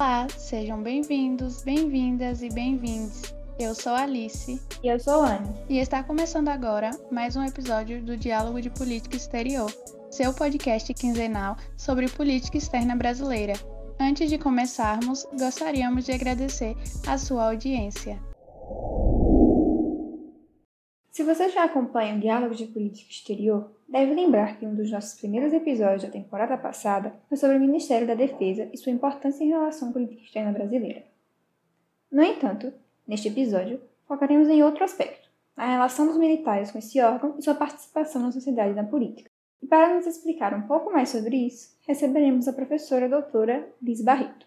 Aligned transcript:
Olá, 0.00 0.28
sejam 0.36 0.80
bem-vindos, 0.80 1.64
bem-vindas 1.64 2.40
e 2.40 2.48
bem-vindes. 2.48 3.34
Eu 3.58 3.74
sou 3.74 3.92
Alice. 3.92 4.62
E 4.80 4.86
eu 4.86 5.00
sou 5.00 5.22
Anne. 5.22 5.52
E 5.68 5.78
está 5.78 6.04
começando 6.04 6.46
agora 6.46 6.92
mais 7.10 7.34
um 7.34 7.42
episódio 7.42 8.00
do 8.00 8.16
Diálogo 8.16 8.62
de 8.62 8.70
Política 8.70 9.16
Exterior, 9.16 9.68
seu 10.08 10.32
podcast 10.32 10.94
quinzenal 10.94 11.56
sobre 11.76 12.08
política 12.08 12.56
externa 12.56 12.94
brasileira. 12.94 13.54
Antes 13.98 14.30
de 14.30 14.38
começarmos, 14.38 15.26
gostaríamos 15.36 16.04
de 16.04 16.12
agradecer 16.12 16.76
a 17.04 17.18
sua 17.18 17.48
audiência. 17.48 18.27
Se 21.18 21.24
você 21.24 21.48
já 21.48 21.64
acompanha 21.64 22.14
o 22.14 22.20
Diálogo 22.20 22.54
de 22.54 22.64
Política 22.66 23.10
Exterior, 23.10 23.72
deve 23.88 24.14
lembrar 24.14 24.56
que 24.56 24.64
um 24.64 24.72
dos 24.72 24.88
nossos 24.92 25.18
primeiros 25.18 25.52
episódios 25.52 26.04
da 26.04 26.08
temporada 26.08 26.56
passada 26.56 27.12
foi 27.28 27.36
sobre 27.36 27.56
o 27.56 27.60
Ministério 27.60 28.06
da 28.06 28.14
Defesa 28.14 28.70
e 28.72 28.78
sua 28.78 28.92
importância 28.92 29.42
em 29.42 29.48
relação 29.48 29.88
à 29.88 29.92
política 29.92 30.22
externa 30.22 30.52
brasileira. 30.52 31.04
No 32.08 32.22
entanto, 32.22 32.72
neste 33.04 33.26
episódio, 33.26 33.80
focaremos 34.06 34.48
em 34.48 34.62
outro 34.62 34.84
aspecto, 34.84 35.28
a 35.56 35.68
relação 35.68 36.06
dos 36.06 36.16
militares 36.16 36.70
com 36.70 36.78
esse 36.78 37.00
órgão 37.00 37.34
e 37.36 37.42
sua 37.42 37.56
participação 37.56 38.22
na 38.22 38.30
sociedade 38.30 38.70
e 38.70 38.76
na 38.76 38.84
política. 38.84 39.28
E 39.60 39.66
para 39.66 39.96
nos 39.96 40.06
explicar 40.06 40.54
um 40.54 40.68
pouco 40.68 40.92
mais 40.92 41.08
sobre 41.08 41.34
isso, 41.34 41.76
receberemos 41.84 42.46
a 42.46 42.52
professora 42.52 43.08
doutora 43.08 43.68
Liz 43.82 44.00
Barreto. 44.00 44.46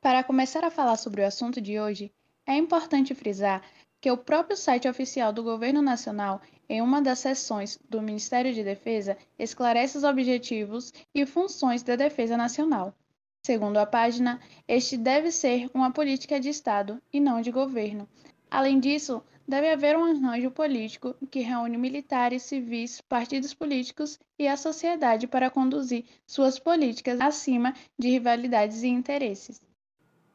Para 0.00 0.24
começar 0.24 0.64
a 0.64 0.70
falar 0.70 0.96
sobre 0.96 1.20
o 1.20 1.26
assunto 1.26 1.60
de 1.60 1.78
hoje, 1.78 2.10
é 2.46 2.56
importante 2.56 3.14
frisar 3.14 3.62
que 4.04 4.10
o 4.10 4.18
próprio 4.18 4.54
site 4.54 4.86
oficial 4.86 5.32
do 5.32 5.42
Governo 5.42 5.80
Nacional, 5.80 6.42
em 6.68 6.82
uma 6.82 7.00
das 7.00 7.20
seções 7.20 7.80
do 7.88 8.02
Ministério 8.02 8.52
de 8.52 8.62
Defesa, 8.62 9.16
esclarece 9.38 9.96
os 9.96 10.04
objetivos 10.04 10.92
e 11.14 11.24
funções 11.24 11.82
da 11.82 11.96
Defesa 11.96 12.36
Nacional. 12.36 12.94
Segundo 13.42 13.78
a 13.78 13.86
página, 13.86 14.38
este 14.68 14.98
deve 14.98 15.30
ser 15.30 15.70
uma 15.72 15.90
política 15.90 16.38
de 16.38 16.50
Estado 16.50 17.00
e 17.10 17.18
não 17.18 17.40
de 17.40 17.50
governo. 17.50 18.06
Além 18.50 18.78
disso, 18.78 19.22
deve 19.48 19.70
haver 19.70 19.96
um 19.96 20.04
arranjo 20.04 20.50
político 20.50 21.16
que 21.30 21.40
reúne 21.40 21.78
militares, 21.78 22.42
civis, 22.42 23.00
partidos 23.00 23.54
políticos 23.54 24.20
e 24.38 24.46
a 24.46 24.58
sociedade 24.58 25.26
para 25.26 25.48
conduzir 25.48 26.04
suas 26.26 26.58
políticas 26.58 27.18
acima 27.22 27.72
de 27.98 28.10
rivalidades 28.10 28.82
e 28.82 28.88
interesses. 28.88 29.62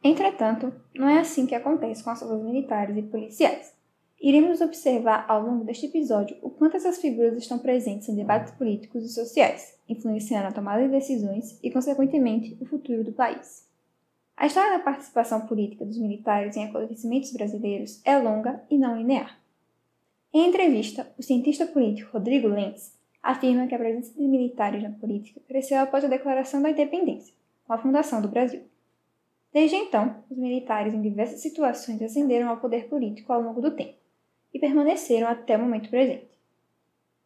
Entretanto, 0.04 0.74
não 0.96 1.10
é 1.10 1.20
assim 1.20 1.46
que 1.46 1.56
acontece 1.56 2.04
com 2.04 2.10
as 2.10 2.20
forças 2.20 2.42
militares 2.42 2.96
e 2.98 3.02
policiais. 3.02 3.74
Iremos 4.22 4.62
observar 4.62 5.26
ao 5.30 5.42
longo 5.42 5.64
deste 5.64 5.86
episódio 5.86 6.38
o 6.42 6.50
quanto 6.50 6.78
essas 6.78 7.00
figuras 7.00 7.38
estão 7.38 7.58
presentes 7.58 8.10
em 8.10 8.16
debates 8.16 8.54
políticos 8.54 9.04
e 9.04 9.10
sociais, 9.10 9.78
influenciando 9.88 10.48
a 10.48 10.52
tomada 10.52 10.84
de 10.84 10.90
decisões 10.90 11.58
e, 11.64 11.72
consequentemente, 11.72 12.58
o 12.60 12.66
futuro 12.66 13.04
do 13.04 13.14
país. 13.14 13.68
A 14.36 14.46
história 14.46 14.78
da 14.78 14.84
participação 14.84 15.48
política 15.48 15.86
dos 15.86 15.98
militares 15.98 16.56
em 16.56 16.66
acontecimentos 16.66 17.32
brasileiros 17.32 18.02
é 18.06 18.18
longa 18.18 18.64
e 18.70 18.78
não 18.78 18.98
linear. 18.98 19.38
Em 20.34 20.48
entrevista, 20.48 21.12
o 21.18 21.24
cientista 21.24 21.66
político 21.66 22.12
Rodrigo 22.14 22.48
Lentz 22.48 22.98
afirma 23.22 23.68
que 23.68 23.76
a 23.76 23.80
presença 23.80 24.14
de 24.14 24.28
militares 24.28 24.82
na 24.82 24.92
política 24.92 25.42
cresceu 25.48 25.80
após 25.80 26.06
a 26.06 26.08
declaração 26.08 26.62
da 26.62 26.70
independência, 26.70 27.34
com 27.66 27.74
a 27.74 27.78
fundação 27.78 28.22
do 28.22 28.30
Brasil. 28.30 28.62
Desde 29.52 29.76
então, 29.76 30.24
os 30.30 30.38
militares 30.38 30.94
em 30.94 31.02
diversas 31.02 31.42
situações 31.42 32.02
ascenderam 32.02 32.50
ao 32.50 32.58
poder 32.58 32.88
político 32.88 33.34
ao 33.34 33.42
longo 33.42 33.62
do 33.62 33.76
tempo 33.76 33.98
e 34.54 34.60
permaneceram 34.60 35.28
até 35.28 35.58
o 35.58 35.62
momento 35.62 35.90
presente. 35.90 36.30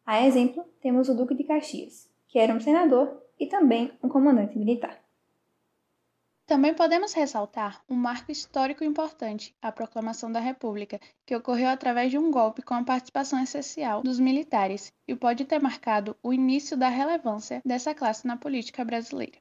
A 0.06 0.26
exemplo, 0.26 0.64
temos 0.80 1.08
o 1.08 1.14
Duque 1.14 1.34
de 1.34 1.44
Caxias, 1.44 2.10
que 2.28 2.38
era 2.38 2.54
um 2.54 2.60
senador 2.60 3.22
e 3.38 3.46
também 3.46 3.92
um 4.02 4.08
comandante 4.08 4.58
militar. 4.58 5.02
Também 6.46 6.74
podemos 6.74 7.14
ressaltar 7.14 7.82
um 7.88 7.94
marco 7.94 8.30
histórico 8.30 8.84
importante, 8.84 9.56
a 9.62 9.72
Proclamação 9.72 10.30
da 10.30 10.40
República, 10.40 11.00
que 11.24 11.34
ocorreu 11.34 11.68
através 11.68 12.10
de 12.10 12.18
um 12.18 12.30
golpe 12.30 12.60
com 12.60 12.74
a 12.74 12.84
participação 12.84 13.42
essencial 13.42 14.02
dos 14.02 14.20
militares 14.20 14.92
e 15.08 15.16
pode 15.16 15.46
ter 15.46 15.58
marcado 15.58 16.14
o 16.22 16.34
início 16.34 16.76
da 16.76 16.90
relevância 16.90 17.62
dessa 17.64 17.94
classe 17.94 18.26
na 18.26 18.36
política 18.36 18.84
brasileira. 18.84 19.38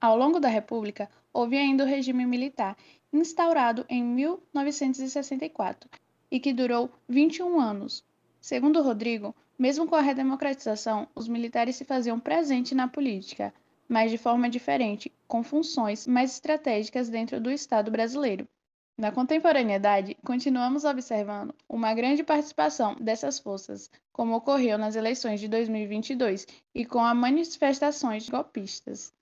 Ao 0.00 0.16
longo 0.16 0.40
da 0.40 0.48
República, 0.48 1.10
houve 1.32 1.56
ainda 1.56 1.84
o 1.84 1.86
regime 1.86 2.26
militar, 2.26 2.76
instaurado 3.12 3.84
em 3.88 4.02
1964 4.02 5.88
e 6.30 6.40
que 6.40 6.52
durou 6.52 6.90
21 7.08 7.60
anos. 7.60 8.04
Segundo 8.40 8.82
Rodrigo, 8.82 9.34
mesmo 9.58 9.86
com 9.86 9.94
a 9.94 10.00
redemocratização, 10.00 11.06
os 11.14 11.28
militares 11.28 11.76
se 11.76 11.84
faziam 11.84 12.18
presente 12.18 12.74
na 12.74 12.88
política, 12.88 13.52
mas 13.88 14.10
de 14.10 14.18
forma 14.18 14.48
diferente, 14.48 15.12
com 15.28 15.42
funções 15.42 16.06
mais 16.06 16.32
estratégicas 16.32 17.08
dentro 17.08 17.40
do 17.40 17.50
Estado 17.50 17.90
brasileiro. 17.90 18.48
Na 18.96 19.10
contemporaneidade, 19.10 20.16
continuamos 20.24 20.84
observando 20.84 21.54
uma 21.68 21.94
grande 21.94 22.22
participação 22.22 22.94
dessas 22.96 23.38
forças, 23.38 23.90
como 24.12 24.34
ocorreu 24.34 24.76
nas 24.78 24.96
eleições 24.96 25.40
de 25.40 25.48
2022 25.48 26.46
e 26.74 26.84
com 26.84 27.04
as 27.04 27.16
manifestações 27.16 28.28
golpistas. 28.28 29.12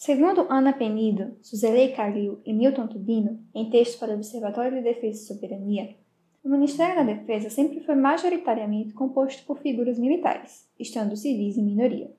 Segundo 0.00 0.46
Ana 0.48 0.72
Penido, 0.72 1.36
Suzelei 1.42 1.92
Calil 1.92 2.40
e 2.46 2.54
Milton 2.54 2.86
Tubino, 2.86 3.38
em 3.54 3.68
textos 3.68 4.00
para 4.00 4.12
o 4.12 4.14
Observatório 4.14 4.78
de 4.78 4.82
Defesa 4.82 5.20
e 5.20 5.26
Soberania, 5.26 5.94
o 6.42 6.48
Ministério 6.48 6.96
da 6.96 7.02
Defesa 7.02 7.50
sempre 7.50 7.80
foi 7.80 7.94
majoritariamente 7.96 8.94
composto 8.94 9.44
por 9.44 9.58
figuras 9.58 9.98
militares, 9.98 10.66
estando 10.78 11.14
civis 11.18 11.58
em 11.58 11.62
minoria. 11.62 12.10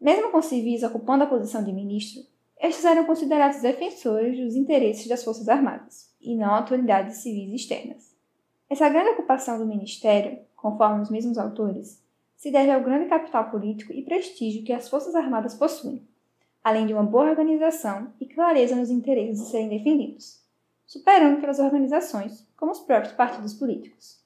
Mesmo 0.00 0.32
com 0.32 0.42
civis 0.42 0.82
ocupando 0.82 1.22
a 1.22 1.28
posição 1.28 1.62
de 1.62 1.72
ministro, 1.72 2.20
estes 2.60 2.84
eram 2.84 3.04
considerados 3.04 3.62
defensores 3.62 4.36
dos 4.36 4.56
interesses 4.56 5.06
das 5.06 5.22
Forças 5.22 5.48
Armadas, 5.48 6.12
e 6.20 6.34
não 6.34 6.52
autoridades 6.52 7.18
civis 7.18 7.54
externas. 7.54 8.12
Essa 8.68 8.88
grande 8.88 9.10
ocupação 9.10 9.56
do 9.56 9.66
Ministério, 9.66 10.40
conforme 10.56 11.02
os 11.02 11.10
mesmos 11.10 11.38
autores, 11.38 12.02
se 12.34 12.50
deve 12.50 12.72
ao 12.72 12.82
grande 12.82 13.08
capital 13.08 13.52
político 13.52 13.92
e 13.92 14.02
prestígio 14.02 14.64
que 14.64 14.72
as 14.72 14.88
Forças 14.88 15.14
Armadas 15.14 15.54
possuem, 15.54 16.02
além 16.64 16.86
de 16.86 16.94
uma 16.94 17.02
boa 17.02 17.28
organização 17.28 18.10
e 18.18 18.24
clareza 18.24 18.74
nos 18.74 18.88
interesses 18.88 19.42
a 19.42 19.44
serem 19.44 19.68
defendidos, 19.68 20.42
superando 20.86 21.38
pelas 21.38 21.58
organizações, 21.58 22.48
como 22.56 22.72
os 22.72 22.80
próprios 22.80 23.12
partidos 23.12 23.52
políticos. 23.52 24.24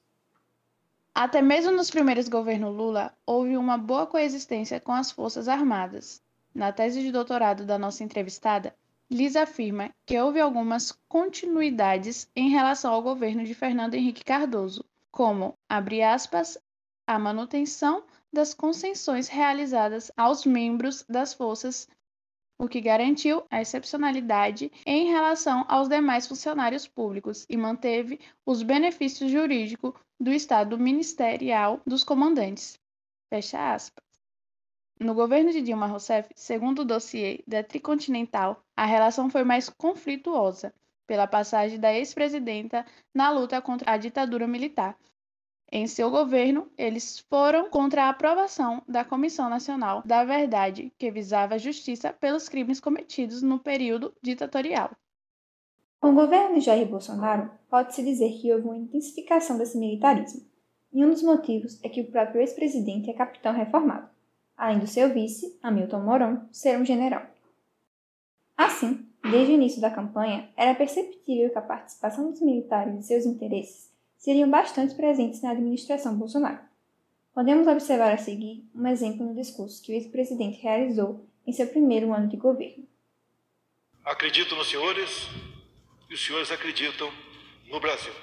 Até 1.13 1.41
mesmo 1.41 1.71
nos 1.71 1.91
primeiros 1.91 2.29
governos 2.29 2.73
Lula, 2.73 3.13
houve 3.25 3.57
uma 3.57 3.77
boa 3.77 4.07
coexistência 4.07 4.79
com 4.79 4.93
as 4.93 5.11
Forças 5.11 5.49
Armadas. 5.49 6.21
Na 6.55 6.71
tese 6.71 7.01
de 7.01 7.11
doutorado 7.11 7.65
da 7.65 7.77
nossa 7.77 8.05
entrevistada, 8.05 8.73
Liz 9.11 9.35
afirma 9.35 9.89
que 10.05 10.17
houve 10.19 10.39
algumas 10.39 10.91
continuidades 11.09 12.29
em 12.35 12.49
relação 12.49 12.93
ao 12.93 13.01
governo 13.01 13.43
de 13.43 13.55
Fernando 13.55 13.95
Henrique 13.95 14.23
Cardoso, 14.23 14.85
como, 15.11 15.55
abre 15.67 16.03
aspas, 16.03 16.57
a 17.05 17.17
manutenção 17.17 18.03
das 18.31 18.53
concessões 18.53 19.27
realizadas 19.27 20.11
aos 20.15 20.45
membros 20.45 21.03
das 21.09 21.33
forças 21.33 21.87
o 22.59 22.67
que 22.67 22.81
garantiu 22.81 23.43
a 23.49 23.61
excepcionalidade 23.61 24.69
em 24.85 25.09
relação 25.09 25.65
aos 25.69 25.87
demais 25.87 26.27
funcionários 26.27 26.85
públicos 26.85 27.45
e 27.49 27.55
manteve 27.55 28.19
os 28.45 28.61
benefícios 28.61 29.31
jurídicos 29.31 29.93
do 30.19 30.31
estado 30.33 30.77
ministerial 30.77 31.81
dos 31.87 32.03
comandantes. 32.03 32.77
Fecha 33.29 33.73
aspas. 33.73 34.03
No 34.99 35.13
governo 35.13 35.53
de 35.53 35.61
Dilma 35.61 35.87
Rousseff, 35.87 36.29
segundo 36.35 36.79
o 36.79 36.85
dossiê 36.85 37.41
da 37.47 37.63
Tricontinental, 37.63 38.61
a 38.75 38.85
relação 38.85 39.29
foi 39.29 39.45
mais 39.45 39.69
conflituosa, 39.69 40.73
pela 41.07 41.25
passagem 41.25 41.79
da 41.79 41.93
ex-presidenta 41.93 42.85
na 43.15 43.31
luta 43.31 43.61
contra 43.61 43.91
a 43.91 43.97
ditadura 43.97 44.45
militar, 44.45 44.95
em 45.71 45.85
seu 45.85 46.09
governo, 46.09 46.67
eles 46.77 47.19
foram 47.19 47.69
contra 47.69 48.05
a 48.05 48.09
aprovação 48.09 48.81
da 48.87 49.05
Comissão 49.05 49.49
Nacional 49.49 50.01
da 50.03 50.23
Verdade, 50.23 50.91
que 50.97 51.11
visava 51.11 51.55
a 51.55 51.59
justiça 51.59 52.11
pelos 52.11 52.49
crimes 52.49 52.79
cometidos 52.79 53.41
no 53.43 53.59
período 53.59 54.13
ditatorial. 54.21 54.91
Com 55.99 56.11
o 56.11 56.15
governo 56.15 56.55
de 56.55 56.61
Jair 56.61 56.87
Bolsonaro, 56.87 57.51
pode-se 57.69 58.03
dizer 58.03 58.31
que 58.39 58.51
houve 58.51 58.65
uma 58.65 58.77
intensificação 58.77 59.57
desse 59.57 59.77
militarismo, 59.77 60.41
e 60.91 61.05
um 61.05 61.11
dos 61.11 61.21
motivos 61.21 61.79
é 61.83 61.89
que 61.89 62.01
o 62.01 62.09
próprio 62.09 62.41
ex-presidente 62.41 63.09
é 63.09 63.13
capitão 63.13 63.53
reformado, 63.53 64.09
além 64.57 64.79
do 64.79 64.87
seu 64.87 65.13
vice, 65.13 65.59
Hamilton 65.61 66.01
Mourão, 66.01 66.49
ser 66.51 66.79
um 66.79 66.85
general. 66.85 67.27
Assim, 68.57 69.05
desde 69.21 69.53
o 69.53 69.55
início 69.55 69.79
da 69.79 69.91
campanha, 69.91 70.49
era 70.57 70.73
perceptível 70.73 71.51
que 71.51 71.57
a 71.57 71.61
participação 71.61 72.31
dos 72.31 72.41
militares 72.41 72.97
e 72.97 73.03
seus 73.03 73.25
interesses 73.25 73.89
seriam 74.19 74.49
bastante 74.49 74.93
presentes 74.95 75.41
na 75.41 75.51
administração 75.51 76.15
Bolsonaro. 76.15 76.59
Podemos 77.33 77.67
observar 77.67 78.11
a 78.11 78.17
seguir 78.17 78.69
um 78.75 78.85
exemplo 78.85 79.25
no 79.25 79.33
discurso 79.33 79.81
que 79.81 79.93
o 79.93 79.95
ex-presidente 79.95 80.61
realizou 80.61 81.25
em 81.47 81.53
seu 81.53 81.65
primeiro 81.67 82.13
ano 82.13 82.27
de 82.27 82.35
governo. 82.35 82.85
Acredito 84.03 84.55
nos 84.55 84.67
senhores 84.67 85.27
e 86.09 86.13
os 86.13 86.23
senhores 86.23 86.51
acreditam 86.51 87.09
no 87.69 87.79
Brasil. 87.79 88.13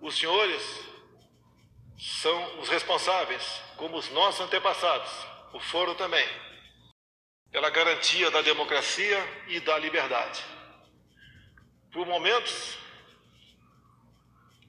Os 0.00 0.18
senhores 0.18 0.62
são 1.98 2.60
os 2.60 2.68
responsáveis, 2.68 3.60
como 3.76 3.96
os 3.98 4.10
nossos 4.12 4.40
antepassados 4.40 5.10
o 5.52 5.60
foram 5.60 5.94
também, 5.94 6.26
pela 7.50 7.68
garantia 7.68 8.30
da 8.30 8.40
democracia 8.40 9.18
e 9.48 9.60
da 9.60 9.78
liberdade. 9.78 10.42
Por 11.92 12.06
momentos 12.06 12.81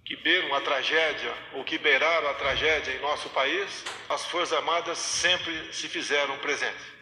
que 0.06 0.16
beiram 0.18 0.54
a 0.54 0.62
tragédia 0.62 1.34
ou 1.56 1.64
que 1.64 1.78
beiraram 1.78 2.30
a 2.30 2.34
tragédia 2.34 2.94
em 2.96 3.02
nosso 3.02 3.30
país, 3.30 3.86
as 4.10 4.26
Forças 4.26 4.58
Armadas 4.58 4.98
sempre 4.98 5.74
se 5.74 5.88
fizeram 5.88 6.38
presentes. 6.40 6.94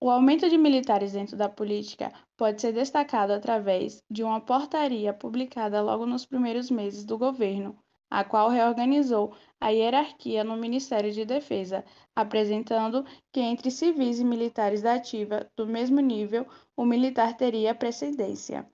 O 0.00 0.10
aumento 0.10 0.48
de 0.48 0.58
militares 0.58 1.12
dentro 1.12 1.36
da 1.36 1.48
política 1.48 2.12
pode 2.36 2.60
ser 2.60 2.72
destacado 2.72 3.32
através 3.32 4.02
de 4.10 4.22
uma 4.22 4.40
portaria 4.40 5.12
publicada 5.12 5.80
logo 5.80 6.04
nos 6.04 6.26
primeiros 6.26 6.70
meses 6.70 7.04
do 7.04 7.16
governo, 7.16 7.78
a 8.10 8.22
qual 8.22 8.48
reorganizou 8.48 9.34
a 9.60 9.70
hierarquia 9.70 10.44
no 10.44 10.56
Ministério 10.56 11.10
de 11.10 11.24
Defesa, 11.24 11.84
apresentando 12.14 13.04
que 13.32 13.40
entre 13.40 13.70
civis 13.70 14.20
e 14.20 14.24
militares 14.24 14.82
da 14.82 14.94
ativa 14.94 15.50
do 15.56 15.66
mesmo 15.66 16.00
nível, 16.00 16.46
o 16.76 16.84
militar 16.84 17.36
teria 17.36 17.74
precedência. 17.74 18.68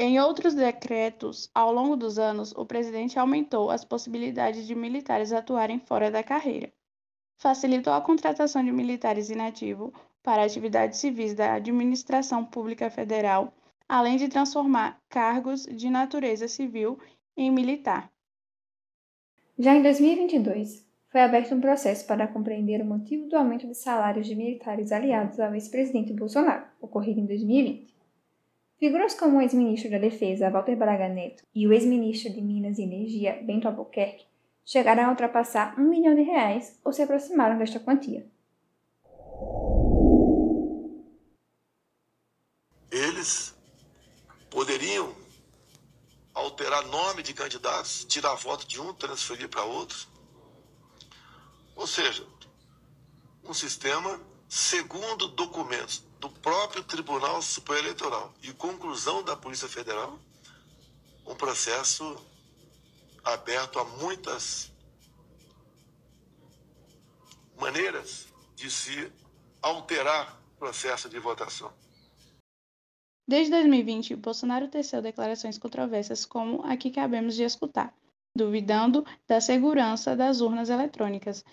Em 0.00 0.20
outros 0.20 0.54
decretos, 0.54 1.50
ao 1.52 1.72
longo 1.72 1.96
dos 1.96 2.20
anos, 2.20 2.52
o 2.52 2.64
presidente 2.64 3.18
aumentou 3.18 3.68
as 3.68 3.84
possibilidades 3.84 4.64
de 4.64 4.72
militares 4.72 5.32
atuarem 5.32 5.80
fora 5.80 6.08
da 6.08 6.22
carreira. 6.22 6.72
Facilitou 7.36 7.92
a 7.92 8.00
contratação 8.00 8.62
de 8.62 8.70
militares 8.70 9.28
inativos 9.28 9.90
para 10.22 10.44
atividades 10.44 11.00
civis 11.00 11.34
da 11.34 11.54
administração 11.54 12.44
pública 12.44 12.88
federal, 12.88 13.52
além 13.88 14.16
de 14.16 14.28
transformar 14.28 15.00
cargos 15.08 15.64
de 15.64 15.90
natureza 15.90 16.46
civil 16.46 16.96
em 17.36 17.50
militar. 17.50 18.08
Já 19.58 19.74
em 19.74 19.82
2022, 19.82 20.86
foi 21.08 21.22
aberto 21.22 21.56
um 21.56 21.60
processo 21.60 22.06
para 22.06 22.28
compreender 22.28 22.80
o 22.82 22.86
motivo 22.86 23.28
do 23.28 23.36
aumento 23.36 23.66
de 23.66 23.74
salários 23.74 24.28
de 24.28 24.36
militares 24.36 24.92
aliados 24.92 25.40
ao 25.40 25.52
ex-presidente 25.54 26.12
Bolsonaro, 26.12 26.66
ocorrido 26.80 27.18
em 27.18 27.26
2020. 27.26 27.97
Figuras 28.78 29.14
como 29.14 29.38
o 29.38 29.40
ex-ministro 29.40 29.90
da 29.90 29.98
Defesa, 29.98 30.50
Walter 30.50 30.76
Braga 30.76 31.08
Neto, 31.08 31.42
e 31.52 31.66
o 31.66 31.72
ex-ministro 31.72 32.32
de 32.32 32.40
Minas 32.40 32.78
e 32.78 32.82
Energia, 32.82 33.42
Bento 33.42 33.66
Albuquerque, 33.66 34.24
chegaram 34.64 35.06
a 35.06 35.10
ultrapassar 35.10 35.76
um 35.76 35.88
milhão 35.88 36.14
de 36.14 36.22
reais 36.22 36.78
ou 36.84 36.92
se 36.92 37.02
aproximaram 37.02 37.58
desta 37.58 37.80
quantia. 37.80 38.24
Eles 42.88 43.56
poderiam 44.48 45.12
alterar 46.32 46.86
nome 46.86 47.24
de 47.24 47.34
candidatos, 47.34 48.04
tirar 48.04 48.36
voto 48.36 48.64
de 48.64 48.80
um, 48.80 48.94
transferir 48.94 49.48
para 49.48 49.64
outro. 49.64 50.06
Ou 51.74 51.86
seja, 51.86 52.24
um 53.42 53.52
sistema 53.52 54.20
segundo 54.48 55.26
documentos 55.26 56.07
do 56.20 56.28
próprio 56.28 56.82
Tribunal 56.82 57.40
Superior 57.42 57.84
Eleitoral 57.84 58.34
e 58.42 58.52
conclusão 58.52 59.22
da 59.22 59.36
Polícia 59.36 59.68
Federal, 59.68 60.18
um 61.26 61.34
processo 61.34 62.16
aberto 63.24 63.78
a 63.78 63.84
muitas 63.84 64.72
maneiras 67.60 68.26
de 68.56 68.70
se 68.70 69.12
alterar 69.60 70.40
o 70.54 70.58
processo 70.58 71.08
de 71.08 71.18
votação. 71.18 71.72
Desde 73.26 73.50
2020, 73.50 74.16
Bolsonaro 74.16 74.68
teceu 74.68 75.02
declarações 75.02 75.58
controversas 75.58 76.24
como 76.24 76.64
a 76.64 76.76
que 76.76 76.88
acabamos 76.88 77.34
de 77.34 77.42
escutar, 77.42 77.94
duvidando 78.34 79.04
da 79.26 79.40
segurança 79.40 80.16
das 80.16 80.40
urnas 80.40 80.70
eletrônicas. 80.70 81.44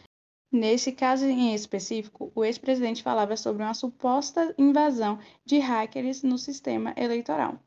Nesse 0.51 0.91
caso 0.91 1.25
em 1.25 1.53
específico, 1.53 2.31
o 2.33 2.45
ex-presidente 2.45 3.03
falava 3.03 3.35
sobre 3.35 3.63
uma 3.63 3.73
suposta 3.73 4.53
invasão 4.57 5.19
de 5.43 5.57
hackers 5.59 6.23
no 6.23 6.37
sistema 6.37 6.93
eleitoral. 6.95 7.59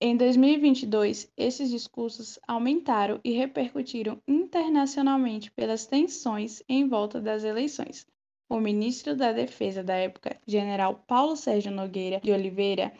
Em 0.00 0.16
2022, 0.16 1.32
esses 1.36 1.70
discursos 1.70 2.38
aumentaram 2.48 3.20
e 3.22 3.32
repercutiram 3.32 4.20
internacionalmente 4.26 5.50
pelas 5.52 5.86
tensões 5.86 6.62
em 6.68 6.88
volta 6.88 7.20
das 7.20 7.44
eleições, 7.44 8.04
o 8.48 8.58
ministro 8.58 9.16
da 9.16 9.32
Defesa 9.32 9.82
da 9.82 9.94
época, 9.94 10.40
general 10.46 11.04
Paulo 11.06 11.36
Sérgio 11.36 11.70
Nogueira 11.70 12.20
de 12.20 12.32
Oliveira, 12.32 12.92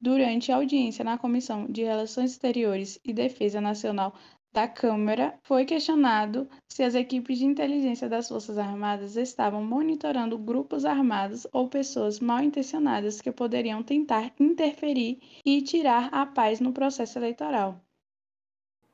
durante 0.00 0.52
a 0.52 0.56
audiência 0.56 1.04
na 1.04 1.18
Comissão 1.18 1.66
de 1.66 1.82
Relações 1.82 2.30
Exteriores 2.30 3.00
e 3.04 3.12
Defesa 3.12 3.60
Nacional 3.60 4.14
da 4.54 4.68
Câmara, 4.68 5.34
foi 5.42 5.64
questionado 5.64 6.48
se 6.68 6.84
as 6.84 6.94
equipes 6.94 7.38
de 7.38 7.44
inteligência 7.44 8.08
das 8.08 8.28
Forças 8.28 8.56
Armadas 8.56 9.16
estavam 9.16 9.64
monitorando 9.64 10.38
grupos 10.38 10.84
armados 10.84 11.44
ou 11.52 11.68
pessoas 11.68 12.20
mal 12.20 12.40
intencionadas 12.40 13.20
que 13.20 13.32
poderiam 13.32 13.82
tentar 13.82 14.32
interferir 14.38 15.18
e 15.44 15.60
tirar 15.60 16.08
a 16.12 16.24
paz 16.24 16.60
no 16.60 16.72
processo 16.72 17.18
eleitoral. 17.18 17.80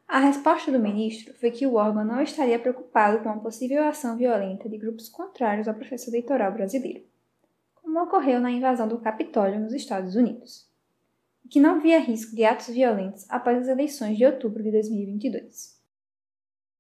A 0.09 0.19
resposta 0.19 0.73
do 0.73 0.81
ministro 0.81 1.35
foi 1.35 1.51
que 1.51 1.67
o 1.67 1.75
órgão 1.75 2.07
não 2.07 2.23
estaria 2.23 2.59
preocupado 2.59 3.23
com 3.23 3.29
a 3.29 3.37
possível 3.37 3.85
ação 3.85 4.17
violenta 4.17 4.67
de 4.67 4.79
grupos 4.79 5.11
contrários 5.11 5.69
ao 5.69 5.75
processo 5.75 6.09
eleitoral 6.09 6.53
brasileiro, 6.53 7.05
como 7.75 8.03
ocorreu 8.03 8.41
na 8.41 8.51
invasão 8.51 8.89
do 8.89 8.99
Capitólio 8.99 9.61
nos 9.61 9.75
Estados 9.75 10.17
Unidos, 10.17 10.70
que 11.51 11.59
não 11.61 11.81
via 11.81 11.99
risco 11.99 12.35
de 12.35 12.45
atos 12.45 12.69
violentos 12.69 13.27
após 13.29 13.59
as 13.59 13.69
eleições 13.69 14.17
de 14.17 14.25
outubro 14.25 14.63
de 14.63 14.71
2022. 14.71 15.81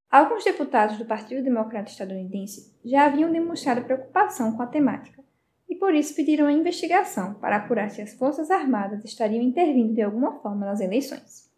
Alguns 0.08 0.44
deputados 0.44 0.96
do 0.96 1.04
Partido 1.04 1.42
Democrata 1.42 1.90
Estadunidense 1.90 2.74
já 2.84 3.06
haviam 3.06 3.30
demonstrado 3.30 3.84
preocupação 3.84 4.56
com 4.56 4.62
a 4.62 4.66
temática 4.66 5.22
e 5.68 5.74
por 5.74 5.94
isso 5.94 6.14
pediram 6.14 6.46
a 6.46 6.52
investigação 6.52 7.34
para 7.34 7.56
apurar 7.56 7.90
se 7.90 8.00
as 8.00 8.14
Forças 8.14 8.50
Armadas 8.50 9.04
estariam 9.04 9.42
intervindo 9.42 9.94
de 9.94 10.02
alguma 10.02 10.40
forma 10.40 10.66
nas 10.66 10.80
eleições. 10.80 11.50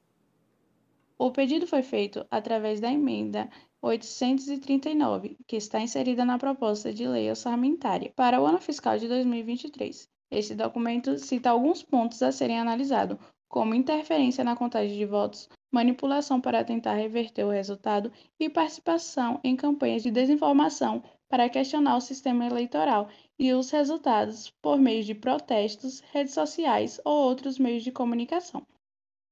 O 1.19 1.31
pedido 1.31 1.67
foi 1.67 1.83
feito 1.83 2.27
através 2.31 2.81
da 2.81 2.91
emenda 2.91 3.49
839, 3.81 5.37
que 5.47 5.57
está 5.57 5.81
inserida 5.81 6.25
na 6.25 6.39
proposta 6.39 6.93
de 6.93 7.07
lei 7.07 7.29
orçamentária 7.29 8.13
para 8.17 8.41
o 8.41 8.47
ano 8.47 8.59
fiscal 8.59 8.99
de 8.99 9.07
2023. 9.07 10.09
Esse 10.33 10.55
documento 10.55 11.19
cita 11.19 11.51
alguns 11.51 11.83
pontos 11.83 12.23
a 12.23 12.33
serem 12.33 12.59
analisados, 12.59 13.19
como 13.51 13.75
interferência 13.75 14.43
na 14.43 14.57
contagem 14.57 14.97
de 14.97 15.05
votos, 15.05 15.47
manipulação 15.71 16.41
para 16.41 16.65
tentar 16.65 16.95
reverter 16.95 17.45
o 17.45 17.51
resultado 17.51 18.11
e 18.41 18.49
participação 18.49 19.39
em 19.45 19.55
campanhas 19.55 20.03
de 20.03 20.11
desinformação 20.11 21.03
para 21.29 21.51
questionar 21.51 21.99
o 21.99 22.01
sistema 22.01 22.47
eleitoral 22.47 23.11
e 23.39 23.53
os 23.53 23.71
resultados 23.71 24.49
por 24.63 24.79
meio 24.79 25.05
de 25.05 25.15
protestos, 25.15 26.01
redes 26.01 26.33
sociais 26.33 26.99
ou 27.05 27.15
outros 27.15 27.59
meios 27.59 27.85
de 27.85 27.93
comunicação. 27.93 28.67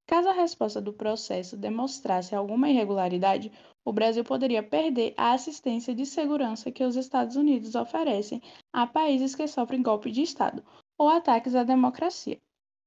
Caso 0.07 0.29
a 0.29 0.33
resposta 0.33 0.83
do 0.83 0.93
processo 0.93 1.57
demonstrasse 1.57 2.35
alguma 2.35 2.69
irregularidade, 2.69 3.51
o 3.87 3.93
Brasil 3.93 4.23
poderia 4.23 4.63
perder 4.63 5.15
a 5.17 5.33
assistência 5.33 5.95
de 5.95 6.05
segurança 6.05 6.71
que 6.71 6.85
os 6.85 6.95
Estados 6.95 7.37
Unidos 7.37 7.75
oferecem 7.75 8.43
a 8.71 8.87
países 8.87 9.35
que 9.35 9.49
sofrem 9.49 9.83
golpe 9.83 10.11
de 10.11 10.21
Estado 10.21 10.63
ou 11.01 11.09
ataques 11.09 11.55
à 11.55 11.65
democracia, 11.65 12.37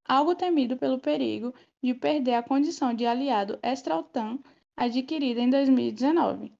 algo 0.04 0.36
temido 0.36 0.76
pelo 0.76 1.00
perigo 1.00 1.52
de 1.82 1.92
perder 1.92 2.34
a 2.34 2.44
condição 2.44 2.94
de 2.94 3.04
aliado 3.04 3.58
extra-OTAN 3.60 4.38
adquirida 4.76 5.40
em 5.40 5.50
2019. 5.50 6.52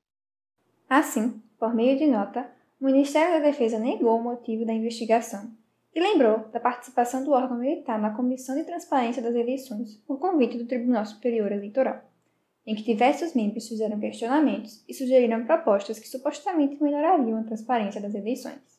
Assim, 0.90 1.40
por 1.56 1.72
meio 1.72 1.96
de 1.96 2.08
nota, 2.08 2.50
o 2.80 2.86
Ministério 2.86 3.34
da 3.34 3.50
Defesa 3.50 3.78
negou 3.78 4.18
o 4.18 4.22
motivo 4.24 4.66
da 4.66 4.72
investigação 4.72 5.48
e 5.94 6.00
lembrou 6.00 6.40
da 6.48 6.58
participação 6.58 7.22
do 7.22 7.30
órgão 7.30 7.56
militar 7.56 8.00
na 8.00 8.10
Comissão 8.10 8.56
de 8.56 8.64
Transparência 8.64 9.22
das 9.22 9.36
Eleições 9.36 9.94
por 10.08 10.18
convite 10.18 10.58
do 10.58 10.66
Tribunal 10.66 11.06
Superior 11.06 11.52
Eleitoral, 11.52 12.02
em 12.66 12.74
que 12.74 12.82
diversos 12.82 13.32
membros 13.32 13.68
fizeram 13.68 14.00
questionamentos 14.00 14.84
e 14.88 14.92
sugeriram 14.92 15.46
propostas 15.46 16.00
que 16.00 16.08
supostamente 16.08 16.82
melhorariam 16.82 17.38
a 17.38 17.44
transparência 17.44 18.00
das 18.00 18.12
eleições. 18.12 18.73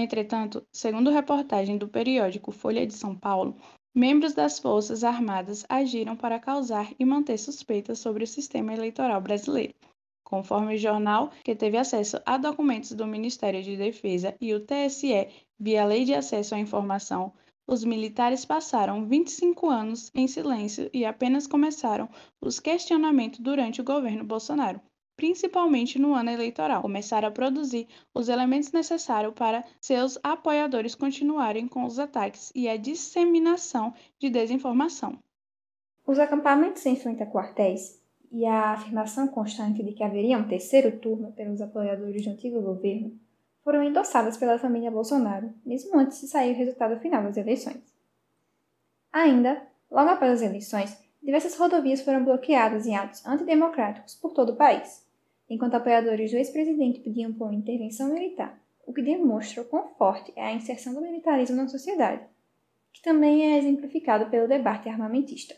Entretanto, 0.00 0.64
segundo 0.72 1.10
reportagem 1.10 1.76
do 1.76 1.88
periódico 1.88 2.52
Folha 2.52 2.86
de 2.86 2.94
São 2.94 3.16
Paulo, 3.16 3.56
membros 3.92 4.32
das 4.32 4.60
Forças 4.60 5.02
Armadas 5.02 5.66
agiram 5.68 6.14
para 6.14 6.38
causar 6.38 6.92
e 7.00 7.04
manter 7.04 7.36
suspeitas 7.36 7.98
sobre 7.98 8.22
o 8.22 8.26
sistema 8.26 8.72
eleitoral 8.72 9.20
brasileiro. 9.20 9.74
Conforme 10.22 10.76
o 10.76 10.78
jornal, 10.78 11.32
que 11.42 11.52
teve 11.52 11.76
acesso 11.76 12.20
a 12.24 12.36
documentos 12.36 12.92
do 12.92 13.08
Ministério 13.08 13.60
de 13.60 13.76
Defesa 13.76 14.36
e 14.40 14.54
o 14.54 14.64
TSE 14.64 15.26
Via 15.58 15.84
Lei 15.84 16.04
de 16.04 16.14
Acesso 16.14 16.54
à 16.54 16.60
Informação, 16.60 17.32
os 17.66 17.82
militares 17.82 18.44
passaram 18.44 19.04
25 19.04 19.68
anos 19.68 20.12
em 20.14 20.28
silêncio 20.28 20.88
e 20.94 21.04
apenas 21.04 21.48
começaram 21.48 22.08
os 22.40 22.60
questionamentos 22.60 23.40
durante 23.40 23.80
o 23.80 23.84
governo 23.84 24.22
Bolsonaro, 24.22 24.80
principalmente 25.18 25.98
no 25.98 26.14
ano 26.14 26.30
eleitoral. 26.30 26.80
Começaram 26.80 27.26
a 27.26 27.32
produzir 27.32 27.88
os 28.14 28.28
elementos 28.28 28.70
necessários 28.70 29.34
para 29.34 29.64
seus 29.80 30.16
apoiadores 30.22 30.94
continuarem 30.94 31.66
com 31.66 31.84
os 31.84 31.98
ataques 31.98 32.52
e 32.54 32.68
a 32.68 32.76
disseminação 32.76 33.92
de 34.16 34.30
desinformação. 34.30 35.18
Os 36.06 36.20
acampamentos 36.20 36.86
em 36.86 36.94
frente 36.94 37.20
a 37.20 37.26
quartéis 37.26 38.00
e 38.30 38.46
a 38.46 38.70
afirmação 38.70 39.26
constante 39.26 39.82
de 39.82 39.92
que 39.92 40.04
haveria 40.04 40.38
um 40.38 40.46
terceiro 40.46 40.98
turno 41.00 41.32
pelos 41.32 41.60
apoiadores 41.60 42.24
do 42.24 42.30
antigo 42.30 42.62
governo 42.62 43.18
foram 43.64 43.82
endossadas 43.82 44.36
pela 44.36 44.58
família 44.58 44.90
Bolsonaro, 44.90 45.52
mesmo 45.66 45.98
antes 45.98 46.20
de 46.20 46.28
sair 46.28 46.54
o 46.54 46.56
resultado 46.56 46.98
final 47.00 47.24
das 47.24 47.36
eleições. 47.36 47.82
Ainda, 49.12 49.66
logo 49.90 50.10
após 50.10 50.30
as 50.30 50.42
eleições, 50.42 50.96
diversas 51.20 51.56
rodovias 51.56 52.02
foram 52.02 52.24
bloqueadas 52.24 52.86
em 52.86 52.96
atos 52.96 53.26
antidemocráticos 53.26 54.14
por 54.14 54.32
todo 54.32 54.52
o 54.52 54.56
país, 54.56 55.07
enquanto 55.48 55.74
apoiadores 55.74 56.30
do 56.30 56.36
ex-presidente 56.36 57.00
pediam 57.00 57.32
por 57.32 57.52
intervenção 57.52 58.12
militar, 58.12 58.60
o 58.86 58.92
que 58.92 59.02
demonstra 59.02 59.62
o 59.62 59.64
quão 59.66 59.88
forte 59.94 60.32
é 60.34 60.42
a 60.42 60.52
inserção 60.52 60.94
do 60.94 61.00
militarismo 61.00 61.56
na 61.56 61.68
sociedade, 61.68 62.26
que 62.92 63.02
também 63.02 63.52
é 63.52 63.58
exemplificado 63.58 64.30
pelo 64.30 64.48
debate 64.48 64.88
armamentista. 64.88 65.54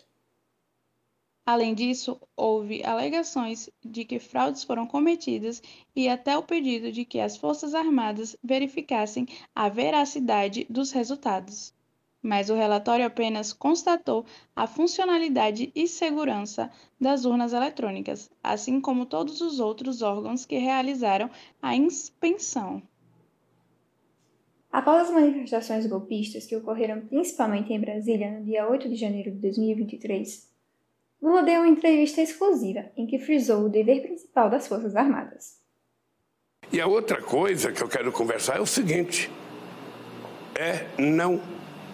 Além 1.47 1.75
disso, 1.75 2.21
houve 2.37 2.85
alegações 2.85 3.69
de 3.85 4.05
que 4.05 4.21
fraudes 4.21 4.63
foram 4.63 4.87
cometidas 4.87 5.61
e 5.97 6.09
até 6.09 6.37
o 6.39 6.43
pedido 6.43 6.93
de 6.93 7.05
que 7.05 7.19
as 7.19 7.37
Forças 7.37 7.75
Armadas 7.75 8.37
verificassem 8.43 9.27
a 9.55 9.69
veracidade 9.69 10.67
dos 10.71 10.93
resultados. 10.93 11.75
Mas 12.23 12.51
o 12.51 12.55
relatório 12.55 13.07
apenas 13.07 13.53
constatou 13.53 14.27
a 14.55 14.67
funcionalidade 14.67 15.73
e 15.75 15.89
segurança 15.89 16.71
das 17.01 17.25
urnas 17.25 17.53
eletrônicas, 17.53 18.31
assim 18.43 18.81
como 18.81 19.07
todos 19.07 19.41
os 19.41 19.59
outros 19.59 20.03
órgãos 20.03 20.45
que 20.45 20.59
realizaram 20.59 21.31
a 21.63 21.75
inspeção. 21.75 22.83
Após 24.71 25.09
as 25.09 25.15
manifestações 25.15 25.87
golpistas 25.87 26.47
que 26.47 26.55
ocorreram 26.55 27.01
principalmente 27.01 27.73
em 27.73 27.81
Brasília 27.81 28.31
no 28.31 28.45
dia 28.45 28.69
8 28.69 28.89
de 28.89 28.95
janeiro 28.95 29.33
de 29.33 29.39
2023, 29.39 30.49
Lula 31.21 31.43
deu 31.43 31.61
uma 31.61 31.69
entrevista 31.69 32.23
exclusiva 32.23 32.91
em 32.97 33.07
que 33.07 33.19
frisou 33.19 33.65
o 33.65 33.69
dever 33.69 34.03
principal 34.03 34.49
das 34.49 34.69
Forças 34.69 34.95
Armadas. 34.95 35.59
E 36.73 36.81
a 36.81 36.87
outra 36.87 37.21
coisa 37.21 37.73
que 37.73 37.83
eu 37.83 37.89
quero 37.89 38.13
conversar 38.13 38.59
é 38.59 38.61
o 38.61 38.67
seguinte: 38.67 39.29
é 40.55 40.87
não 41.03 41.41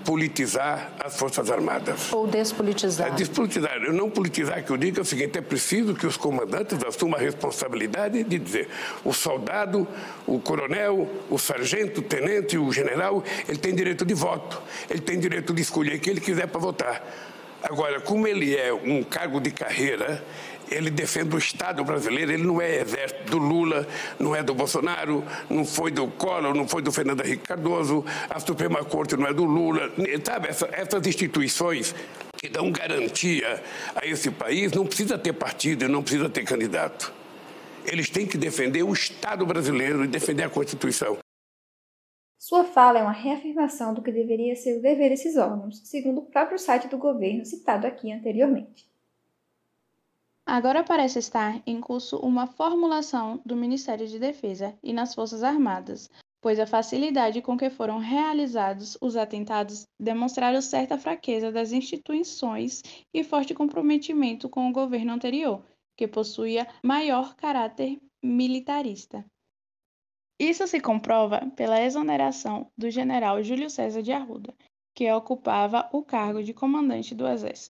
politizar 0.06 0.92
as 1.04 1.18
Forças 1.18 1.50
Armadas. 1.50 2.12
Ou 2.12 2.28
despolitizar. 2.28 3.08
É 3.08 3.10
despolitizar. 3.10 3.76
Eu 3.82 3.92
não 3.92 4.08
politizar, 4.08 4.64
que 4.64 4.70
eu 4.70 4.76
digo 4.76 5.00
é 5.00 5.02
o 5.02 5.04
seguinte: 5.04 5.36
é 5.36 5.42
preciso 5.42 5.94
que 5.94 6.06
os 6.06 6.16
comandantes 6.16 6.78
assumam 6.84 7.18
a 7.18 7.22
responsabilidade 7.22 8.22
de 8.22 8.38
dizer 8.38 8.68
o 9.04 9.12
soldado, 9.12 9.86
o 10.24 10.38
coronel, 10.38 11.10
o 11.28 11.38
sargento, 11.38 12.00
o 12.00 12.02
tenente, 12.04 12.56
o 12.56 12.72
general, 12.72 13.22
ele 13.48 13.58
tem 13.58 13.74
direito 13.74 14.04
de 14.04 14.14
voto, 14.14 14.62
ele 14.88 15.00
tem 15.00 15.18
direito 15.18 15.52
de 15.52 15.60
escolher 15.60 15.98
quem 15.98 16.12
ele 16.12 16.20
quiser 16.20 16.46
para 16.46 16.60
votar. 16.60 17.02
Agora, 17.62 18.00
como 18.00 18.28
ele 18.28 18.54
é 18.54 18.72
um 18.72 19.02
cargo 19.02 19.40
de 19.40 19.50
carreira, 19.50 20.22
ele 20.70 20.90
defende 20.90 21.34
o 21.34 21.38
Estado 21.38 21.84
brasileiro, 21.84 22.32
ele 22.32 22.44
não 22.44 22.60
é 22.60 22.80
exército 22.80 23.30
do 23.30 23.38
Lula, 23.38 23.86
não 24.18 24.34
é 24.34 24.42
do 24.42 24.54
Bolsonaro, 24.54 25.24
não 25.48 25.64
foi 25.64 25.90
do 25.90 26.08
Collor, 26.08 26.54
não 26.54 26.66
foi 26.66 26.82
do 26.82 26.90
Fernando 26.92 27.24
Henrique 27.24 27.44
Cardoso, 27.44 28.04
a 28.28 28.40
Suprema 28.40 28.84
Corte 28.84 29.16
não 29.16 29.26
é 29.26 29.32
do 29.32 29.44
Lula. 29.44 29.92
Sabe, 30.24 30.48
essa, 30.48 30.68
essas 30.72 31.06
instituições 31.06 31.94
que 32.36 32.48
dão 32.48 32.70
garantia 32.70 33.62
a 33.94 34.06
esse 34.06 34.30
país 34.30 34.72
não 34.72 34.86
precisa 34.86 35.18
ter 35.18 35.32
partido, 35.32 35.88
não 35.88 36.02
precisa 36.02 36.28
ter 36.28 36.44
candidato. 36.44 37.12
Eles 37.84 38.10
têm 38.10 38.26
que 38.26 38.36
defender 38.36 38.82
o 38.82 38.92
Estado 38.92 39.46
brasileiro 39.46 40.04
e 40.04 40.08
defender 40.08 40.42
a 40.42 40.50
Constituição. 40.50 41.18
Sua 42.38 42.64
fala 42.64 42.98
é 42.98 43.02
uma 43.02 43.12
reafirmação 43.12 43.94
do 43.94 44.02
que 44.02 44.12
deveria 44.12 44.54
ser 44.54 44.78
o 44.78 44.82
dever 44.82 45.08
desses 45.08 45.36
órgãos, 45.36 45.80
segundo 45.84 46.18
o 46.18 46.26
próprio 46.26 46.58
site 46.58 46.86
do 46.86 46.98
governo 46.98 47.44
citado 47.44 47.86
aqui 47.86 48.12
anteriormente. 48.12 48.86
Agora 50.48 50.84
parece 50.84 51.18
estar 51.18 51.60
em 51.66 51.80
curso 51.80 52.18
uma 52.18 52.46
formulação 52.46 53.42
do 53.44 53.56
Ministério 53.56 54.06
de 54.06 54.16
Defesa 54.16 54.78
e 54.80 54.92
nas 54.92 55.12
Forças 55.12 55.42
Armadas, 55.42 56.08
pois 56.40 56.60
a 56.60 56.66
facilidade 56.66 57.42
com 57.42 57.58
que 57.58 57.68
foram 57.68 57.98
realizados 57.98 58.96
os 59.00 59.16
atentados 59.16 59.84
demonstraram 59.98 60.62
certa 60.62 60.96
fraqueza 60.96 61.50
das 61.50 61.72
instituições 61.72 62.80
e 63.12 63.24
forte 63.24 63.52
comprometimento 63.52 64.48
com 64.48 64.70
o 64.70 64.72
governo 64.72 65.12
anterior, 65.12 65.64
que 65.96 66.06
possuía 66.06 66.68
maior 66.80 67.34
caráter 67.34 67.98
militarista. 68.22 69.24
Isso 70.38 70.64
se 70.68 70.78
comprova 70.78 71.40
pela 71.56 71.82
exoneração 71.82 72.70
do 72.78 72.88
general 72.88 73.42
Júlio 73.42 73.68
César 73.68 74.00
de 74.00 74.12
Arruda, 74.12 74.54
que 74.94 75.10
ocupava 75.10 75.88
o 75.92 76.04
cargo 76.04 76.40
de 76.40 76.54
comandante 76.54 77.16
do 77.16 77.26
Exército. 77.26 77.75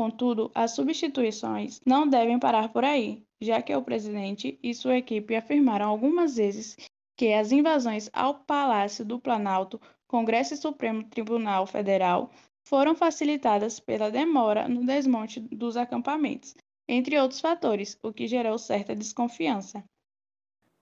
Contudo, 0.00 0.50
as 0.54 0.70
substituições 0.70 1.78
não 1.84 2.08
devem 2.08 2.38
parar 2.38 2.72
por 2.72 2.86
aí, 2.86 3.22
já 3.38 3.60
que 3.60 3.76
o 3.76 3.82
presidente 3.82 4.58
e 4.62 4.72
sua 4.72 4.96
equipe 4.96 5.36
afirmaram 5.36 5.90
algumas 5.90 6.36
vezes 6.36 6.74
que 7.18 7.34
as 7.34 7.52
invasões 7.52 8.08
ao 8.10 8.34
Palácio 8.34 9.04
do 9.04 9.20
Planalto, 9.20 9.78
Congresso 10.08 10.54
e 10.54 10.56
Supremo 10.56 11.04
Tribunal 11.04 11.66
Federal 11.66 12.30
foram 12.66 12.94
facilitadas 12.94 13.78
pela 13.78 14.10
demora 14.10 14.66
no 14.66 14.86
desmonte 14.86 15.38
dos 15.38 15.76
acampamentos, 15.76 16.54
entre 16.88 17.18
outros 17.18 17.42
fatores, 17.42 17.98
o 18.02 18.10
que 18.10 18.26
gerou 18.26 18.56
certa 18.56 18.96
desconfiança. 18.96 19.84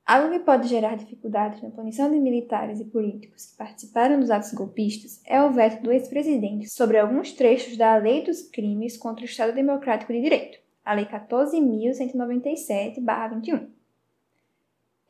Algo 0.09 0.31
que 0.31 0.39
pode 0.39 0.69
gerar 0.69 0.97
dificuldades 0.97 1.61
na 1.61 1.69
punição 1.69 2.11
de 2.11 2.19
militares 2.19 2.81
e 2.81 2.85
políticos 2.87 3.45
que 3.45 3.59
participaram 3.59 4.19
dos 4.19 4.31
atos 4.31 4.55
golpistas 4.55 5.21
é 5.27 5.43
o 5.43 5.53
veto 5.53 5.83
do 5.83 5.93
ex-presidente 5.93 6.71
sobre 6.71 6.97
alguns 6.97 7.35
trechos 7.35 7.77
da 7.77 7.95
Lei 7.97 8.25
dos 8.25 8.41
Crimes 8.41 8.97
contra 8.97 9.21
o 9.21 9.27
Estado 9.27 9.53
Democrático 9.53 10.11
de 10.11 10.23
Direito, 10.23 10.61
a 10.83 10.95
Lei 10.95 11.05
14.197-21. 11.05 13.69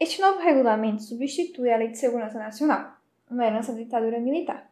Este 0.01 0.21
novo 0.21 0.41
regulamento 0.41 1.05
substitui 1.05 1.71
a 1.71 1.77
Lei 1.77 1.93
de 1.93 1.99
Segurança 1.99 2.37
Nacional, 2.37 2.97
uma 3.31 3.47
herança 3.47 3.73
da 3.73 3.79
ditadura 3.79 4.19
militar, 4.19 4.69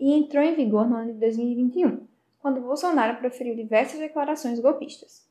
e 0.00 0.12
entrou 0.12 0.42
em 0.42 0.56
vigor 0.56 0.88
no 0.88 0.96
ano 0.96 1.12
de 1.12 1.20
2021, 1.20 2.04
quando 2.40 2.60
Bolsonaro 2.60 3.18
proferiu 3.18 3.54
diversas 3.54 4.00
declarações 4.00 4.58
golpistas. 4.58 5.27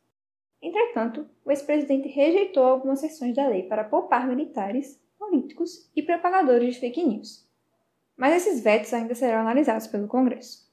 Entretanto, 0.62 1.30
o 1.46 1.52
ex-presidente 1.52 2.08
rejeitou 2.08 2.64
algumas 2.64 3.00
seções 3.00 3.36
da 3.36 3.48
lei 3.48 3.64
para 3.64 3.84
poupar 3.84 4.28
militares, 4.28 5.00
políticos 5.18 5.90
e 5.96 6.02
propagadores 6.02 6.76
de 6.76 6.80
fake 6.80 7.04
news. 7.04 7.48
Mas 8.16 8.36
esses 8.36 8.64
vetos 8.64 8.94
ainda 8.94 9.14
serão 9.14 9.40
analisados 9.40 9.88
pelo 9.88 10.08
Congresso. 10.08 10.68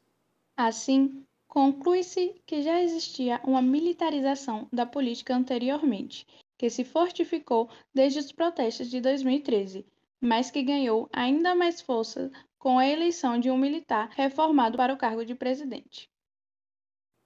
Assim, 0.56 1.24
conclui-se 1.46 2.40
que 2.46 2.62
já 2.62 2.80
existia 2.80 3.40
uma 3.44 3.60
militarização 3.60 4.66
da 4.72 4.86
política 4.86 5.34
anteriormente, 5.34 6.26
que 6.56 6.70
se 6.70 6.84
fortificou 6.84 7.68
desde 7.92 8.20
os 8.20 8.32
protestos 8.32 8.88
de 8.88 9.00
2013, 9.00 9.84
mas 10.20 10.50
que 10.50 10.62
ganhou 10.62 11.08
ainda 11.12 11.54
mais 11.54 11.80
força 11.80 12.30
com 12.58 12.78
a 12.78 12.88
eleição 12.88 13.38
de 13.38 13.50
um 13.50 13.58
militar 13.58 14.08
reformado 14.14 14.78
para 14.78 14.94
o 14.94 14.96
cargo 14.96 15.24
de 15.24 15.34
presidente. 15.34 16.08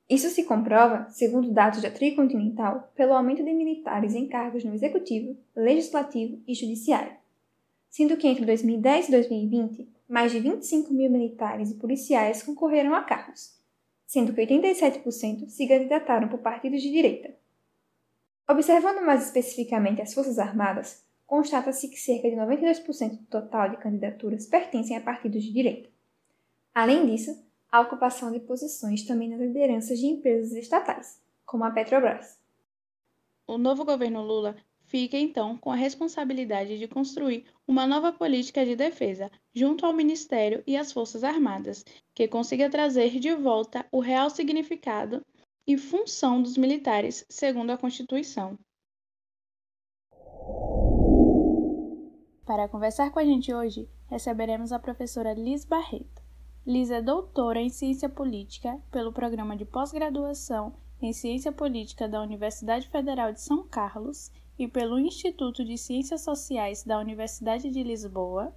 Isso 0.08 0.30
se 0.30 0.44
comprova, 0.44 1.06
segundo 1.10 1.52
dados 1.52 1.82
da 1.82 1.90
Tricontinental, 1.90 2.90
pelo 2.94 3.12
aumento 3.12 3.44
de 3.44 3.52
militares 3.52 4.14
em 4.14 4.26
cargos 4.26 4.64
no 4.64 4.72
Executivo, 4.72 5.36
Legislativo 5.54 6.40
e 6.46 6.54
Judiciário, 6.54 7.12
sendo 7.90 8.16
que 8.16 8.26
entre 8.26 8.46
2010 8.46 9.08
e 9.08 9.10
2020, 9.10 9.88
mais 10.08 10.32
de 10.32 10.40
25 10.40 10.94
mil 10.94 11.10
militares 11.10 11.70
e 11.70 11.74
policiais 11.74 12.42
concorreram 12.42 12.94
a 12.94 13.02
cargos, 13.02 13.54
sendo 14.06 14.32
que 14.32 14.40
87% 14.40 15.50
se 15.50 15.68
candidataram 15.68 16.28
por 16.28 16.38
partidos 16.38 16.80
de 16.80 16.90
direita. 16.90 17.34
Observando 18.48 19.04
mais 19.04 19.26
especificamente 19.26 20.00
as 20.00 20.14
Forças 20.14 20.38
Armadas, 20.38 21.04
constata-se 21.26 21.86
que 21.88 22.00
cerca 22.00 22.30
de 22.30 22.36
92% 22.36 23.10
do 23.10 23.26
total 23.26 23.68
de 23.68 23.76
candidaturas 23.76 24.46
pertencem 24.46 24.96
a 24.96 25.02
partidos 25.02 25.44
de 25.44 25.52
direita. 25.52 25.90
Além 26.74 27.04
disso, 27.04 27.46
a 27.70 27.80
ocupação 27.80 28.32
de 28.32 28.40
posições 28.40 29.04
também 29.04 29.28
nas 29.28 29.40
lideranças 29.40 29.98
de 29.98 30.06
empresas 30.06 30.52
estatais, 30.52 31.20
como 31.44 31.64
a 31.64 31.70
Petrobras. 31.70 32.38
O 33.46 33.58
novo 33.58 33.84
governo 33.84 34.22
Lula 34.22 34.56
fica 34.84 35.18
então 35.18 35.56
com 35.56 35.70
a 35.70 35.76
responsabilidade 35.76 36.78
de 36.78 36.88
construir 36.88 37.44
uma 37.66 37.86
nova 37.86 38.12
política 38.12 38.64
de 38.64 38.74
defesa 38.74 39.30
junto 39.54 39.84
ao 39.84 39.92
Ministério 39.92 40.62
e 40.66 40.76
às 40.76 40.92
Forças 40.92 41.22
Armadas, 41.22 41.84
que 42.14 42.26
consiga 42.26 42.70
trazer 42.70 43.18
de 43.18 43.34
volta 43.34 43.86
o 43.92 44.00
real 44.00 44.30
significado 44.30 45.24
e 45.66 45.76
função 45.76 46.42
dos 46.42 46.56
militares, 46.56 47.26
segundo 47.28 47.70
a 47.70 47.76
Constituição. 47.76 48.58
Para 52.46 52.66
conversar 52.66 53.10
com 53.10 53.18
a 53.18 53.24
gente 53.24 53.52
hoje, 53.52 53.86
receberemos 54.06 54.72
a 54.72 54.78
professora 54.78 55.34
Liz 55.34 55.66
Barreto. 55.66 56.17
Liz 56.68 56.90
é 56.90 57.00
doutora 57.00 57.62
em 57.62 57.70
Ciência 57.70 58.10
Política 58.10 58.78
pelo 58.90 59.10
Programa 59.10 59.56
de 59.56 59.64
Pós-Graduação 59.64 60.74
em 61.00 61.14
Ciência 61.14 61.50
Política 61.50 62.06
da 62.06 62.20
Universidade 62.20 62.86
Federal 62.90 63.32
de 63.32 63.40
São 63.40 63.66
Carlos 63.66 64.30
e 64.58 64.68
pelo 64.68 64.98
Instituto 64.98 65.64
de 65.64 65.78
Ciências 65.78 66.20
Sociais 66.20 66.84
da 66.84 66.98
Universidade 66.98 67.70
de 67.70 67.82
Lisboa, 67.82 68.54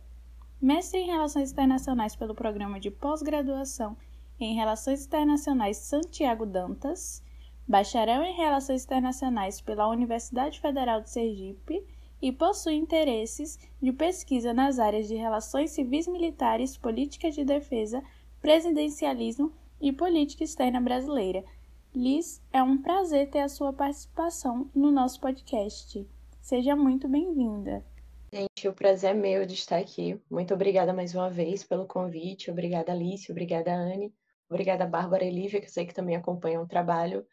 mestre 0.61 0.99
em 0.99 1.07
Relações 1.07 1.53
Internacionais 1.53 2.13
pelo 2.13 2.35
Programa 2.35 2.81
de 2.81 2.91
Pós-Graduação 2.91 3.95
em 4.37 4.55
Relações 4.55 5.05
Internacionais 5.05 5.77
Santiago 5.77 6.45
Dantas, 6.45 7.23
bacharel 7.65 8.23
em 8.23 8.35
Relações 8.35 8.83
Internacionais 8.83 9.61
pela 9.61 9.87
Universidade 9.87 10.59
Federal 10.59 10.99
de 10.99 11.09
Sergipe 11.09 11.81
e 12.21 12.31
possui 12.31 12.75
interesses 12.75 13.57
de 13.81 13.91
pesquisa 13.91 14.53
nas 14.53 14.79
áreas 14.79 15.07
de 15.07 15.15
relações 15.15 15.71
civis 15.71 16.07
militares, 16.07 16.77
política 16.77 17.31
de 17.31 17.43
defesa, 17.43 18.03
presidencialismo 18.39 19.51
e 19.79 19.91
política 19.91 20.43
externa 20.43 20.79
brasileira. 20.79 21.43
Liz, 21.93 22.41
é 22.53 22.61
um 22.61 22.81
prazer 22.81 23.29
ter 23.29 23.39
a 23.39 23.49
sua 23.49 23.73
participação 23.73 24.69
no 24.73 24.91
nosso 24.91 25.19
podcast. 25.19 26.07
Seja 26.39 26.75
muito 26.75 27.07
bem-vinda. 27.07 27.83
Gente, 28.33 28.67
o 28.67 28.73
prazer 28.73 29.11
é 29.11 29.13
meu 29.13 29.45
de 29.45 29.55
estar 29.55 29.77
aqui. 29.77 30.17
Muito 30.29 30.53
obrigada 30.53 30.93
mais 30.93 31.13
uma 31.13 31.29
vez 31.29 31.63
pelo 31.63 31.85
convite. 31.85 32.49
Obrigada, 32.49 32.93
Alice. 32.93 33.29
Obrigada, 33.29 33.73
Anne. 33.73 34.13
Obrigada, 34.49 34.85
Bárbara 34.85 35.25
e 35.25 35.29
Lívia, 35.29 35.59
que 35.59 35.67
eu 35.67 35.71
sei 35.71 35.85
que 35.85 35.93
também 35.93 36.15
acompanham 36.15 36.63
o 36.63 36.67
trabalho. 36.67 37.25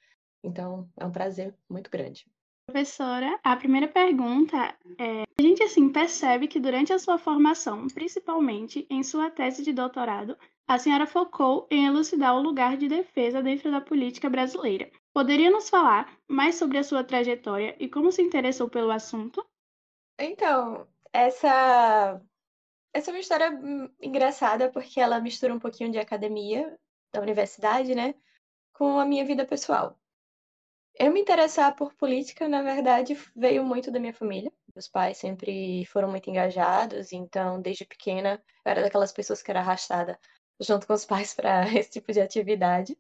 Então, 0.43 0.89
é 0.97 1.07
um 1.07 1.13
prazer 1.13 1.55
muito 1.69 1.91
grande. 1.91 2.27
Professora, 2.69 3.41
a 3.43 3.57
primeira 3.57 3.89
pergunta 3.89 4.77
é: 4.99 5.23
a 5.39 5.43
gente 5.43 5.63
assim 5.63 5.89
percebe 5.91 6.47
que 6.47 6.61
durante 6.61 6.93
a 6.93 6.99
sua 6.99 7.17
formação, 7.17 7.87
principalmente 7.87 8.87
em 8.91 9.03
sua 9.03 9.31
tese 9.31 9.65
de 9.65 9.73
doutorado, 9.73 10.37
a 10.69 10.79
senhora 10.79 11.07
focou 11.07 11.67
em 11.71 11.87
elucidar 11.87 12.37
o 12.37 12.43
lugar 12.43 12.77
de 12.77 12.87
defesa 12.87 13.43
dentro 13.43 13.71
da 13.71 13.81
política 13.81 14.29
brasileira. 14.29 14.91
Poderia 15.15 15.51
nos 15.51 15.71
falar 15.71 16.15
mais 16.29 16.57
sobre 16.57 16.77
a 16.77 16.85
sua 16.85 17.03
trajetória 17.03 17.75
e 17.81 17.89
como 17.89 18.13
se 18.13 18.21
interessou 18.21 18.69
pelo 18.69 18.91
assunto? 18.91 19.43
Então, 20.19 20.87
essa 21.11 22.21
essa 22.93 23.11
é 23.11 23.15
uma 23.15 23.21
história 23.21 23.51
hum, 23.51 23.89
engraçada 23.99 24.71
porque 24.71 25.01
ela 25.01 25.21
mistura 25.21 25.55
um 25.55 25.59
pouquinho 25.59 25.91
de 25.91 25.99
academia 25.99 26.79
da 27.15 27.23
universidade, 27.23 27.95
né, 27.95 28.15
com 28.75 28.99
a 28.99 29.07
minha 29.07 29.25
vida 29.25 29.47
pessoal. 29.47 29.99
Eu 30.99 31.13
me 31.13 31.21
interessar 31.21 31.77
por 31.77 31.95
política, 31.95 32.49
na 32.49 32.61
verdade, 32.61 33.17
veio 33.37 33.65
muito 33.65 33.89
da 33.89 34.01
minha 34.01 34.13
família. 34.13 34.53
Meus 34.75 34.89
pais 34.89 35.17
sempre 35.17 35.85
foram 35.87 36.11
muito 36.11 36.29
engajados, 36.29 37.13
então, 37.13 37.63
desde 37.63 37.85
pequena, 37.85 38.43
eu 38.65 38.71
era 38.71 38.83
daquelas 38.83 39.13
pessoas 39.13 39.41
que 39.41 39.51
era 39.51 39.61
arrastada 39.61 40.19
junto 40.61 40.89
com 40.89 40.93
os 40.93 41.05
pais 41.05 41.33
para 41.35 41.73
esse 41.73 41.91
tipo 41.91 42.13
de 42.13 42.21
atividade. 42.21 42.99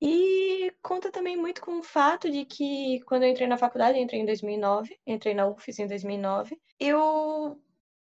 E 0.00 0.72
conta 0.82 1.12
também 1.12 1.36
muito 1.36 1.60
com 1.60 1.78
o 1.78 1.82
fato 1.82 2.28
de 2.28 2.44
que, 2.44 3.00
quando 3.02 3.22
eu 3.22 3.30
entrei 3.30 3.46
na 3.46 3.56
faculdade, 3.56 3.98
entrei 3.98 4.20
em 4.20 4.26
2009, 4.26 4.98
entrei 5.06 5.34
na 5.34 5.46
UFES 5.46 5.78
em 5.78 5.86
2009, 5.86 6.60
eu 6.78 7.60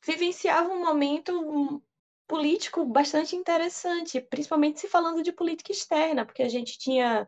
vivenciava 0.05 0.69
um 0.69 0.85
momento 0.85 1.81
político 2.27 2.85
bastante 2.85 3.35
interessante, 3.35 4.21
principalmente 4.21 4.79
se 4.79 4.87
falando 4.87 5.23
de 5.23 5.31
política 5.31 5.71
externa, 5.71 6.25
porque 6.25 6.43
a 6.43 6.49
gente 6.49 6.77
tinha 6.77 7.27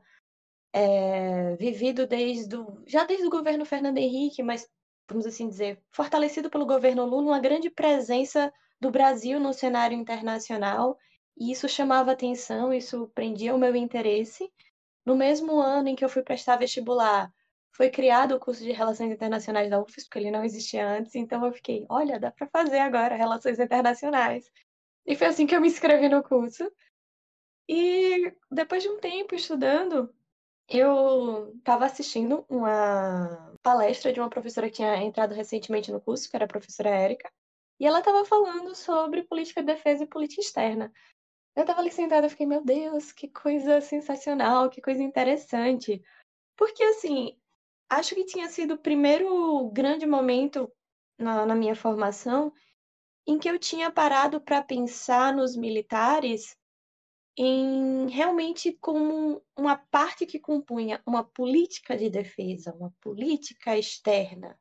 é, 0.73 1.55
vivido 1.55 2.05
desde 2.05 2.55
já 2.85 3.03
desde 3.03 3.25
o 3.25 3.29
governo 3.29 3.65
Fernando 3.65 3.97
Henrique, 3.97 4.43
mas 4.43 4.67
vamos 5.09 5.25
assim 5.25 5.49
dizer, 5.49 5.81
fortalecido 5.91 6.49
pelo 6.49 6.65
governo 6.65 7.05
Lula, 7.05 7.31
uma 7.31 7.39
grande 7.39 7.69
presença 7.69 8.53
do 8.79 8.91
Brasil 8.91 9.39
no 9.39 9.53
cenário 9.53 9.97
internacional, 9.97 10.97
e 11.37 11.51
isso 11.51 11.67
chamava 11.67 12.11
atenção, 12.11 12.73
isso 12.73 13.11
prendia 13.15 13.55
o 13.55 13.57
meu 13.57 13.75
interesse. 13.75 14.51
No 15.05 15.15
mesmo 15.15 15.59
ano 15.59 15.89
em 15.89 15.95
que 15.95 16.05
eu 16.05 16.09
fui 16.09 16.21
prestar 16.21 16.57
vestibular, 16.57 17.33
foi 17.71 17.89
criado 17.89 18.35
o 18.35 18.39
curso 18.39 18.63
de 18.63 18.71
Relações 18.71 19.11
Internacionais 19.11 19.69
da 19.69 19.81
UFES, 19.81 20.03
porque 20.03 20.19
ele 20.19 20.31
não 20.31 20.43
existia 20.43 20.87
antes, 20.87 21.15
então 21.15 21.45
eu 21.45 21.53
fiquei, 21.53 21.85
olha, 21.89 22.19
dá 22.19 22.31
para 22.31 22.47
fazer 22.47 22.79
agora 22.79 23.15
Relações 23.15 23.59
Internacionais. 23.59 24.45
E 25.05 25.15
foi 25.15 25.27
assim 25.27 25.47
que 25.47 25.55
eu 25.55 25.61
me 25.61 25.67
inscrevi 25.67 26.09
no 26.09 26.21
curso. 26.21 26.69
E 27.67 28.33
depois 28.51 28.83
de 28.83 28.89
um 28.89 28.99
tempo 28.99 29.33
estudando, 29.33 30.13
eu 30.69 31.53
estava 31.57 31.85
assistindo 31.85 32.45
uma 32.47 33.53
palestra 33.63 34.13
de 34.13 34.19
uma 34.19 34.29
professora 34.29 34.67
que 34.69 34.75
tinha 34.75 34.97
entrado 34.97 35.33
recentemente 35.33 35.91
no 35.91 35.99
curso, 35.99 36.29
que 36.29 36.35
era 36.35 36.45
a 36.45 36.47
professora 36.47 36.89
Érica, 36.89 37.31
e 37.79 37.85
ela 37.85 37.99
estava 37.99 38.23
falando 38.25 38.75
sobre 38.75 39.23
política 39.23 39.61
de 39.61 39.67
defesa 39.67 40.03
e 40.03 40.07
política 40.07 40.41
externa. 40.41 40.93
Eu 41.55 41.61
estava 41.61 41.79
ali 41.79 41.91
sentada 41.91 42.27
e 42.27 42.29
fiquei, 42.29 42.45
meu 42.45 42.63
Deus, 42.63 43.11
que 43.11 43.27
coisa 43.27 43.81
sensacional, 43.81 44.69
que 44.69 44.81
coisa 44.81 45.01
interessante. 45.01 46.01
Porque, 46.55 46.83
assim, 46.83 47.37
acho 47.89 48.13
que 48.13 48.25
tinha 48.25 48.47
sido 48.47 48.75
o 48.75 48.77
primeiro 48.77 49.69
grande 49.71 50.05
momento 50.05 50.71
na, 51.17 51.45
na 51.45 51.55
minha 51.55 51.75
formação 51.75 52.53
em 53.25 53.37
que 53.37 53.49
eu 53.49 53.57
tinha 53.57 53.91
parado 53.91 54.39
para 54.41 54.61
pensar 54.61 55.33
nos 55.33 55.55
militares 55.55 56.57
em 57.41 58.09
realmente 58.09 58.73
como 58.81 59.41
uma 59.57 59.77
parte 59.77 60.25
que 60.25 60.37
compunha 60.37 61.01
uma 61.05 61.23
política 61.23 61.95
de 61.95 62.09
defesa, 62.09 62.75
uma 62.75 62.93
política 62.99 63.77
externa, 63.77 64.59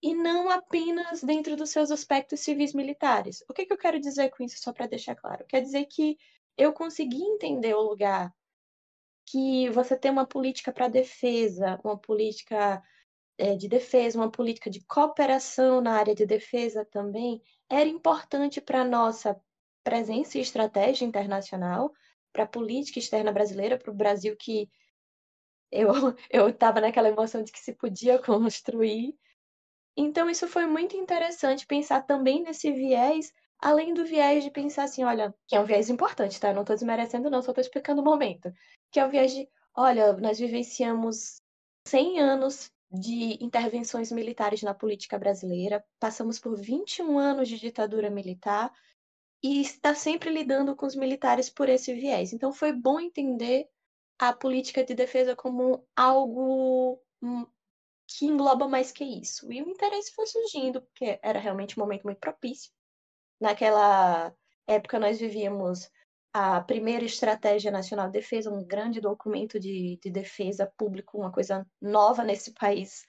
e 0.00 0.14
não 0.14 0.48
apenas 0.48 1.20
dentro 1.20 1.56
dos 1.56 1.70
seus 1.70 1.90
aspectos 1.90 2.38
civis 2.38 2.72
militares. 2.72 3.42
O 3.48 3.52
que, 3.52 3.66
que 3.66 3.72
eu 3.72 3.76
quero 3.76 3.98
dizer 3.98 4.30
com 4.30 4.44
isso, 4.44 4.56
só 4.60 4.72
para 4.72 4.86
deixar 4.86 5.16
claro? 5.16 5.44
Quer 5.48 5.62
dizer 5.62 5.84
que 5.86 6.16
eu 6.56 6.72
consegui 6.72 7.20
entender 7.24 7.74
o 7.74 7.82
lugar 7.82 8.32
que 9.28 9.68
você 9.70 9.96
tem 9.96 10.12
uma 10.12 10.26
política 10.26 10.72
para 10.72 10.86
defesa, 10.86 11.80
uma 11.82 11.98
política 11.98 12.80
é, 13.36 13.56
de 13.56 13.66
defesa, 13.66 14.16
uma 14.16 14.30
política 14.30 14.70
de 14.70 14.80
cooperação 14.84 15.80
na 15.80 15.94
área 15.94 16.14
de 16.14 16.24
defesa 16.24 16.84
também, 16.84 17.42
era 17.68 17.88
importante 17.88 18.60
para 18.60 18.82
a 18.82 18.84
nossa 18.84 19.34
presença 19.86 20.36
e 20.36 20.40
estratégia 20.40 21.04
internacional, 21.04 21.92
para 22.32 22.42
a 22.42 22.48
política 22.48 22.98
externa 22.98 23.30
brasileira, 23.30 23.78
para 23.78 23.92
o 23.92 23.94
Brasil 23.94 24.36
que 24.36 24.68
eu 25.70 25.92
eu 26.28 26.48
estava 26.48 26.80
naquela 26.80 27.08
emoção 27.08 27.44
de 27.44 27.52
que 27.52 27.60
se 27.60 27.72
podia 27.72 28.18
construir. 28.20 29.16
Então 29.96 30.28
isso 30.28 30.48
foi 30.48 30.66
muito 30.66 30.96
interessante 30.96 31.64
pensar 31.64 32.02
também 32.02 32.42
nesse 32.42 32.72
viés, 32.72 33.32
além 33.60 33.94
do 33.94 34.04
viés 34.04 34.42
de 34.42 34.50
pensar 34.50 34.84
assim, 34.84 35.04
olha, 35.04 35.32
que 35.46 35.54
é 35.54 35.60
um 35.60 35.64
viés 35.64 35.88
importante, 35.88 36.40
tá? 36.40 36.48
Eu 36.48 36.54
não 36.54 36.62
estou 36.62 36.74
desmerecendo 36.74 37.30
não, 37.30 37.40
só 37.40 37.52
estou 37.52 37.62
explicando 37.62 38.02
o 38.02 38.04
momento. 38.04 38.52
Que 38.90 38.98
é 38.98 39.06
o 39.06 39.08
viés 39.08 39.32
de, 39.32 39.48
olha, 39.72 40.12
nós 40.14 40.38
vivenciamos 40.40 41.40
100 41.86 42.20
anos 42.20 42.72
de 42.90 43.38
intervenções 43.40 44.10
militares 44.10 44.62
na 44.62 44.74
política 44.74 45.16
brasileira, 45.16 45.84
passamos 46.00 46.40
por 46.40 46.56
21 46.56 47.18
anos 47.18 47.48
de 47.48 47.58
ditadura 47.58 48.10
militar, 48.10 48.72
e 49.42 49.60
está 49.60 49.94
sempre 49.94 50.30
lidando 50.30 50.74
com 50.74 50.86
os 50.86 50.96
militares 50.96 51.50
por 51.50 51.68
esse 51.68 51.94
viés. 51.94 52.32
Então 52.32 52.52
foi 52.52 52.72
bom 52.72 52.98
entender 52.98 53.68
a 54.18 54.32
política 54.32 54.84
de 54.84 54.94
defesa 54.94 55.36
como 55.36 55.86
algo 55.94 57.00
hum, 57.22 57.46
que 58.06 58.26
engloba 58.26 58.68
mais 58.68 58.92
que 58.92 59.04
isso. 59.04 59.52
E 59.52 59.62
o 59.62 59.68
interesse 59.68 60.12
foi 60.14 60.26
surgindo, 60.26 60.80
porque 60.80 61.18
era 61.22 61.38
realmente 61.38 61.78
um 61.78 61.82
momento 61.82 62.04
muito 62.04 62.18
propício. 62.18 62.72
Naquela 63.40 64.34
época 64.66 64.98
nós 64.98 65.18
vivíamos 65.18 65.90
a 66.32 66.60
primeira 66.60 67.04
Estratégia 67.04 67.70
Nacional 67.70 68.06
de 68.06 68.12
Defesa, 68.12 68.50
um 68.50 68.64
grande 68.64 69.00
documento 69.00 69.58
de, 69.58 69.98
de 70.02 70.10
defesa 70.10 70.70
público, 70.76 71.18
uma 71.18 71.32
coisa 71.32 71.66
nova 71.80 72.22
nesse 72.22 72.52
país. 72.52 73.06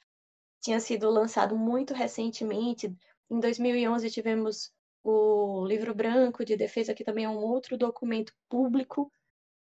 Tinha 0.61 0.79
sido 0.79 1.09
lançado 1.09 1.55
muito 1.57 1.93
recentemente. 1.93 2.93
Em 3.29 3.39
2011 3.39 4.09
tivemos 4.09 4.71
o 5.09 5.65
livro 5.65 5.95
branco 5.95 6.43
de 6.43 6.57
defesa, 6.57 6.93
que 6.93 7.03
também 7.03 7.23
é 7.23 7.29
um 7.29 7.37
outro 7.37 7.77
documento 7.77 8.33
público 8.49 9.09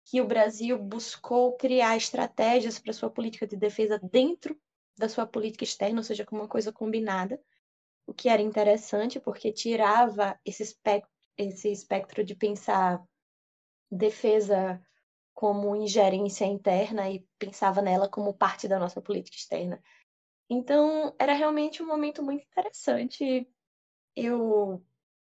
que 0.06 0.22
o 0.22 0.28
Brasil 0.28 0.78
buscou 0.78 1.58
criar 1.58 1.98
estratégias 1.98 2.78
para 2.78 2.94
sua 2.94 3.10
política 3.10 3.48
de 3.48 3.56
defesa 3.56 4.00
dentro 4.00 4.56
da 4.96 5.10
sua 5.10 5.26
política 5.26 5.64
externa, 5.64 6.00
ou 6.00 6.04
seja, 6.04 6.24
com 6.24 6.36
uma 6.36 6.48
coisa 6.48 6.72
combinada, 6.72 7.42
o 8.06 8.14
que 8.14 8.30
era 8.30 8.44
interessante 8.44 9.20
porque 9.20 9.52
tirava 9.52 10.40
esse 10.46 10.62
espectro, 10.62 11.10
esse 11.36 11.72
espectro 11.72 12.24
de 12.24 12.36
pensar 12.36 13.04
defesa 13.90 14.80
como 15.34 15.76
ingerência 15.76 16.46
interna 16.46 17.10
e 17.10 17.26
pensava 17.40 17.82
nela 17.82 18.08
como 18.08 18.36
parte 18.36 18.68
da 18.68 18.78
nossa 18.78 19.02
política 19.02 19.38
externa. 19.38 19.82
Então, 20.48 21.16
era 21.18 21.34
realmente 21.34 21.82
um 21.82 21.88
momento 21.88 22.22
muito 22.22 22.46
interessante. 22.46 23.50
Eu 24.16 24.86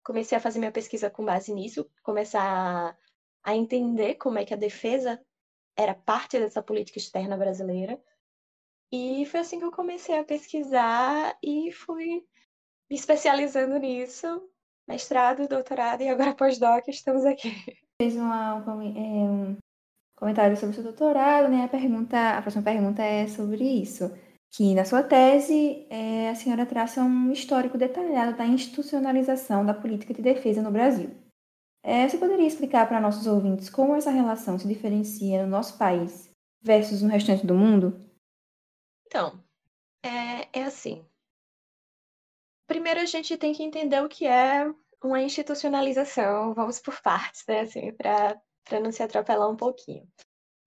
comecei 0.06 0.38
a 0.38 0.42
fazer 0.42 0.60
minha 0.60 0.72
pesquisa 0.72 1.10
com 1.10 1.26
base 1.26 1.52
nisso, 1.52 1.90
começar 2.04 2.96
a 3.44 3.56
entender 3.56 4.16
como 4.16 4.38
é 4.38 4.46
que 4.46 4.54
a 4.54 4.58
defesa 4.58 5.20
era 5.76 5.96
parte 5.96 6.40
dessa 6.40 6.62
política 6.62 7.00
externa 7.00 7.36
brasileira. 7.36 8.00
E 8.92 9.26
foi 9.26 9.40
assim 9.40 9.60
que 9.60 9.66
eu 9.66 9.72
comecei 9.72 10.18
a 10.18 10.24
pesquisar 10.24 11.36
e 11.44 11.72
fui 11.72 12.24
me 12.90 12.96
especializando 12.96 13.78
nisso, 13.80 14.48
mestrado, 14.88 15.48
doutorado 15.48 16.02
e 16.02 16.08
agora 16.08 16.36
pós-doc, 16.36 16.88
estamos 16.88 17.26
aqui. 17.26 17.52
Fez 18.00 18.16
uma, 18.16 18.56
um, 18.56 19.56
é, 19.56 19.58
comentário 20.16 20.56
sobre 20.56 20.72
o 20.72 20.76
seu 20.76 20.84
doutorado, 20.84 21.50
né? 21.50 21.64
A 21.64 21.68
pergunta, 21.68 22.38
a 22.38 22.42
próxima 22.42 22.64
pergunta 22.64 23.02
é 23.02 23.28
sobre 23.28 23.64
isso 23.64 24.12
que 24.56 24.74
na 24.74 24.86
sua 24.86 25.04
tese 25.04 25.86
é, 25.90 26.30
a 26.30 26.36
senhora 26.36 26.66
traça 26.66 27.02
um 27.02 27.30
histórico 27.32 27.78
detalhado 27.78 28.38
da 28.38 28.46
institucionalização 28.46 29.66
da 29.66 29.74
política 29.74 30.14
de 30.14 30.22
defesa 30.22 30.62
no 30.62 30.72
Brasil. 30.72 31.10
É, 31.84 32.08
você 32.08 32.18
poderia 32.18 32.48
explicar 32.48 32.88
para 32.88 33.02
nossos 33.02 33.28
ouvintes 33.28 33.70
como 33.70 33.96
essa 33.96 34.10
relação 34.10 34.58
se 34.58 34.66
diferencia 34.66 35.44
no 35.44 35.50
nosso 35.50 35.78
país 35.78 36.32
versus 36.62 37.02
no 37.02 37.10
restante 37.10 37.46
do 37.46 37.54
mundo? 37.54 38.10
Então, 39.06 39.44
é, 40.02 40.48
é 40.58 40.64
assim. 40.64 41.06
primeiro 42.66 43.02
a 43.02 43.06
gente 43.06 43.38
tem 43.38 43.54
que 43.54 43.62
entender 43.62 44.02
o 44.02 44.10
que 44.10 44.26
é 44.26 44.74
uma 45.04 45.22
institucionalização. 45.22 46.54
Vamos 46.54 46.80
por 46.80 47.02
partes, 47.02 47.44
né? 47.46 47.60
Assim, 47.60 47.94
para 47.94 48.80
não 48.82 48.92
se 48.92 49.04
atropelar 49.04 49.50
um 49.50 49.58
pouquinho. 49.58 50.08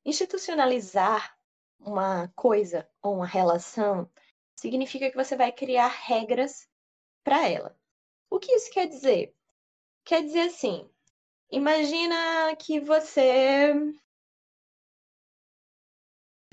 Institucionalizar 0.05 1.38
uma 1.80 2.28
coisa 2.28 2.88
ou 3.02 3.16
uma 3.16 3.26
relação 3.26 4.10
significa 4.56 5.10
que 5.10 5.16
você 5.16 5.36
vai 5.36 5.52
criar 5.52 5.88
regras 5.88 6.68
para 7.24 7.48
ela. 7.48 7.78
O 8.30 8.38
que 8.38 8.52
isso 8.52 8.70
quer 8.70 8.86
dizer? 8.86 9.34
Quer 10.04 10.22
dizer 10.22 10.48
assim, 10.48 10.88
imagina 11.50 12.54
que 12.56 12.80
você 12.80 13.72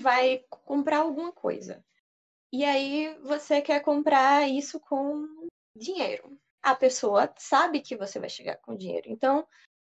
vai 0.00 0.44
comprar 0.50 0.98
alguma 0.98 1.32
coisa. 1.32 1.84
E 2.52 2.64
aí 2.64 3.14
você 3.22 3.60
quer 3.60 3.80
comprar 3.80 4.48
isso 4.48 4.78
com 4.80 5.48
dinheiro. 5.76 6.38
A 6.62 6.74
pessoa 6.74 7.32
sabe 7.36 7.80
que 7.80 7.96
você 7.96 8.18
vai 8.18 8.28
chegar 8.28 8.56
com 8.56 8.76
dinheiro. 8.76 9.08
Então, 9.08 9.46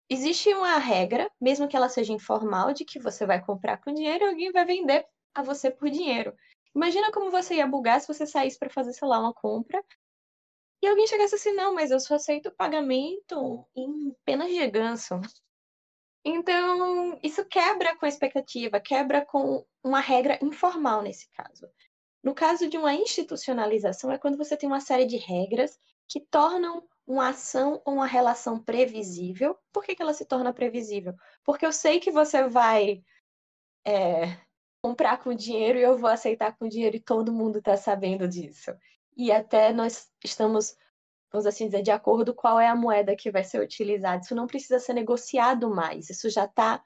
existe 0.09 0.53
uma 0.55 0.79
regra, 0.79 1.31
mesmo 1.41 1.67
que 1.67 1.77
ela 1.77 1.89
seja 1.89 2.13
informal, 2.13 2.73
de 2.73 2.85
que 2.85 2.99
você 2.99 3.27
vai 3.27 3.45
comprar 3.45 3.79
com 3.79 3.93
dinheiro 3.93 4.25
e 4.25 4.29
alguém 4.29 4.53
vai 4.53 4.65
vender 4.65 5.07
a 5.35 5.43
você 5.43 5.71
por 5.71 5.91
dinheiro. 5.91 6.35
Imagina 6.75 7.13
como 7.13 7.31
você 7.31 7.57
ia 7.57 7.67
bugar 7.67 8.01
se 8.01 8.09
você 8.09 8.27
saísse 8.27 8.59
para 8.59 8.71
fazer, 8.71 8.93
sei 8.93 9.07
lá, 9.07 9.19
uma 9.21 9.35
compra 9.35 9.83
e 10.83 10.89
alguém 10.89 11.07
chegasse 11.07 11.37
assim: 11.37 11.53
não, 11.53 11.73
mas 11.73 11.91
eu 11.91 12.01
só 12.01 12.17
aceito 12.17 12.51
pagamento 12.51 13.65
em 13.75 14.15
penas 14.25 14.53
de 14.53 14.67
ganso. 14.69 15.21
Então, 16.25 17.19
isso 17.23 17.45
quebra 17.47 17.97
com 17.97 18.05
a 18.05 18.09
expectativa, 18.09 18.81
quebra 18.81 19.25
com 19.25 19.65
uma 19.83 20.01
regra 20.01 20.39
informal 20.43 21.03
nesse 21.03 21.29
caso. 21.31 21.69
No 22.23 22.35
caso 22.35 22.69
de 22.69 22.77
uma 22.77 22.95
institucionalização, 22.95 24.11
é 24.13 24.19
quando 24.19 24.39
você 24.39 24.57
tem 24.57 24.69
uma 24.69 24.81
série 24.81 25.05
de 25.05 25.17
regras 25.17 25.79
que 26.09 26.21
tornam 26.21 26.87
uma 27.07 27.31
ação 27.31 27.83
ou 27.85 27.95
uma 27.95 28.07
relação 28.07 28.63
previsível. 28.63 29.59
Por 29.73 29.83
que, 29.83 29.97
que 29.97 30.03
ela 30.03 30.15
se 30.15 30.25
torna 30.25 30.53
previsível? 30.53 31.15
Porque 31.45 31.67
eu 31.67 31.73
sei 31.73 31.99
que 31.99 32.13
você 32.13 32.49
vai 32.49 33.03
é, 33.85 34.39
comprar 34.83 35.23
com 35.23 35.33
dinheiro 35.33 35.79
e 35.79 35.83
eu 35.83 35.97
vou 35.97 36.11
aceitar 36.11 36.57
com 36.59 36.69
dinheiro 36.69 36.97
e 36.97 37.01
todo 37.01 37.33
mundo 37.33 37.61
está 37.61 37.77
sabendo 37.77 38.27
disso. 38.27 38.73
E 39.17 39.31
até 39.31 39.73
nós 39.73 40.11
estamos, 40.25 40.77
vamos 41.31 41.47
assim 41.47 41.67
dizer, 41.67 41.83
de 41.83 41.93
acordo 41.93 42.35
qual 42.35 42.59
é 42.59 42.67
a 42.67 42.75
moeda 42.75 43.15
que 43.15 43.31
vai 43.31 43.45
ser 43.45 43.61
utilizada. 43.61 44.23
Isso 44.23 44.35
não 44.35 44.47
precisa 44.47 44.81
ser 44.81 44.95
negociado 44.95 45.71
mais, 45.71 46.11
isso 46.11 46.29
já 46.29 46.47
está 46.47 46.83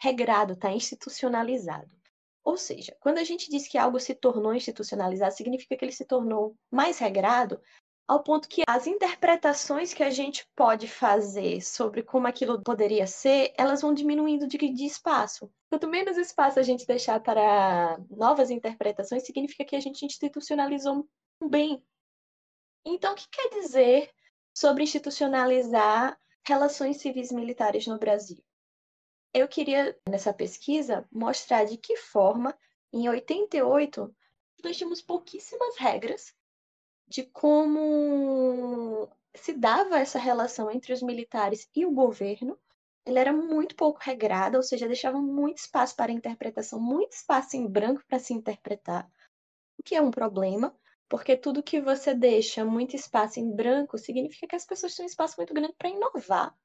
regrado, 0.00 0.54
está 0.54 0.72
institucionalizado. 0.72 1.90
Ou 2.42 2.56
seja, 2.56 2.96
quando 3.00 3.18
a 3.18 3.24
gente 3.24 3.50
diz 3.50 3.68
que 3.68 3.76
algo 3.76 3.98
se 3.98 4.14
tornou 4.14 4.54
institucionalizado, 4.54 5.34
significa 5.34 5.76
que 5.76 5.84
ele 5.84 5.92
se 5.92 6.04
tornou 6.04 6.56
mais 6.70 6.98
regrado, 6.98 7.60
ao 8.06 8.22
ponto 8.22 8.48
que 8.48 8.62
as 8.68 8.86
interpretações 8.86 9.92
que 9.92 10.02
a 10.02 10.10
gente 10.10 10.48
pode 10.54 10.86
fazer 10.86 11.60
sobre 11.60 12.02
como 12.02 12.26
aquilo 12.26 12.62
poderia 12.62 13.06
ser, 13.06 13.52
elas 13.56 13.82
vão 13.82 13.92
diminuindo 13.92 14.46
de, 14.46 14.56
de 14.56 14.84
espaço. 14.84 15.50
Quanto 15.68 15.88
menos 15.88 16.16
espaço 16.16 16.58
a 16.60 16.62
gente 16.62 16.86
deixar 16.86 17.20
para 17.20 17.98
novas 18.10 18.50
interpretações, 18.50 19.24
significa 19.24 19.64
que 19.64 19.76
a 19.76 19.80
gente 19.80 20.04
institucionalizou 20.04 21.08
bem. 21.48 21.82
Então, 22.84 23.12
o 23.12 23.16
que 23.16 23.28
quer 23.28 23.48
dizer 23.60 24.10
sobre 24.54 24.84
institucionalizar 24.84 26.16
relações 26.46 26.98
civis 26.98 27.32
militares 27.32 27.86
no 27.86 27.98
Brasil? 27.98 28.46
eu 29.36 29.46
queria, 29.46 29.96
nessa 30.08 30.32
pesquisa, 30.32 31.06
mostrar 31.12 31.64
de 31.64 31.76
que 31.76 31.96
forma, 31.96 32.56
em 32.90 33.06
88, 33.06 34.14
nós 34.64 34.76
tínhamos 34.76 35.02
pouquíssimas 35.02 35.76
regras 35.76 36.34
de 37.06 37.24
como 37.24 39.08
se 39.34 39.52
dava 39.52 39.98
essa 39.98 40.18
relação 40.18 40.70
entre 40.70 40.92
os 40.92 41.02
militares 41.02 41.68
e 41.74 41.86
o 41.86 41.92
governo. 41.92 42.58
Ele 43.04 43.18
era 43.18 43.32
muito 43.32 43.76
pouco 43.76 44.00
regrada, 44.02 44.56
ou 44.56 44.62
seja, 44.62 44.88
deixava 44.88 45.18
muito 45.20 45.58
espaço 45.58 45.94
para 45.94 46.10
interpretação, 46.10 46.80
muito 46.80 47.12
espaço 47.12 47.56
em 47.56 47.66
branco 47.66 48.02
para 48.08 48.18
se 48.18 48.34
interpretar, 48.34 49.08
o 49.78 49.82
que 49.82 49.94
é 49.94 50.02
um 50.02 50.10
problema, 50.10 50.76
porque 51.08 51.36
tudo 51.36 51.62
que 51.62 51.80
você 51.80 52.14
deixa 52.14 52.64
muito 52.64 52.96
espaço 52.96 53.38
em 53.38 53.54
branco 53.54 53.96
significa 53.96 54.48
que 54.48 54.56
as 54.56 54.66
pessoas 54.66 54.94
têm 54.96 55.04
um 55.04 55.08
espaço 55.08 55.36
muito 55.36 55.54
grande 55.54 55.74
para 55.78 55.88
inovar. 55.88 56.56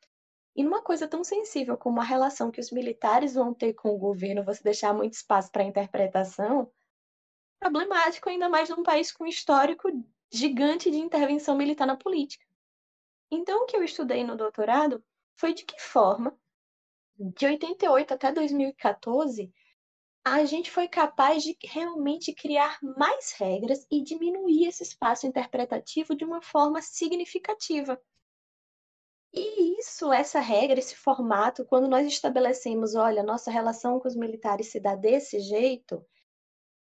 E 0.55 0.63
numa 0.63 0.81
coisa 0.81 1.07
tão 1.07 1.23
sensível 1.23 1.77
como 1.77 2.01
a 2.01 2.03
relação 2.03 2.49
que 2.49 2.59
os 2.59 2.71
militares 2.71 3.35
vão 3.35 3.53
ter 3.53 3.73
com 3.73 3.89
o 3.89 3.97
governo, 3.97 4.43
você 4.43 4.63
deixar 4.63 4.93
muito 4.93 5.13
espaço 5.13 5.51
para 5.51 5.63
interpretação, 5.63 6.71
problemático 7.59 8.29
ainda 8.29 8.49
mais 8.49 8.67
num 8.69 8.81
país 8.81 9.11
com 9.11 9.27
histórico 9.27 9.89
gigante 10.31 10.89
de 10.89 10.97
intervenção 10.97 11.55
militar 11.55 11.85
na 11.85 11.97
política. 11.97 12.45
Então, 13.29 13.63
o 13.63 13.65
que 13.65 13.75
eu 13.75 13.83
estudei 13.83 14.23
no 14.23 14.37
doutorado 14.37 15.03
foi 15.35 15.53
de 15.53 15.65
que 15.65 15.79
forma, 15.79 16.37
de 17.17 17.45
88 17.45 18.13
até 18.13 18.31
2014, 18.31 19.53
a 20.23 20.45
gente 20.45 20.69
foi 20.69 20.87
capaz 20.87 21.43
de 21.43 21.57
realmente 21.63 22.33
criar 22.33 22.77
mais 22.81 23.31
regras 23.33 23.87
e 23.89 24.03
diminuir 24.03 24.67
esse 24.67 24.83
espaço 24.83 25.25
interpretativo 25.25 26.15
de 26.15 26.23
uma 26.23 26.41
forma 26.41 26.81
significativa. 26.81 27.99
E 29.33 29.79
isso, 29.79 30.11
essa 30.11 30.39
regra, 30.39 30.77
esse 30.77 30.95
formato, 30.95 31.65
quando 31.65 31.87
nós 31.87 32.05
estabelecemos, 32.05 32.95
olha, 32.95 33.23
nossa 33.23 33.49
relação 33.49 33.99
com 33.99 34.07
os 34.07 34.15
militares 34.15 34.67
se 34.67 34.79
dá 34.79 34.93
desse 34.93 35.39
jeito, 35.39 36.05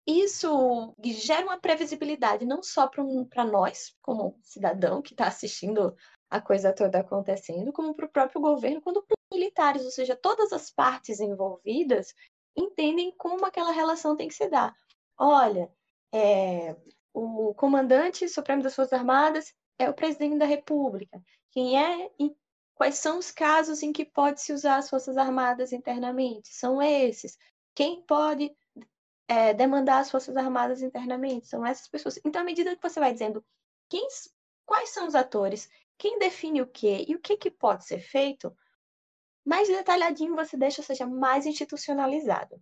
isso 0.10 0.96
gera 1.04 1.46
uma 1.46 1.60
previsibilidade 1.60 2.46
não 2.46 2.64
só 2.64 2.88
para 2.88 3.46
nós, 3.46 3.96
como 4.02 4.40
cidadão 4.42 5.02
que 5.02 5.14
está 5.14 5.28
assistindo 5.28 5.96
a 6.30 6.40
coisa 6.40 6.74
toda 6.74 7.00
acontecendo, 7.00 7.74
como 7.74 7.94
para 7.94 8.06
o 8.06 8.12
próprio 8.12 8.42
governo, 8.42 8.82
quando 8.82 8.98
os 8.98 9.04
militares, 9.34 9.84
ou 9.84 9.92
seja, 9.92 10.16
todas 10.16 10.54
as 10.54 10.70
partes 10.70 11.20
envolvidas, 11.20 12.14
entendem 12.56 13.14
como 13.18 13.46
aquela 13.46 13.72
relação 13.72 14.16
tem 14.16 14.28
que 14.28 14.34
se 14.34 14.48
dar. 14.48 14.74
Olha, 15.18 15.72
é, 16.14 16.76
o 17.14 17.54
comandante 17.56 18.28
supremo 18.30 18.64
das 18.64 18.76
Forças 18.76 18.94
Armadas 18.94 19.54
é 19.78 19.90
o 19.90 19.94
presidente 19.94 20.38
da 20.38 20.46
República. 20.46 21.22
Quem 21.52 21.82
é 21.82 22.12
e 22.20 22.36
quais 22.76 22.96
são 23.00 23.18
os 23.18 23.32
casos 23.32 23.84
em 23.84 23.92
que 23.92 24.06
pode 24.06 24.42
se 24.42 24.54
usar 24.54 24.78
as 24.78 24.90
Forças 24.90 25.18
Armadas 25.18 25.74
internamente? 25.74 26.50
São 26.54 26.82
esses. 26.82 27.38
Quem 27.76 28.02
pode 28.02 28.56
é, 29.30 29.54
demandar 29.54 30.00
as 30.00 30.10
Forças 30.10 30.36
Armadas 30.36 30.82
internamente? 30.82 31.48
São 31.48 31.64
essas 31.64 31.88
pessoas. 31.88 32.20
Então, 32.26 32.42
à 32.42 32.46
medida 32.46 32.76
que 32.76 32.82
você 32.82 33.00
vai 33.00 33.14
dizendo 33.14 33.46
quem, 33.88 34.08
quais 34.66 34.90
são 34.90 35.08
os 35.08 35.14
atores, 35.14 35.70
quem 35.98 36.18
define 36.18 36.62
o 36.62 36.68
quê 36.68 37.06
e 37.08 37.16
o 37.16 37.20
que, 37.20 37.38
que 37.38 37.52
pode 37.52 37.86
ser 37.86 38.00
feito, 38.00 38.52
mais 39.46 39.68
detalhadinho 39.68 40.36
você 40.36 40.58
deixa, 40.58 40.82
ou 40.82 40.86
seja, 40.86 41.06
mais 41.06 41.46
institucionalizado. 41.46 42.60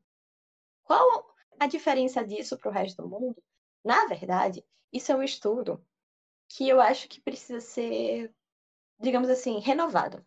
Qual 0.84 1.34
a 1.58 1.68
diferença 1.68 2.24
disso 2.26 2.58
para 2.58 2.70
o 2.70 2.74
resto 2.74 3.02
do 3.02 3.10
mundo? 3.10 3.42
Na 3.84 4.06
verdade, 4.06 4.64
isso 4.92 5.12
é 5.12 5.16
um 5.16 5.24
estudo 5.24 5.82
que 6.50 6.68
eu 6.68 6.82
acho 6.82 7.08
que 7.08 7.22
precisa 7.22 7.62
ser, 7.62 8.34
digamos 9.00 9.30
assim, 9.30 9.60
renovado. 9.60 10.26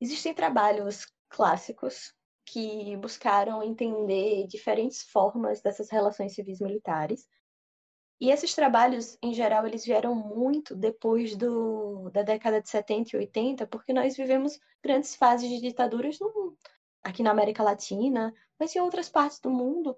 Existem 0.00 0.34
trabalhos 0.34 1.06
clássicos 1.28 2.14
que 2.46 2.96
buscaram 2.96 3.62
entender 3.62 4.46
diferentes 4.46 5.02
formas 5.02 5.60
dessas 5.62 5.90
relações 5.90 6.34
civis 6.34 6.60
militares. 6.60 7.26
E 8.20 8.30
esses 8.30 8.54
trabalhos, 8.54 9.18
em 9.22 9.34
geral, 9.34 9.66
eles 9.66 9.84
vieram 9.84 10.14
muito 10.14 10.74
depois 10.74 11.36
do, 11.36 12.10
da 12.10 12.22
década 12.22 12.60
de 12.60 12.68
70 12.68 13.16
e 13.16 13.18
80, 13.18 13.66
porque 13.66 13.92
nós 13.92 14.16
vivemos 14.16 14.58
grandes 14.82 15.14
fases 15.16 15.48
de 15.48 15.60
ditaduras 15.60 16.18
no, 16.20 16.56
aqui 17.02 17.22
na 17.22 17.30
América 17.30 17.62
Latina, 17.62 18.32
mas 18.58 18.74
em 18.74 18.80
outras 18.80 19.08
partes 19.08 19.40
do 19.40 19.50
mundo. 19.50 19.96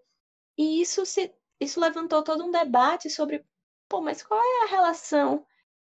E 0.57 0.81
isso, 0.81 1.05
se, 1.05 1.35
isso 1.61 1.81
levantou 1.81 2.23
todo 2.23 2.45
um 2.45 2.51
debate 2.51 3.11
sobre 3.11 3.45
pô, 3.89 4.01
mas 4.01 4.23
qual 4.23 4.41
é 4.41 4.65
a 4.65 4.71
relação 4.71 5.47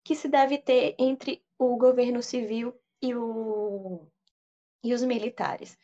que 0.04 0.16
se 0.16 0.28
deve 0.28 0.58
ter 0.58 0.96
entre 0.98 1.44
o 1.58 1.78
governo 1.78 2.22
civil 2.22 2.74
e, 3.02 3.16
o, 3.16 4.08
e 4.84 4.94
os 4.94 5.04
militares? 5.04 5.78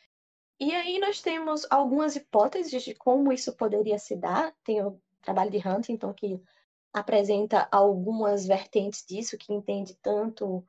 E 0.60 0.74
aí 0.74 0.98
nós 0.98 1.20
temos 1.20 1.66
algumas 1.70 2.16
hipóteses 2.16 2.82
de 2.82 2.94
como 2.94 3.32
isso 3.32 3.54
poderia 3.54 3.98
se 3.98 4.16
dar. 4.16 4.52
Tem 4.64 4.84
o 4.84 5.00
trabalho 5.22 5.50
de 5.50 5.66
Huntington 5.66 6.12
que 6.12 6.40
apresenta 6.92 7.68
algumas 7.70 8.46
vertentes 8.46 9.04
disso, 9.06 9.38
que 9.38 9.52
entende 9.52 9.94
tanto 10.02 10.66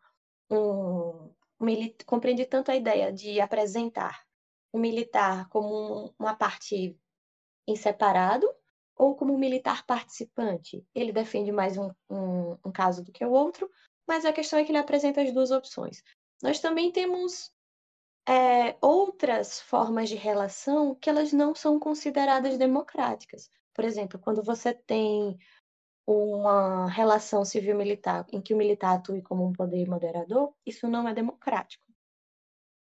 um, 0.50 1.32
um 1.60 1.94
compreende 2.06 2.46
tanto 2.46 2.72
a 2.72 2.76
ideia 2.76 3.12
de 3.12 3.42
apresentar 3.42 4.24
o 4.72 4.78
militar 4.78 5.50
como 5.50 6.14
uma 6.20 6.36
parte 6.36 6.96
em 7.68 7.76
separado 7.76 8.48
ou 8.96 9.16
como 9.16 9.38
militar 9.38 9.86
participante. 9.86 10.86
Ele 10.94 11.12
defende 11.12 11.52
mais 11.52 11.78
um, 11.78 11.90
um, 12.10 12.58
um 12.66 12.72
caso 12.72 13.04
do 13.04 13.12
que 13.12 13.26
o 13.26 13.32
outro, 13.32 13.70
mas 14.08 14.26
a 14.26 14.34
questão 14.34 14.60
é 14.60 14.66
que 14.66 14.72
ele 14.72 14.78
apresenta 14.78 15.22
as 15.22 15.32
duas 15.32 15.52
opções. 15.52 16.04
Nós 16.44 16.60
também 16.60 16.92
temos 16.92 17.52
é, 18.30 18.78
outras 18.80 19.60
formas 19.60 20.08
de 20.08 20.16
relação 20.16 20.94
que 20.94 21.10
elas 21.10 21.34
não 21.34 21.56
são 21.56 21.80
consideradas 21.80 22.60
democráticas. 22.60 23.50
Por 23.74 23.84
exemplo, 23.84 24.20
quando 24.20 24.44
você 24.44 24.72
tem 24.72 25.36
uma 26.06 26.88
relação 26.88 27.44
civil-militar 27.44 28.28
em 28.32 28.40
que 28.40 28.54
o 28.54 28.58
militar 28.58 28.98
atue 28.98 29.24
como 29.24 29.48
um 29.48 29.52
poder 29.52 29.90
moderador, 29.90 30.54
isso 30.64 30.88
não 30.88 31.08
é 31.08 31.14
democrático. 31.14 31.84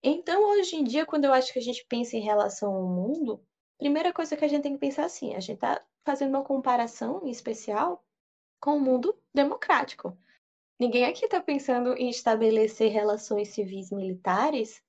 Então, 0.03 0.51
hoje 0.53 0.77
em 0.77 0.85
dia, 0.85 1.05
quando 1.05 1.27
eu 1.27 1.33
acho 1.35 1.53
que 1.53 1.59
a 1.59 1.63
gente 1.63 1.85
pensa 1.87 2.17
em 2.17 2.21
relação 2.21 2.75
ao 2.75 2.89
mundo, 2.89 3.45
primeira 3.79 4.15
coisa 4.15 4.37
que 4.39 4.45
a 4.47 4.49
gente 4.49 4.63
tem 4.63 4.73
que 4.73 4.81
pensar 4.81 5.03
é 5.03 5.07
assim, 5.07 5.35
a 5.35 5.41
gente 5.41 5.57
está 5.57 5.85
fazendo 6.07 6.31
uma 6.31 6.45
comparação 6.45 7.21
em 7.23 7.31
especial 7.31 8.03
com 8.61 8.79
o 8.79 8.81
mundo 8.81 9.15
democrático. 9.35 10.17
Ninguém 10.81 11.05
aqui 11.05 11.27
está 11.27 11.41
pensando 11.41 11.93
em 11.95 12.09
estabelecer 12.09 12.91
relações 12.91 13.49
civis 13.49 13.91
militares 13.91 14.83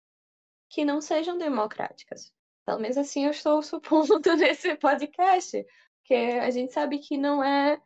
que 0.75 0.83
não 0.83 0.99
sejam 0.99 1.37
democráticas. 1.37 2.33
Pelo 2.65 2.81
menos 2.81 2.97
assim 2.97 3.23
eu 3.23 3.31
estou 3.31 3.63
supondo 3.63 4.19
nesse 4.35 4.75
podcast, 4.75 5.65
porque 5.99 6.13
a 6.13 6.51
gente 6.51 6.73
sabe 6.73 6.99
que 6.99 7.17
não 7.17 7.41
é 7.41 7.81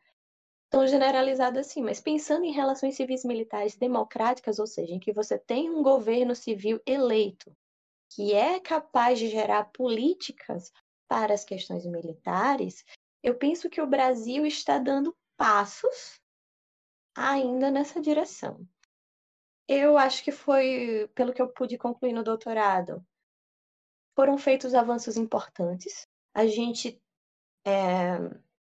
tão 0.71 0.87
generalizado 0.87 1.59
assim, 1.59 1.83
mas 1.83 2.01
pensando 2.01 2.45
em 2.45 2.51
relações 2.51 2.95
civis 2.95 3.23
militares 3.23 3.75
democráticas, 3.75 4.57
ou 4.57 4.65
seja, 4.65 4.91
em 4.91 4.99
que 4.99 5.13
você 5.13 5.37
tem 5.37 5.69
um 5.69 5.83
governo 5.83 6.35
civil 6.35 6.81
eleito 6.83 7.55
que 8.11 8.33
é 8.33 8.59
capaz 8.59 9.19
de 9.19 9.29
gerar 9.29 9.65
políticas 9.65 10.73
para 11.07 11.31
as 11.31 11.45
questões 11.45 11.85
militares, 11.85 12.83
eu 13.21 13.35
penso 13.35 13.69
que 13.69 13.81
o 13.81 13.87
Brasil 13.87 14.47
está 14.47 14.79
dando 14.79 15.15
passos 15.37 16.19
ainda 17.15 17.69
nessa 17.69 18.01
direção. 18.01 18.67
Eu 19.71 19.99
acho 19.99 20.23
que 20.23 20.31
foi, 20.31 21.07
pelo 21.13 21.31
que 21.31 21.39
eu 21.39 21.47
pude 21.47 21.77
concluir 21.77 22.11
no 22.11 22.23
doutorado, 22.23 23.05
foram 24.15 24.35
feitos 24.35 24.73
avanços 24.73 25.15
importantes. 25.15 26.07
A 26.33 26.47
gente 26.47 26.99
é, 27.63 28.17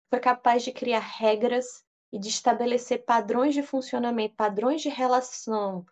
foi 0.10 0.20
capaz 0.20 0.64
de 0.64 0.72
criar 0.72 1.02
regras 1.02 1.86
e 2.12 2.18
de 2.18 2.30
estabelecer 2.30 3.06
padrões 3.06 3.54
de 3.54 3.62
funcionamento, 3.62 4.34
padrões 4.36 4.82
de 4.82 4.90
relação, 4.90 5.86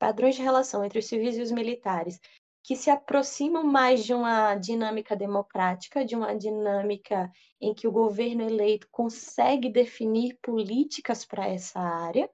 padrões 0.00 0.34
de 0.34 0.42
relação 0.42 0.84
entre 0.84 0.98
os 0.98 1.06
civis 1.06 1.36
e 1.36 1.42
os 1.42 1.52
militares, 1.52 2.18
que 2.64 2.74
se 2.74 2.90
aproximam 2.90 3.62
mais 3.62 4.04
de 4.04 4.12
uma 4.12 4.56
dinâmica 4.56 5.14
democrática, 5.14 6.04
de 6.04 6.16
uma 6.16 6.36
dinâmica 6.36 7.30
em 7.60 7.72
que 7.72 7.86
o 7.86 7.92
governo 7.92 8.42
eleito 8.42 8.88
consegue 8.90 9.70
definir 9.70 10.36
políticas 10.42 11.24
para 11.24 11.46
essa 11.46 11.78
área, 11.78 12.28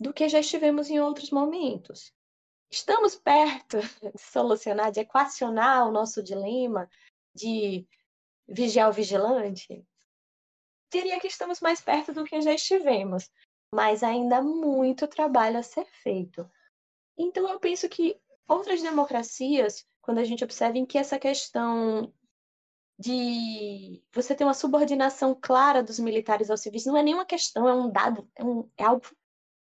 do 0.00 0.12
que 0.12 0.28
já 0.28 0.40
estivemos 0.40 0.88
em 0.88 0.98
outros 0.98 1.30
momentos. 1.30 2.12
Estamos 2.70 3.14
perto 3.14 3.78
de 4.02 4.18
solucionar, 4.18 4.90
de 4.90 5.00
equacionar 5.00 5.86
o 5.86 5.92
nosso 5.92 6.22
dilema 6.22 6.88
de 7.34 7.86
vigiar 8.48 8.88
o 8.88 8.92
vigilante? 8.92 9.86
diria 10.92 11.20
que 11.20 11.28
estamos 11.28 11.60
mais 11.60 11.80
perto 11.80 12.12
do 12.12 12.24
que 12.24 12.40
já 12.40 12.52
estivemos, 12.52 13.30
mas 13.72 14.02
ainda 14.02 14.38
há 14.38 14.42
muito 14.42 15.06
trabalho 15.06 15.58
a 15.58 15.62
ser 15.62 15.86
feito. 15.86 16.50
Então, 17.16 17.48
eu 17.48 17.60
penso 17.60 17.88
que 17.88 18.20
outras 18.48 18.82
democracias, 18.82 19.86
quando 20.02 20.18
a 20.18 20.24
gente 20.24 20.42
observa 20.42 20.78
em 20.78 20.84
que 20.84 20.98
essa 20.98 21.18
questão 21.18 22.12
de 22.98 24.02
você 24.12 24.34
ter 24.34 24.44
uma 24.44 24.52
subordinação 24.52 25.34
clara 25.40 25.82
dos 25.82 25.98
militares 25.98 26.50
aos 26.50 26.60
civis 26.60 26.84
não 26.84 26.96
é 26.96 27.02
nenhuma 27.02 27.24
questão, 27.24 27.68
é 27.68 27.72
um 27.72 27.90
dado, 27.90 28.28
é, 28.34 28.44
um, 28.44 28.68
é 28.76 28.84
algo 28.84 29.06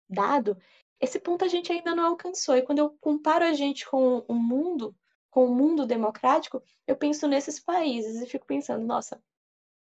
dado. 0.08 0.56
Esse 1.00 1.20
ponto 1.20 1.44
a 1.44 1.48
gente 1.48 1.72
ainda 1.72 1.94
não 1.94 2.06
alcançou. 2.06 2.56
E 2.56 2.62
quando 2.62 2.78
eu 2.78 2.90
comparo 3.00 3.44
a 3.44 3.52
gente 3.52 3.88
com 3.88 4.24
o 4.28 4.34
mundo, 4.34 4.94
com 5.30 5.46
o 5.46 5.54
mundo 5.54 5.86
democrático, 5.86 6.62
eu 6.86 6.96
penso 6.96 7.28
nesses 7.28 7.60
países 7.60 8.20
e 8.22 8.26
fico 8.26 8.46
pensando, 8.46 8.84
nossa, 8.84 9.22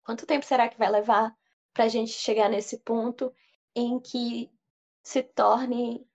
Quanto 0.05 0.27
tempo 0.27 0.45
será 0.45 0.69
que 0.69 0.79
vai 0.79 0.91
levar 0.91 1.35
para 1.73 1.85
a 1.85 1.89
gente 1.89 2.11
chegar 2.13 2.49
nesse 2.49 2.79
ponto 2.79 3.33
em 3.75 3.99
que 4.01 4.51
se 5.03 5.23
torne 5.23 6.07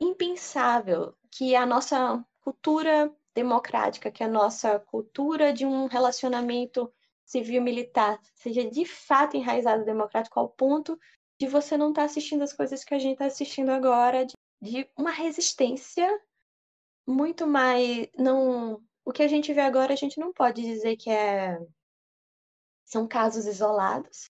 impensável 0.00 1.14
que 1.30 1.54
a 1.54 1.66
nossa 1.66 2.24
cultura 2.40 3.14
democrática, 3.34 4.10
que 4.10 4.24
a 4.24 4.28
nossa 4.28 4.78
cultura 4.78 5.52
de 5.52 5.66
um 5.66 5.86
relacionamento 5.86 6.90
civil-militar 7.24 8.18
seja 8.34 8.68
de 8.68 8.84
fato 8.84 9.36
enraizada 9.36 9.84
democrático 9.84 10.38
ao 10.40 10.48
ponto 10.48 10.98
de 11.38 11.46
você 11.46 11.76
não 11.76 11.90
estar 11.90 12.02
tá 12.02 12.06
assistindo 12.06 12.42
as 12.42 12.52
coisas 12.52 12.84
que 12.84 12.94
a 12.94 12.98
gente 12.98 13.14
está 13.14 13.26
assistindo 13.26 13.70
agora, 13.70 14.24
de, 14.24 14.34
de, 14.60 14.90
uma 14.96 15.10
resistência 15.10 16.08
muito 17.06 17.46
mais. 17.46 18.08
não 18.18 18.82
O 19.04 19.12
que 19.12 19.22
a 19.22 19.28
gente 19.28 19.52
vê 19.52 19.60
agora, 19.60 19.92
a 19.92 19.96
gente 19.96 20.18
não 20.18 20.32
pode 20.32 20.62
dizer 20.62 20.96
que 20.96 21.10
é 21.10 21.58
são 22.84 23.06
casos 23.06 23.46
isolados 23.46 24.30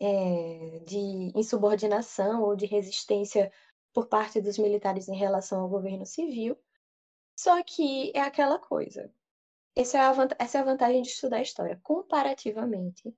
é, 0.00 0.80
de 0.80 1.32
insubordinação 1.34 2.42
ou 2.42 2.54
de 2.54 2.66
resistência 2.66 3.50
por 3.94 4.06
parte 4.08 4.40
dos 4.40 4.58
militares 4.58 5.08
em 5.08 5.16
relação 5.16 5.60
ao 5.62 5.68
governo 5.68 6.04
civil. 6.04 6.58
Só 7.36 7.62
que 7.62 8.12
é 8.14 8.20
aquela 8.20 8.58
coisa. 8.58 9.12
Essa 9.74 9.98
é 9.98 10.00
a, 10.00 10.14
essa 10.38 10.58
é 10.58 10.60
a 10.60 10.64
vantagem 10.64 11.02
de 11.02 11.08
estudar 11.08 11.40
história. 11.40 11.80
Comparativamente, 11.82 13.16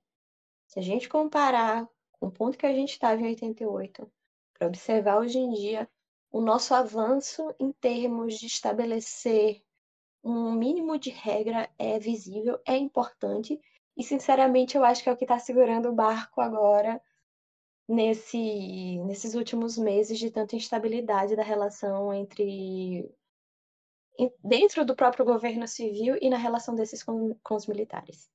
se 0.67 0.79
a 0.79 0.81
gente 0.81 1.09
comparar 1.09 1.85
com 1.85 1.91
o 2.19 2.31
ponto 2.31 2.57
que 2.57 2.65
a 2.65 2.73
gente 2.73 2.91
estava 2.91 3.21
em 3.21 3.27
88, 3.27 4.11
para 4.53 4.67
observar 4.67 5.19
hoje 5.19 5.37
em 5.37 5.51
dia 5.51 5.89
o 6.31 6.41
nosso 6.41 6.73
avanço 6.73 7.53
em 7.59 7.71
termos 7.71 8.37
de 8.37 8.47
estabelecer 8.47 9.63
um 10.23 10.51
mínimo 10.51 10.97
de 10.99 11.09
regra 11.09 11.69
é 11.77 11.97
visível, 11.99 12.59
é 12.65 12.75
importante 12.75 13.59
e, 13.95 14.03
sinceramente, 14.03 14.77
eu 14.77 14.83
acho 14.83 15.01
que 15.01 15.09
é 15.09 15.11
o 15.11 15.17
que 15.17 15.23
está 15.23 15.39
segurando 15.39 15.89
o 15.89 15.95
barco 15.95 16.39
agora, 16.39 17.01
nesse, 17.87 18.99
nesses 19.05 19.33
últimos 19.33 19.77
meses 19.77 20.19
de 20.19 20.29
tanta 20.29 20.55
instabilidade 20.55 21.35
da 21.35 21.43
relação 21.43 22.13
entre. 22.13 23.09
dentro 24.43 24.85
do 24.85 24.95
próprio 24.95 25.25
governo 25.25 25.67
civil 25.67 26.17
e 26.21 26.29
na 26.29 26.37
relação 26.37 26.75
desses 26.75 27.01
com, 27.01 27.33
com 27.41 27.55
os 27.55 27.65
militares. 27.65 28.29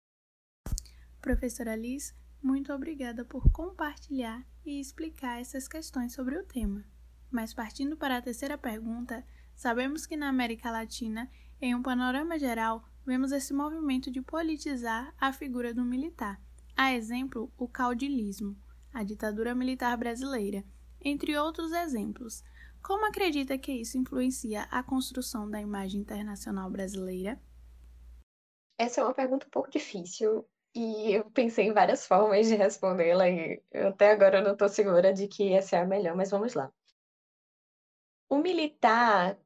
Professora 1.20 1.76
Liz, 1.76 2.12
muito 2.42 2.72
obrigada 2.72 3.24
por 3.24 3.48
compartilhar 3.50 4.44
e 4.64 4.80
explicar 4.80 5.40
essas 5.40 5.68
questões 5.68 6.12
sobre 6.12 6.36
o 6.36 6.44
tema. 6.44 6.84
Mas 7.30 7.54
partindo 7.54 7.96
para 7.96 8.18
a 8.18 8.22
terceira 8.22 8.58
pergunta, 8.58 9.24
sabemos 9.54 10.06
que 10.06 10.16
na 10.16 10.28
América 10.28 10.70
Latina, 10.70 11.30
em 11.60 11.74
um 11.74 11.82
panorama 11.82 12.38
geral, 12.38 12.84
vemos 13.06 13.32
esse 13.32 13.54
movimento 13.54 14.10
de 14.10 14.20
politizar 14.20 15.14
a 15.18 15.32
figura 15.32 15.72
do 15.72 15.84
militar. 15.84 16.40
A 16.76 16.92
exemplo, 16.92 17.52
o 17.56 17.68
caudilismo, 17.68 18.56
a 18.92 19.02
ditadura 19.02 19.54
militar 19.54 19.96
brasileira, 19.96 20.64
entre 21.00 21.36
outros 21.36 21.72
exemplos. 21.72 22.42
Como 22.82 23.06
acredita 23.06 23.56
que 23.56 23.72
isso 23.72 23.96
influencia 23.96 24.62
a 24.64 24.82
construção 24.82 25.48
da 25.48 25.60
imagem 25.60 26.00
internacional 26.00 26.68
brasileira? 26.68 27.40
Essa 28.76 29.00
é 29.00 29.04
uma 29.04 29.14
pergunta 29.14 29.46
um 29.46 29.50
pouco 29.50 29.70
difícil 29.70 30.44
e 30.74 31.12
eu 31.12 31.30
pensei 31.30 31.66
em 31.66 31.72
várias 31.72 32.06
formas 32.06 32.46
de 32.46 32.54
respondê-la 32.54 33.28
e 33.28 33.62
até 33.74 34.10
agora 34.12 34.38
eu 34.38 34.44
não 34.44 34.52
estou 34.52 34.68
segura 34.68 35.12
de 35.12 35.28
que 35.28 35.52
essa 35.52 35.76
é 35.76 35.80
a 35.80 35.86
melhor, 35.86 36.16
mas 36.16 36.30
vamos 36.30 36.54
lá. 36.54 36.72
O 38.28 38.38
militar, 38.38 39.38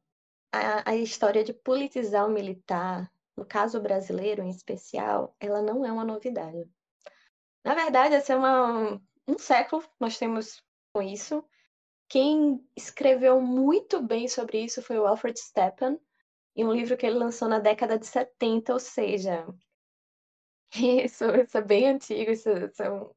a, 0.53 0.91
a 0.91 0.97
história 0.97 1.43
de 1.43 1.53
politizar 1.53 2.27
o 2.27 2.31
militar 2.31 3.11
no 3.37 3.45
caso 3.45 3.81
brasileiro 3.81 4.43
em 4.43 4.49
especial, 4.49 5.37
ela 5.39 5.61
não 5.61 5.85
é 5.85 5.93
uma 5.93 6.05
novidade. 6.05 6.67
Na 7.63 7.75
verdade, 7.75 8.15
essa 8.15 8.33
é 8.33 8.37
uma, 8.37 9.01
um 9.29 9.39
século 9.39 9.85
nós 10.01 10.17
temos 10.19 10.63
com 10.93 11.03
isso. 11.03 11.45
Quem 12.09 12.65
escreveu 12.75 13.41
muito 13.41 14.01
bem 14.01 14.29
sobre 14.29 14.65
isso 14.65 14.81
foi 14.81 14.99
o 14.99 15.07
Alfred 15.07 15.39
Stepan, 15.39 15.99
em 16.55 16.65
um 16.65 16.73
livro 16.73 16.97
que 16.97 17.05
ele 17.05 17.19
lançou 17.19 17.49
na 17.49 17.59
década 17.59 17.99
de 17.99 18.07
70, 18.07 18.73
ou 18.73 18.81
seja, 18.81 19.47
isso, 21.05 21.25
isso 21.25 21.59
é 21.59 21.63
bem 21.63 21.89
antigo, 21.89 22.31
isso, 22.31 22.51
isso 22.51 22.83
é 22.83 22.91
um, 22.91 23.11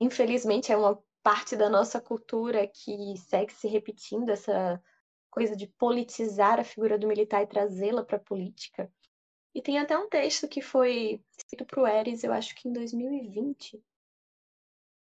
infelizmente 0.00 0.72
é 0.72 0.76
uma 0.76 1.02
parte 1.22 1.56
da 1.56 1.68
nossa 1.68 2.00
cultura 2.00 2.66
que 2.66 3.16
segue 3.16 3.52
se 3.52 3.68
repetindo, 3.68 4.30
essa 4.30 4.82
coisa 5.30 5.54
de 5.54 5.66
politizar 5.66 6.58
a 6.58 6.64
figura 6.64 6.98
do 6.98 7.06
militar 7.06 7.42
e 7.42 7.46
trazê-la 7.46 8.04
para 8.04 8.16
a 8.16 8.20
política. 8.20 8.90
E 9.54 9.62
tem 9.62 9.78
até 9.78 9.96
um 9.96 10.08
texto 10.08 10.48
que 10.48 10.62
foi 10.62 11.22
escrito 11.36 11.64
para 11.64 11.82
o 11.82 11.86
Eris, 11.86 12.22
eu 12.24 12.32
acho 12.32 12.54
que 12.54 12.68
em 12.68 12.72
2020, 12.72 13.82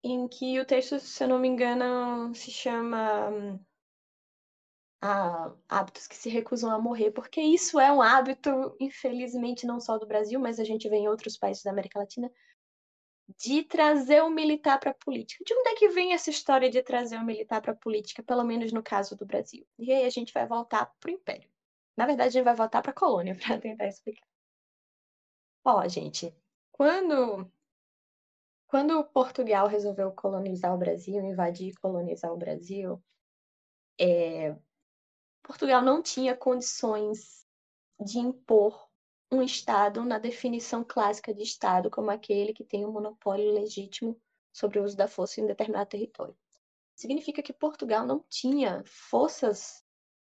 em 0.03 0.27
que 0.29 0.59
o 0.59 0.65
texto, 0.65 0.99
se 0.99 1.23
eu 1.23 1.29
não 1.29 1.39
me 1.39 1.49
engano, 1.49 2.35
se 2.35 2.51
chama 2.51 3.59
ah, 5.01 5.53
Hábitos 5.69 6.07
que 6.07 6.17
se 6.17 6.29
recusam 6.29 6.71
a 6.71 6.79
morrer, 6.79 7.11
porque 7.11 7.41
isso 7.41 7.81
é 7.81 7.91
um 7.91 8.03
hábito, 8.03 8.77
infelizmente, 8.79 9.67
não 9.67 9.81
só 9.81 9.99
do 9.99 10.07
Brasil, 10.07 10.39
mas 10.39 10.59
a 10.61 10.65
gente 10.65 10.89
vê 10.89 10.97
em 10.97 11.09
outros 11.09 11.37
países 11.37 11.63
da 11.63 11.71
América 11.71 11.99
Latina, 11.99 12.31
de 13.39 13.63
trazer 13.63 14.23
o 14.23 14.31
militar 14.31 14.79
para 14.79 14.91
a 14.91 14.95
política. 14.95 15.45
De 15.45 15.55
onde 15.55 15.69
é 15.71 15.75
que 15.75 15.89
vem 15.89 16.13
essa 16.13 16.31
história 16.31 16.69
de 16.69 16.83
trazer 16.83 17.17
o 17.17 17.25
militar 17.25 17.63
para 17.63 17.73
a 17.73 17.77
política, 17.77 18.23
pelo 18.23 18.45
menos 18.45 18.73
no 18.73 18.83
caso 18.83 19.17
do 19.17 19.25
Brasil? 19.25 19.67
E 19.79 19.93
aí 19.93 20.05
a 20.05 20.11
gente 20.11 20.33
vai 20.33 20.47
voltar 20.47 20.87
para 20.99 21.11
o 21.11 21.15
Império. 21.15 21.49
Na 21.97 22.07
verdade, 22.07 22.29
a 22.29 22.33
gente 22.33 22.45
vai 22.45 22.55
voltar 22.55 22.83
para 22.83 22.91
a 22.91 22.95
colônia 22.95 23.35
para 23.39 23.59
tentar 23.61 23.87
explicar. 23.87 24.27
Ó, 25.65 25.87
gente, 25.89 26.35
quando 26.73 27.51
quando 28.67 29.05
Portugal 29.05 29.67
resolveu 29.67 30.13
colonizar 30.13 30.73
o 30.75 30.79
Brasil, 30.79 31.21
invadir 31.25 31.71
e 31.71 31.75
colonizar 31.75 32.33
o 32.33 32.37
Brasil, 32.37 33.03
é, 33.99 34.57
Portugal 35.51 35.83
não 35.83 36.01
tinha 36.01 36.37
condições 36.37 37.45
de 37.99 38.21
impor 38.21 38.89
um 39.33 39.43
Estado 39.43 40.05
na 40.05 40.17
definição 40.17 40.85
clássica 40.85 41.35
de 41.35 41.43
Estado, 41.43 41.91
como 41.91 42.09
aquele 42.09 42.53
que 42.53 42.63
tem 42.63 42.85
o 42.85 42.89
um 42.89 42.93
monopólio 42.93 43.53
legítimo 43.53 44.17
sobre 44.53 44.79
o 44.79 44.85
uso 44.85 44.97
da 44.97 45.09
força 45.09 45.41
em 45.41 45.47
determinado 45.47 45.91
território. 45.91 46.37
Significa 46.95 47.43
que 47.43 47.53
Portugal 47.53 48.07
não 48.07 48.25
tinha 48.29 48.85
forças 48.87 49.85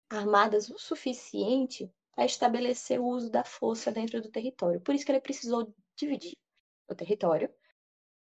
armadas 0.09 0.69
o 0.69 0.77
suficiente 0.77 1.89
para 2.13 2.25
estabelecer 2.25 2.99
o 2.99 3.07
uso 3.07 3.31
da 3.31 3.45
força 3.45 3.93
dentro 3.93 4.21
do 4.21 4.29
território. 4.29 4.81
Por 4.81 4.93
isso 4.93 5.05
que 5.05 5.11
ele 5.13 5.21
precisou 5.21 5.73
dividir 5.95 6.37
o 6.85 6.93
território. 6.93 7.49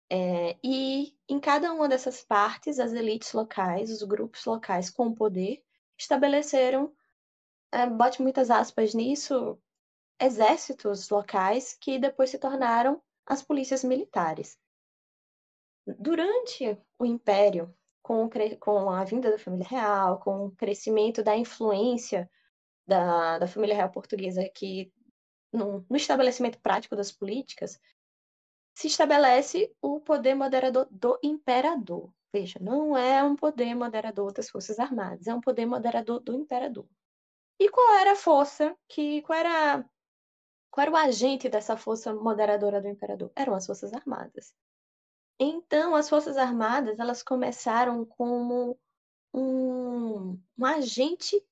É, 0.10 0.58
e 0.64 1.18
em 1.28 1.38
cada 1.38 1.74
uma 1.74 1.90
dessas 1.90 2.24
partes, 2.24 2.80
as 2.80 2.94
elites 2.94 3.34
locais, 3.34 3.92
os 3.92 4.04
grupos 4.04 4.46
locais 4.46 4.90
com 4.90 5.14
poder, 5.14 5.67
estabeleceram, 5.98 6.94
é, 7.72 7.88
bote 7.88 8.22
muitas 8.22 8.50
aspas 8.50 8.94
nisso, 8.94 9.60
exércitos 10.20 11.10
locais 11.10 11.78
que 11.80 12.00
depois 12.00 12.30
se 12.30 12.40
tornaram 12.40 13.02
as 13.26 13.42
polícias 13.42 13.84
militares. 13.84 14.58
Durante 15.86 16.78
o 17.00 17.06
Império, 17.06 17.74
com, 18.02 18.30
com 18.60 18.90
a 18.90 19.04
vinda 19.04 19.32
da 19.32 19.38
família 19.38 19.68
real, 19.68 20.20
com 20.20 20.46
o 20.46 20.52
crescimento 20.52 21.24
da 21.24 21.36
influência 21.36 22.30
da, 22.86 23.38
da 23.40 23.48
família 23.48 23.76
real 23.76 23.92
portuguesa 23.92 24.42
aqui 24.42 24.94
no, 25.52 25.86
no 25.90 25.96
estabelecimento 25.98 26.60
prático 26.60 26.96
das 26.96 27.12
políticas, 27.12 27.80
se 28.78 28.86
estabelece 28.86 29.76
o 29.82 30.00
poder 30.00 30.36
moderador 30.36 30.88
do 30.92 31.18
imperador. 31.24 32.14
Veja, 32.32 32.60
não 32.62 32.96
é 32.96 33.24
um 33.24 33.36
poder 33.36 33.74
moderador 33.74 34.32
das 34.32 34.52
Forças 34.52 34.78
Armadas, 34.78 35.26
é 35.26 35.34
um 35.34 35.42
poder 35.42 35.66
moderador 35.66 36.20
do 36.20 36.36
imperador. 36.36 36.88
E 37.60 37.70
qual 37.70 37.96
era 37.96 38.12
a 38.12 38.16
força 38.16 38.78
que. 38.88 39.24
Qual 39.24 39.36
era, 39.36 39.84
qual 40.70 40.84
era 40.84 40.92
o 40.92 40.96
agente 40.96 41.50
dessa 41.50 41.76
força 41.76 42.14
moderadora 42.14 42.80
do 42.80 42.88
imperador? 42.88 43.32
Eram 43.36 43.56
as 43.56 43.66
Forças 43.66 43.92
Armadas. 43.94 44.54
Então, 45.40 45.96
as 45.96 46.08
Forças 46.08 46.38
Armadas 46.38 47.00
elas 47.00 47.24
começaram 47.24 48.06
como 48.06 48.80
um, 49.34 50.40
um 50.56 50.66
agente 50.66 51.44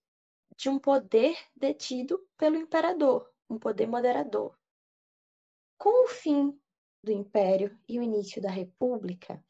de 0.56 0.70
um 0.70 0.78
poder 0.78 1.36
detido 1.56 2.24
pelo 2.38 2.56
imperador, 2.56 3.28
um 3.50 3.58
poder 3.58 3.88
moderador. 3.88 4.56
Com 5.80 6.04
o 6.04 6.08
fim 6.08 6.56
do 7.06 7.12
Império 7.12 7.78
e 7.88 7.98
o 8.00 8.04
início 8.04 8.42
da 8.42 8.50
República, 8.50 9.42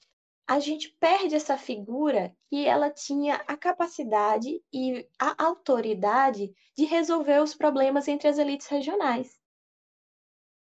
a 0.48 0.60
gente 0.60 0.90
perde 1.00 1.34
essa 1.34 1.58
figura 1.58 2.36
que 2.48 2.68
ela 2.68 2.92
tinha 2.92 3.36
a 3.48 3.58
capacidade 3.58 4.64
e 4.72 5.08
a 5.18 5.44
autoridade 5.44 6.54
de 6.78 6.86
resolver 6.86 7.42
os 7.42 7.56
problemas 7.56 8.08
entre 8.08 8.28
as 8.28 8.38
elites 8.38 8.68
regionais. 8.68 9.40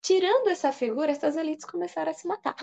Tirando 0.01 0.49
essa 0.49 0.73
figura, 0.73 1.11
essas 1.11 1.37
elites 1.37 1.63
começaram 1.63 2.11
a 2.11 2.13
se 2.13 2.27
matar. 2.27 2.57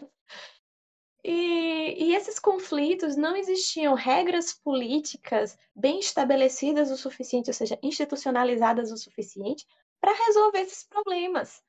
E, 1.24 2.04
e, 2.04 2.14
esses 2.14 2.38
conflitos 2.38 3.16
não 3.16 3.36
existiam 3.36 3.94
regras 3.94 4.52
políticas 4.52 5.58
bem 5.74 5.98
estabelecidas 5.98 6.90
o 6.90 6.96
suficiente, 6.96 7.50
ou 7.50 7.54
seja, 7.54 7.78
institucionalizadas 7.82 8.90
o 8.92 8.96
suficiente, 8.96 9.66
para 10.00 10.12
resolver 10.12 10.60
esses 10.60 10.84
problemas. 10.84 11.62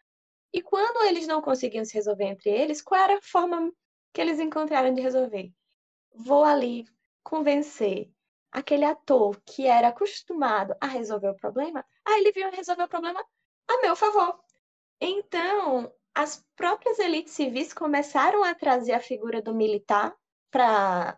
E 0.52 0.62
quando 0.62 1.06
eles 1.06 1.28
não 1.28 1.42
conseguiam 1.42 1.86
se 1.86 1.94
resolver 1.94 2.26
entre 2.26 2.50
eles, 2.50 2.82
qual 2.82 3.02
era 3.02 3.18
a 3.18 3.22
forma 3.22 3.72
que 4.14 4.20
eles 4.20 4.40
encontraram 4.40 4.94
de 4.94 5.02
resolver? 5.02 5.52
Vou 6.14 6.44
ali 6.44 6.86
convencer 7.24 8.12
aquele 8.52 8.84
ator 8.84 9.40
que 9.46 9.68
era 9.68 9.90
acostumado 9.90 10.76
a 10.82 10.88
resolver 10.88 11.30
o 11.30 11.36
problema, 11.36 11.86
aí 12.04 12.22
ele 12.22 12.32
veio 12.32 12.50
resolver 12.52 12.84
o 12.84 12.90
problema 12.90 13.24
a 13.68 13.82
meu 13.82 13.96
favor. 13.96 14.40
Então, 15.00 15.94
as 16.16 16.44
próprias 16.56 16.98
elites 17.00 17.34
civis 17.34 17.74
começaram 17.74 18.44
a 18.44 18.56
trazer 18.56 18.94
a 18.94 19.00
figura 19.00 19.42
do 19.42 19.54
militar 19.54 20.16
para 20.50 21.18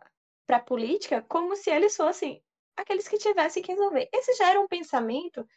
a 0.50 0.60
política 0.60 1.22
como 1.28 1.56
se 1.56 1.70
eles 1.70 1.96
fossem 1.96 2.44
aqueles 2.76 3.08
que 3.08 3.18
tivessem 3.18 3.64
que 3.64 3.72
resolver. 3.72 4.10
Esse 4.14 4.34
já 4.36 4.50
era 4.50 4.60
um 4.60 4.68
pensamento 4.68 5.48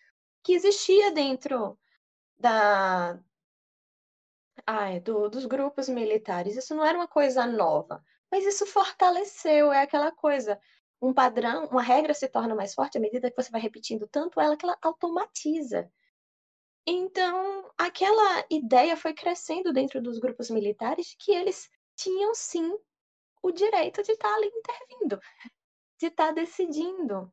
que 0.43 0.53
existia 0.53 1.11
dentro 1.11 1.79
da, 2.39 3.19
ai, 4.67 5.01
do, 5.01 5.29
dos 5.29 5.47
grupos 5.47 5.89
militares. 5.89 6.57
Isso 6.57 6.75
não 6.75 6.85
era 6.85 6.99
uma 6.99 7.09
coisa 7.09 7.47
nova, 7.47 8.03
mas 8.31 8.45
isso 8.45 8.67
fortaleceu, 8.67 9.73
é 9.73 9.83
aquela 9.83 10.13
coisa. 10.13 10.61
Um 11.01 11.13
padrão, 11.13 11.67
uma 11.67 11.83
regra 11.83 12.15
se 12.15 12.29
torna 12.29 12.55
mais 12.55 12.75
forte 12.75 12.99
à 12.99 13.01
medida 13.01 13.31
que 13.31 13.43
você 13.43 13.51
vai 13.51 13.61
repetindo 13.61 14.09
tanto 14.09 14.41
ela 14.41 14.57
que 14.57 14.65
ela 14.65 14.79
automatiza. 14.83 15.91
Então, 16.87 17.71
aquela 17.79 18.45
ideia 18.51 18.97
foi 18.97 19.15
crescendo 19.15 19.73
dentro 19.73 20.03
dos 20.03 20.19
grupos 20.19 20.51
militares 20.51 21.15
que 21.19 21.33
eles 21.33 21.69
tinham 21.97 22.35
sim 22.35 22.77
o 23.43 23.51
direito 23.51 24.03
de 24.03 24.13
estar 24.13 24.35
ali 24.35 24.47
intervindo, 24.47 25.21
de 25.99 26.07
estar 26.07 26.33
decidindo. 26.33 27.33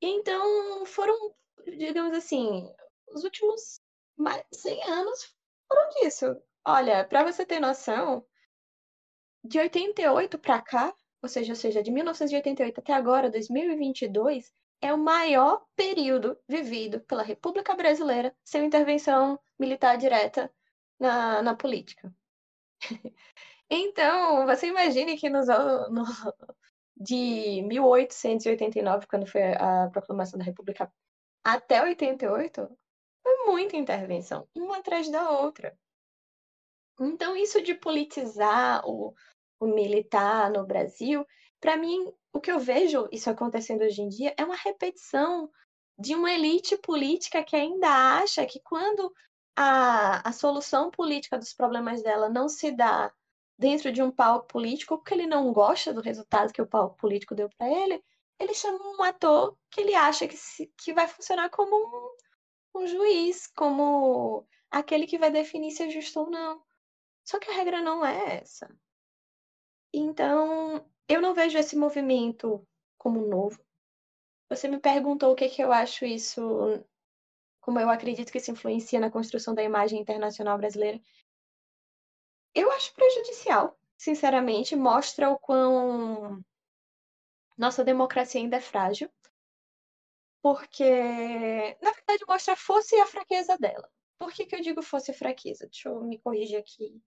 Então, 0.00 0.86
foram, 0.86 1.34
digamos 1.66 2.16
assim, 2.16 2.72
os 3.08 3.24
últimos 3.24 3.80
100 4.52 4.82
anos 4.84 5.37
foram 5.68 5.88
disso. 5.90 6.36
Olha, 6.64 7.04
para 7.04 7.22
você 7.24 7.46
ter 7.46 7.60
noção, 7.60 8.24
de 9.44 9.58
88 9.58 10.38
para 10.38 10.60
cá, 10.60 10.94
ou 11.22 11.28
seja, 11.28 11.52
ou 11.52 11.56
seja, 11.56 11.82
de 11.82 11.90
1988 11.90 12.80
até 12.80 12.92
agora, 12.92 13.30
2022, 13.30 14.52
é 14.80 14.92
o 14.92 14.98
maior 14.98 15.64
período 15.74 16.38
vivido 16.48 17.00
pela 17.00 17.22
República 17.22 17.74
Brasileira 17.74 18.34
sem 18.44 18.64
intervenção 18.64 19.38
militar 19.58 19.96
direta 19.96 20.52
na, 20.98 21.42
na 21.42 21.54
política. 21.54 22.12
então, 23.70 24.46
você 24.46 24.68
imagine 24.68 25.16
que 25.16 25.28
nos, 25.28 25.48
no, 25.48 26.04
de 26.96 27.62
1889, 27.62 29.06
quando 29.06 29.26
foi 29.26 29.54
a 29.54 29.88
proclamação 29.90 30.38
da 30.38 30.44
República, 30.44 30.92
até 31.44 31.82
88, 31.82 32.60
foi 32.60 32.76
muita 33.48 33.76
intervenção, 33.76 34.46
uma 34.54 34.78
atrás 34.78 35.10
da 35.10 35.30
outra. 35.30 35.76
Então, 37.00 37.36
isso 37.36 37.62
de 37.62 37.74
politizar 37.74 38.82
o, 38.86 39.14
o 39.58 39.66
militar 39.66 40.50
no 40.50 40.66
Brasil, 40.66 41.26
para 41.60 41.76
mim, 41.76 42.12
o 42.32 42.40
que 42.40 42.50
eu 42.50 42.58
vejo 42.58 43.08
isso 43.10 43.30
acontecendo 43.30 43.82
hoje 43.82 44.02
em 44.02 44.08
dia 44.08 44.34
é 44.36 44.44
uma 44.44 44.56
repetição 44.56 45.50
de 45.98 46.14
uma 46.14 46.30
elite 46.30 46.76
política 46.76 47.42
que 47.42 47.56
ainda 47.56 47.88
acha 48.18 48.46
que 48.46 48.60
quando 48.60 49.12
a, 49.56 50.28
a 50.28 50.32
solução 50.32 50.90
política 50.90 51.38
dos 51.38 51.52
problemas 51.52 52.02
dela 52.02 52.28
não 52.28 52.48
se 52.48 52.70
dá 52.70 53.12
dentro 53.58 53.90
de 53.90 54.00
um 54.00 54.10
palco 54.10 54.46
político, 54.46 54.96
porque 54.98 55.14
ele 55.14 55.26
não 55.26 55.52
gosta 55.52 55.92
do 55.92 56.00
resultado 56.00 56.52
que 56.52 56.62
o 56.62 56.66
palco 56.66 56.96
político 56.96 57.34
deu 57.34 57.48
para 57.58 57.68
ele, 57.68 58.00
ele 58.38 58.54
chama 58.54 58.78
um 58.96 59.02
ator 59.02 59.56
que 59.70 59.80
ele 59.80 59.94
acha 59.94 60.28
que, 60.28 60.36
se, 60.36 60.72
que 60.78 60.92
vai 60.92 61.08
funcionar 61.08 61.50
como 61.50 61.74
um, 61.74 62.16
um 62.78 62.86
juiz, 62.86 63.46
como 63.48 64.46
aquele 64.70 65.06
que 65.06 65.18
vai 65.18 65.30
definir 65.30 65.70
se 65.70 65.82
é 65.82 65.90
justo 65.90 66.20
ou 66.20 66.30
não. 66.30 66.62
Só 67.24 67.38
que 67.38 67.50
a 67.50 67.54
regra 67.54 67.80
não 67.82 68.04
é 68.04 68.38
essa. 68.38 68.74
Então, 69.92 70.84
eu 71.08 71.20
não 71.20 71.34
vejo 71.34 71.58
esse 71.58 71.76
movimento 71.76 72.66
como 72.96 73.26
novo. 73.26 73.62
Você 74.48 74.68
me 74.68 74.78
perguntou 74.78 75.32
o 75.32 75.34
que, 75.34 75.48
que 75.48 75.62
eu 75.62 75.72
acho 75.72 76.04
isso, 76.04 76.40
como 77.60 77.78
eu 77.78 77.90
acredito 77.90 78.32
que 78.32 78.38
isso 78.38 78.50
influencia 78.50 78.98
na 78.98 79.10
construção 79.10 79.54
da 79.54 79.62
imagem 79.62 80.00
internacional 80.00 80.56
brasileira. 80.56 81.00
Eu 82.54 82.70
acho 82.72 82.94
prejudicial, 82.94 83.78
sinceramente, 83.96 84.74
mostra 84.74 85.30
o 85.30 85.38
quão 85.38 86.42
nossa 87.58 87.84
democracia 87.84 88.40
ainda 88.40 88.56
é 88.56 88.60
frágil, 88.60 89.10
porque, 90.42 91.76
na 91.82 91.90
verdade, 91.92 92.24
mostra 92.26 92.54
a 92.54 92.56
força 92.56 92.96
e 92.96 93.00
a 93.00 93.06
fraqueza 93.06 93.56
dela. 93.58 93.88
Por 94.18 94.32
que, 94.32 94.46
que 94.46 94.56
eu 94.56 94.60
digo 94.60 94.82
força 94.82 95.10
e 95.10 95.14
fraqueza? 95.14 95.66
Deixa 95.66 95.88
eu 95.88 96.00
me 96.02 96.18
corrigir 96.18 96.58
aqui 96.58 97.00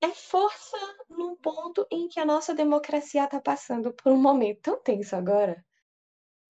é 0.00 0.08
força 0.08 0.76
num 1.08 1.36
ponto 1.36 1.86
em 1.90 2.08
que 2.08 2.18
a 2.18 2.24
nossa 2.24 2.54
democracia 2.54 3.24
está 3.24 3.40
passando 3.40 3.92
por 3.92 4.12
um 4.12 4.16
momento 4.16 4.62
tão 4.62 4.80
tenso 4.82 5.14
agora, 5.14 5.64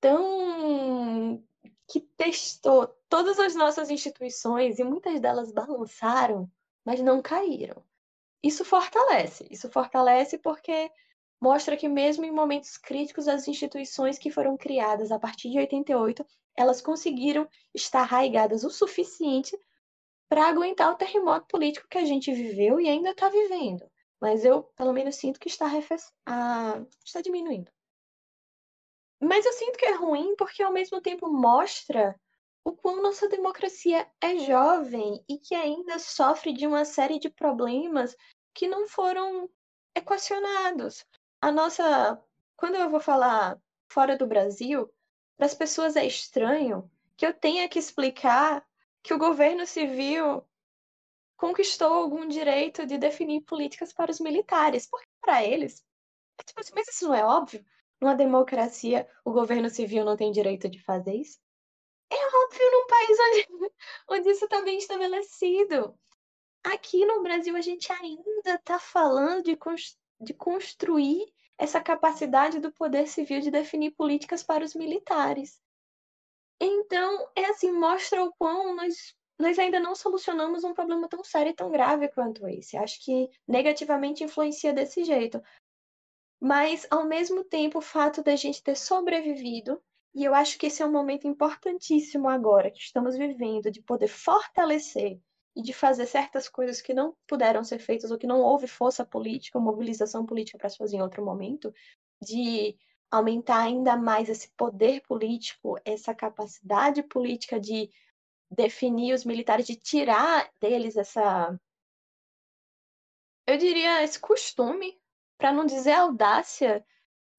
tão 0.01 1.43
que 1.89 2.01
testou 2.01 2.87
todas 3.09 3.41
as 3.41 3.55
nossas 3.57 3.91
instituições 3.91 4.79
e 4.79 4.85
muitas 4.85 5.21
delas 5.21 5.53
balançaram, 5.53 6.51
mas 6.85 7.01
não 7.01 7.21
caíram. 7.21 7.85
Isso 8.43 8.65
fortalece, 8.65 9.47
isso 9.51 9.69
fortalece 9.71 10.39
porque 10.39 10.91
mostra 11.41 11.77
que 11.77 11.89
mesmo 11.89 12.25
em 12.25 12.31
momentos 12.31 12.77
críticos 12.77 13.27
as 13.27 13.49
instituições 13.49 14.19
que 14.19 14.31
foram 14.31 14.57
criadas 14.57 15.11
a 15.11 15.19
partir 15.19 15.51
de 15.51 15.59
88, 15.59 16.25
elas 16.57 16.81
conseguiram 16.81 17.49
estar 17.75 18.01
arraigadas 18.01 18.65
o 18.65 18.71
suficiente 18.71 19.59
para 20.29 20.47
aguentar 20.47 20.93
o 20.93 20.97
terremoto 20.97 21.47
político 21.49 21.89
que 21.89 21.99
a 21.99 22.05
gente 22.05 22.33
viveu 22.33 22.81
e 22.81 22.89
ainda 22.89 23.11
está 23.11 23.29
vivendo. 23.29 23.85
Mas 24.21 24.45
eu, 24.45 24.65
pelo 24.77 24.93
menos, 24.93 25.17
sinto 25.17 25.41
que 25.41 25.49
está, 25.49 25.67
ah, 26.27 26.85
está 27.05 27.23
diminuindo. 27.23 27.71
Mas 29.21 29.45
eu 29.45 29.53
sinto 29.53 29.79
que 29.79 29.87
é 29.87 29.95
ruim 29.95 30.37
porque, 30.37 30.63
ao 30.63 30.73
mesmo 30.73 31.01
tempo, 31.01 31.29
mostra 31.29 32.15
o 32.65 32.73
quão 32.73 33.03
nossa 33.03 33.29
democracia 33.29 34.07
é 34.21 34.37
jovem 34.39 35.25
e 35.29 35.39
que 35.39 35.55
ainda 35.55 35.99
sofre 35.99 36.53
de 36.53 36.67
uma 36.67 36.85
série 36.85 37.19
de 37.19 37.31
problemas 37.31 38.15
que 38.55 38.69
não 38.69 38.87
foram 38.87 39.49
equacionados. 39.95 41.05
A 41.41 41.51
nossa. 41.51 42.23
Quando 42.57 42.77
eu 42.77 42.91
vou 42.91 43.01
falar 43.01 43.59
fora 43.89 44.17
do 44.17 44.27
Brasil, 44.27 44.93
para 45.37 45.47
as 45.47 45.55
pessoas 45.55 45.97
é 45.97 46.07
estranho 46.07 46.91
que 47.17 47.27
eu 47.27 47.33
tenha 47.33 47.69
que 47.69 47.79
explicar 47.79 48.67
que 49.03 49.15
o 49.15 49.19
governo 49.19 49.67
civil 49.67 50.47
conquistou 51.37 51.93
algum 51.93 52.29
direito 52.29 52.85
de 52.85 52.99
definir 52.99 53.41
políticas 53.43 53.93
para 53.93 54.11
os 54.11 54.21
militares, 54.21 54.87
porque 54.87 55.09
para 55.23 55.43
eles, 55.43 55.83
é 56.39 56.43
tipo 56.43 56.61
assim, 56.61 56.73
mas 56.75 56.89
isso 56.89 57.09
não 57.09 57.15
é 57.15 57.25
óbvio? 57.25 57.65
Numa 57.99 58.15
democracia, 58.15 59.09
o 59.25 59.33
governo 59.33 59.71
civil 59.71 60.05
não 60.05 60.17
tem 60.17 60.31
direito 60.31 60.69
de 60.69 60.83
fazer 60.83 61.15
isso? 61.15 61.39
É 62.11 62.17
óbvio 62.17 62.71
num 62.71 62.87
país 62.87 63.19
onde, 63.21 63.73
onde 64.09 64.31
isso 64.31 64.45
está 64.45 64.61
bem 64.63 64.77
estabelecido. 64.77 65.99
Aqui 66.63 67.07
no 67.07 67.23
Brasil, 67.23 67.57
a 67.57 67.61
gente 67.63 67.91
ainda 67.91 68.55
está 68.55 68.79
falando 68.79 69.45
de, 69.45 69.57
de 70.21 70.35
construir 70.35 71.27
essa 71.59 71.81
capacidade 71.81 72.59
do 72.59 72.73
poder 72.73 73.07
civil 73.07 73.41
de 73.41 73.51
definir 73.51 73.93
políticas 73.93 74.43
para 74.43 74.65
os 74.65 74.75
militares. 74.75 75.61
Então, 76.61 77.29
é 77.37 77.47
assim, 77.47 77.73
mostra 77.73 78.23
o 78.23 78.33
quão 78.35 78.75
nós, 78.77 79.15
nós 79.39 79.59
ainda 79.59 79.81
não 79.81 79.95
solucionamos 79.95 80.65
um 80.65 80.75
problema 80.75 81.09
tão 81.09 81.23
sério 81.25 81.51
e 81.51 81.55
tão 81.55 81.71
grave 81.71 82.09
quanto 82.09 82.47
esse. 82.49 82.77
Acho 82.77 83.03
que 83.05 83.29
negativamente 83.47 84.25
influencia 84.25 84.73
desse 84.73 85.05
jeito. 85.05 85.43
Mas, 86.41 86.87
ao 86.91 87.05
mesmo 87.05 87.45
tempo, 87.45 87.79
o 87.79 87.83
fato 87.83 88.23
da 88.23 88.37
gente 88.37 88.63
ter 88.63 88.77
sobrevivido 88.77 89.83
e 90.15 90.25
eu 90.25 90.35
acho 90.35 90.59
que 90.59 90.67
esse 90.67 90.83
é 90.83 90.87
um 90.87 90.91
momento 90.91 91.27
importantíssimo 91.27 92.29
agora 92.29 92.71
que 92.71 92.81
estamos 92.81 93.17
vivendo, 93.17 93.71
de 93.71 93.81
poder 93.81 94.09
fortalecer 94.09 95.21
e 95.57 95.63
de 95.63 95.73
fazer 95.73 96.07
certas 96.07 96.49
coisas 96.49 96.81
que 96.81 96.95
não 96.95 97.17
puderam 97.27 97.65
ser 97.65 97.79
feitas 97.79 98.11
ou 98.11 98.19
que 98.19 98.27
não 98.27 98.41
houve 98.41 98.67
força 98.67 99.05
política 99.05 99.59
mobilização 99.59 100.25
política 100.25 100.59
para 100.59 100.71
fazer 100.71 100.97
em 100.97 101.03
outro 101.03 101.25
momento, 101.25 101.73
de 102.23 102.77
aumentar 103.11 103.61
ainda 103.61 103.97
mais 103.97 104.29
esse 104.29 104.51
poder 104.53 105.03
político, 105.03 105.77
essa 105.85 106.15
capacidade 106.15 107.03
política 107.03 107.59
de 107.59 107.91
definir 108.51 109.15
os 109.15 109.25
militares, 109.25 109.67
de 109.67 109.77
tirar 109.77 110.51
deles 110.61 110.97
essa. 110.97 111.59
Eu 113.47 113.59
diria 113.59 114.03
esse 114.05 114.19
costume, 114.19 115.01
para 115.37 115.53
não 115.53 115.67
dizer 115.67 115.93
audácia, 115.93 116.85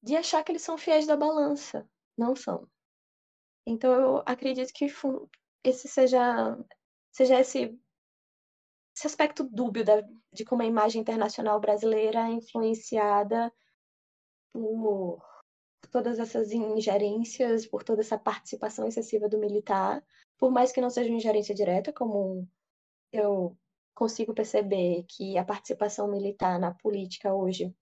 de 0.02 0.16
achar 0.16 0.42
que 0.42 0.52
eles 0.52 0.62
são 0.62 0.76
fiéis 0.76 1.06
da 1.06 1.16
balança 1.16 1.88
não 2.16 2.36
são. 2.36 2.68
Então 3.66 3.92
eu 3.92 4.22
acredito 4.26 4.72
que 4.72 4.86
esse 5.64 5.88
seja 5.88 6.58
seja 7.10 7.40
esse 7.40 7.78
esse 8.94 9.06
aspecto 9.06 9.44
dúbio 9.44 9.84
da, 9.84 10.02
de 10.32 10.44
como 10.44 10.62
a 10.62 10.66
imagem 10.66 11.00
internacional 11.00 11.58
brasileira 11.60 12.28
é 12.28 12.32
influenciada 12.32 13.52
por 14.52 15.22
todas 15.90 16.18
essas 16.18 16.52
ingerências, 16.52 17.66
por 17.66 17.82
toda 17.82 18.02
essa 18.02 18.18
participação 18.18 18.86
excessiva 18.86 19.28
do 19.28 19.38
militar, 19.38 20.04
por 20.38 20.50
mais 20.50 20.72
que 20.72 20.80
não 20.80 20.90
seja 20.90 21.08
uma 21.08 21.16
ingerência 21.16 21.54
direta, 21.54 21.92
como 21.92 22.48
eu 23.12 23.56
consigo 23.94 24.34
perceber 24.34 25.04
que 25.08 25.36
a 25.38 25.44
participação 25.44 26.08
militar 26.08 26.58
na 26.58 26.74
política 26.74 27.34
hoje, 27.34 27.74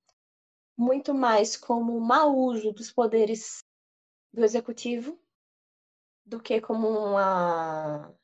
muito 0.77 1.15
mais 1.15 1.57
como 1.57 1.97
um 1.97 2.01
mau 2.01 2.37
uso 2.37 2.73
dos 2.73 2.93
poderes 2.93 3.63
do 4.33 4.45
executivo 4.45 5.19
do 6.25 6.41
que 6.41 6.61
como 6.61 6.89
uma 6.89 8.15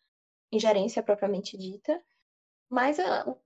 ingerência 0.52 1.02
propriamente 1.02 1.56
dita, 1.56 2.02
mas 2.70 2.98
a, 2.98 3.36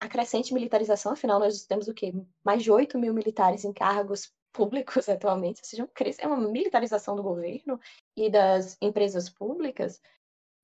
a 0.00 0.08
crescente 0.08 0.54
militarização, 0.54 1.12
afinal 1.12 1.38
nós 1.38 1.64
temos 1.64 1.88
o 1.88 1.94
quê? 1.94 2.12
Mais 2.44 2.62
de 2.62 2.70
8 2.70 2.98
mil 2.98 3.14
militares 3.14 3.64
em 3.64 3.72
cargos 3.72 4.32
públicos 4.52 5.08
atualmente, 5.08 5.60
ou 5.60 5.64
seja, 5.64 5.88
é 6.18 6.26
uma 6.26 6.36
militarização 6.36 7.14
do 7.14 7.22
governo 7.22 7.78
e 8.16 8.28
das 8.28 8.76
empresas 8.80 9.28
públicas. 9.28 10.00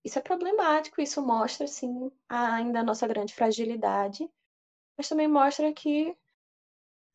Isso 0.05 0.19
é 0.19 0.23
problemático, 0.23 1.01
isso 1.01 1.25
mostra, 1.25 1.67
sim, 1.67 2.11
ainda 2.29 2.81
a 2.81 2.85
nossa 2.85 3.07
grande 3.07 3.35
fragilidade, 3.35 4.29
mas 4.97 5.09
também 5.09 5.29
mostra 5.29 5.73
que 5.73 6.17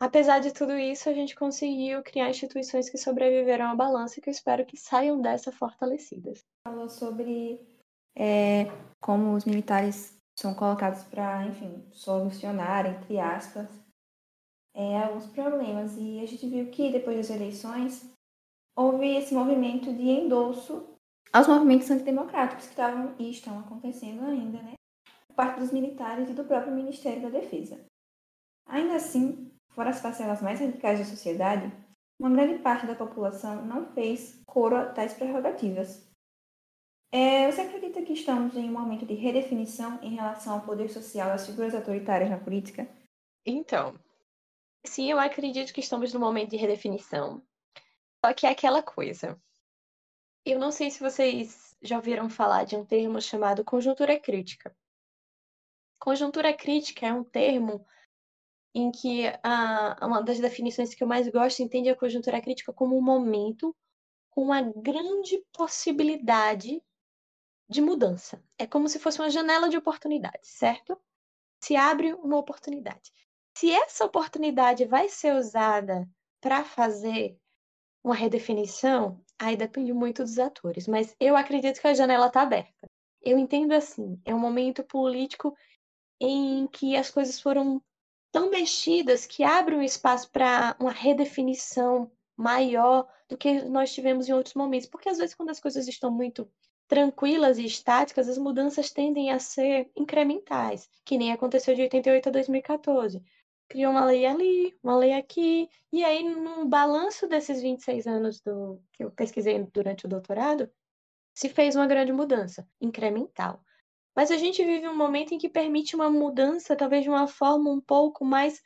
Apesar 0.01 0.39
de 0.39 0.51
tudo 0.51 0.75
isso, 0.79 1.07
a 1.07 1.13
gente 1.13 1.35
conseguiu 1.35 2.01
criar 2.01 2.27
instituições 2.27 2.89
que 2.89 2.97
sobreviveram 2.97 3.67
à 3.67 3.75
balança 3.75 4.17
e 4.17 4.21
que 4.21 4.29
eu 4.29 4.31
espero 4.31 4.65
que 4.65 4.75
saiam 4.75 5.21
dessa 5.21 5.51
fortalecidas. 5.51 6.43
Falou 6.67 6.89
sobre 6.89 7.61
é, 8.17 8.65
como 8.99 9.35
os 9.35 9.45
militares 9.45 10.17
são 10.41 10.53
colocados 10.53 11.03
para, 11.03 11.45
enfim, 11.45 11.85
solucionar, 11.91 12.85
entre 12.85 13.19
aspas, 13.19 13.69
é, 14.75 15.03
alguns 15.03 15.27
problemas. 15.27 15.95
E 15.97 16.19
a 16.19 16.25
gente 16.25 16.47
viu 16.47 16.69
que 16.69 16.91
depois 16.91 17.17
das 17.17 17.29
eleições 17.29 18.11
houve 18.75 19.15
esse 19.15 19.33
movimento 19.33 19.93
de 19.93 20.09
endolso 20.09 20.87
aos 21.31 21.47
movimentos 21.47 21.89
antidemocráticos 21.89 22.65
que 22.65 22.71
estavam 22.71 23.15
e 23.17 23.29
estão 23.29 23.59
acontecendo 23.59 24.25
ainda, 24.25 24.61
né? 24.61 24.73
Por 25.27 25.35
parte 25.35 25.59
dos 25.59 25.71
militares 25.71 26.29
e 26.29 26.33
do 26.33 26.43
próprio 26.43 26.73
Ministério 26.73 27.21
da 27.21 27.29
Defesa. 27.29 27.79
Ainda 28.67 28.95
assim, 28.95 29.51
Fora 29.71 29.89
as 29.89 30.01
parcelas 30.01 30.41
mais 30.41 30.59
radicais 30.59 30.99
da 30.99 31.05
sociedade, 31.05 31.71
uma 32.19 32.29
grande 32.29 32.59
parte 32.61 32.85
da 32.85 32.95
população 32.95 33.65
não 33.65 33.85
fez 33.93 34.41
coro 34.45 34.75
a 34.75 34.85
tais 34.85 35.13
prerrogativas. 35.13 36.10
É, 37.13 37.51
você 37.51 37.61
acredita 37.61 38.01
que 38.03 38.13
estamos 38.13 38.55
em 38.55 38.69
um 38.69 38.71
momento 38.71 39.05
de 39.05 39.13
redefinição 39.13 40.01
em 40.01 40.15
relação 40.15 40.53
ao 40.53 40.61
poder 40.61 40.89
social 40.89 41.27
das 41.27 41.45
figuras 41.45 41.75
autoritárias 41.75 42.29
na 42.29 42.37
política? 42.37 42.87
Então, 43.45 43.99
sim, 44.85 45.11
eu 45.11 45.19
acredito 45.19 45.73
que 45.73 45.81
estamos 45.81 46.13
num 46.13 46.21
momento 46.21 46.51
de 46.51 46.57
redefinição. 46.57 47.43
Só 48.25 48.33
que 48.33 48.47
é 48.47 48.49
aquela 48.49 48.81
coisa. 48.81 49.37
Eu 50.45 50.57
não 50.57 50.71
sei 50.71 50.89
se 50.89 51.01
vocês 51.01 51.75
já 51.81 51.97
ouviram 51.97 52.29
falar 52.29 52.63
de 52.63 52.77
um 52.77 52.85
termo 52.85 53.21
chamado 53.21 53.65
conjuntura 53.65 54.17
crítica. 54.17 54.73
Conjuntura 55.99 56.53
crítica 56.53 57.07
é 57.07 57.13
um 57.13 57.25
termo 57.25 57.85
em 58.73 58.89
que 58.89 59.25
a, 59.43 59.97
uma 60.01 60.23
das 60.23 60.39
definições 60.39 60.95
que 60.95 61.03
eu 61.03 61.07
mais 61.07 61.27
gosto 61.27 61.61
entende 61.61 61.89
a 61.89 61.95
conjuntura 61.95 62.41
crítica 62.41 62.71
como 62.71 62.97
um 62.97 63.01
momento 63.01 63.75
com 64.29 64.43
uma 64.43 64.61
grande 64.61 65.43
possibilidade 65.51 66.81
de 67.71 67.81
mudança. 67.81 68.43
É 68.59 68.67
como 68.67 68.89
se 68.89 68.99
fosse 68.99 69.19
uma 69.19 69.29
janela 69.29 69.69
de 69.69 69.77
oportunidade, 69.77 70.41
certo? 70.43 70.99
Se 71.63 71.77
abre 71.77 72.13
uma 72.15 72.37
oportunidade. 72.37 73.11
Se 73.57 73.71
essa 73.71 74.03
oportunidade 74.03 74.83
vai 74.83 75.07
ser 75.07 75.33
usada 75.33 76.05
para 76.41 76.65
fazer 76.65 77.39
uma 78.03 78.13
redefinição, 78.13 79.23
aí 79.39 79.55
depende 79.55 79.93
muito 79.93 80.21
dos 80.21 80.37
atores, 80.37 80.85
mas 80.85 81.15
eu 81.17 81.37
acredito 81.37 81.79
que 81.79 81.87
a 81.87 81.93
janela 81.93 82.27
está 82.27 82.41
aberta. 82.41 82.89
Eu 83.21 83.37
entendo 83.37 83.71
assim, 83.71 84.19
é 84.25 84.35
um 84.35 84.39
momento 84.39 84.83
político 84.83 85.55
em 86.19 86.67
que 86.67 86.97
as 86.97 87.09
coisas 87.09 87.39
foram 87.39 87.81
tão 88.33 88.49
mexidas 88.49 89.25
que 89.25 89.43
abrem 89.43 89.79
um 89.79 89.83
espaço 89.83 90.29
para 90.29 90.75
uma 90.77 90.91
redefinição 90.91 92.11
maior 92.35 93.07
do 93.29 93.37
que 93.37 93.61
nós 93.63 93.93
tivemos 93.93 94.27
em 94.27 94.33
outros 94.33 94.55
momentos. 94.55 94.87
Porque 94.87 95.07
às 95.07 95.19
vezes, 95.19 95.35
quando 95.35 95.51
as 95.51 95.59
coisas 95.59 95.87
estão 95.87 96.11
muito 96.11 96.49
tranquilas 96.91 97.57
e 97.57 97.63
estáticas, 97.63 98.27
as 98.27 98.37
mudanças 98.37 98.91
tendem 98.91 99.31
a 99.31 99.39
ser 99.39 99.89
incrementais, 99.95 100.89
que 101.05 101.17
nem 101.17 101.31
aconteceu 101.31 101.73
de 101.73 101.83
88 101.83 102.27
a 102.27 102.31
2014. 102.33 103.23
Criou 103.69 103.93
uma 103.93 104.03
lei 104.03 104.25
ali, 104.25 104.77
uma 104.83 104.97
lei 104.97 105.13
aqui, 105.13 105.69
e 105.89 106.03
aí 106.03 106.21
no 106.21 106.65
balanço 106.65 107.29
desses 107.29 107.61
26 107.61 108.07
anos 108.07 108.41
do 108.41 108.77
que 108.91 109.05
eu 109.05 109.09
pesquisei 109.09 109.57
durante 109.73 110.05
o 110.05 110.09
doutorado, 110.09 110.69
se 111.33 111.47
fez 111.47 111.77
uma 111.77 111.87
grande 111.87 112.11
mudança 112.11 112.67
incremental. 112.81 113.63
Mas 114.13 114.29
a 114.29 114.35
gente 114.35 114.61
vive 114.61 114.85
um 114.85 114.97
momento 114.97 115.33
em 115.33 115.37
que 115.37 115.47
permite 115.47 115.95
uma 115.95 116.09
mudança, 116.09 116.75
talvez 116.75 117.03
de 117.03 117.09
uma 117.09 117.25
forma 117.25 117.71
um 117.71 117.79
pouco 117.79 118.25
mais. 118.25 118.61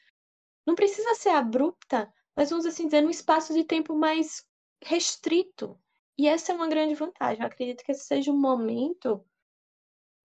Não 0.65 0.73
precisa 0.73 1.13
ser 1.13 1.29
abrupta, 1.29 2.11
mas 2.35 2.49
vamos 2.49 2.65
assim 2.65 2.85
dizer, 2.85 3.01
num 3.01 3.11
espaço 3.11 3.53
de 3.53 3.63
tempo 3.63 3.95
mais 3.95 4.43
restrito. 4.83 5.79
E 6.17 6.27
essa 6.27 6.51
é 6.51 6.55
uma 6.55 6.67
grande 6.67 6.95
vantagem. 6.95 7.41
Eu 7.41 7.47
acredito 7.47 7.83
que 7.83 7.91
esse 7.91 8.05
seja 8.05 8.31
um 8.31 8.39
momento 8.39 9.25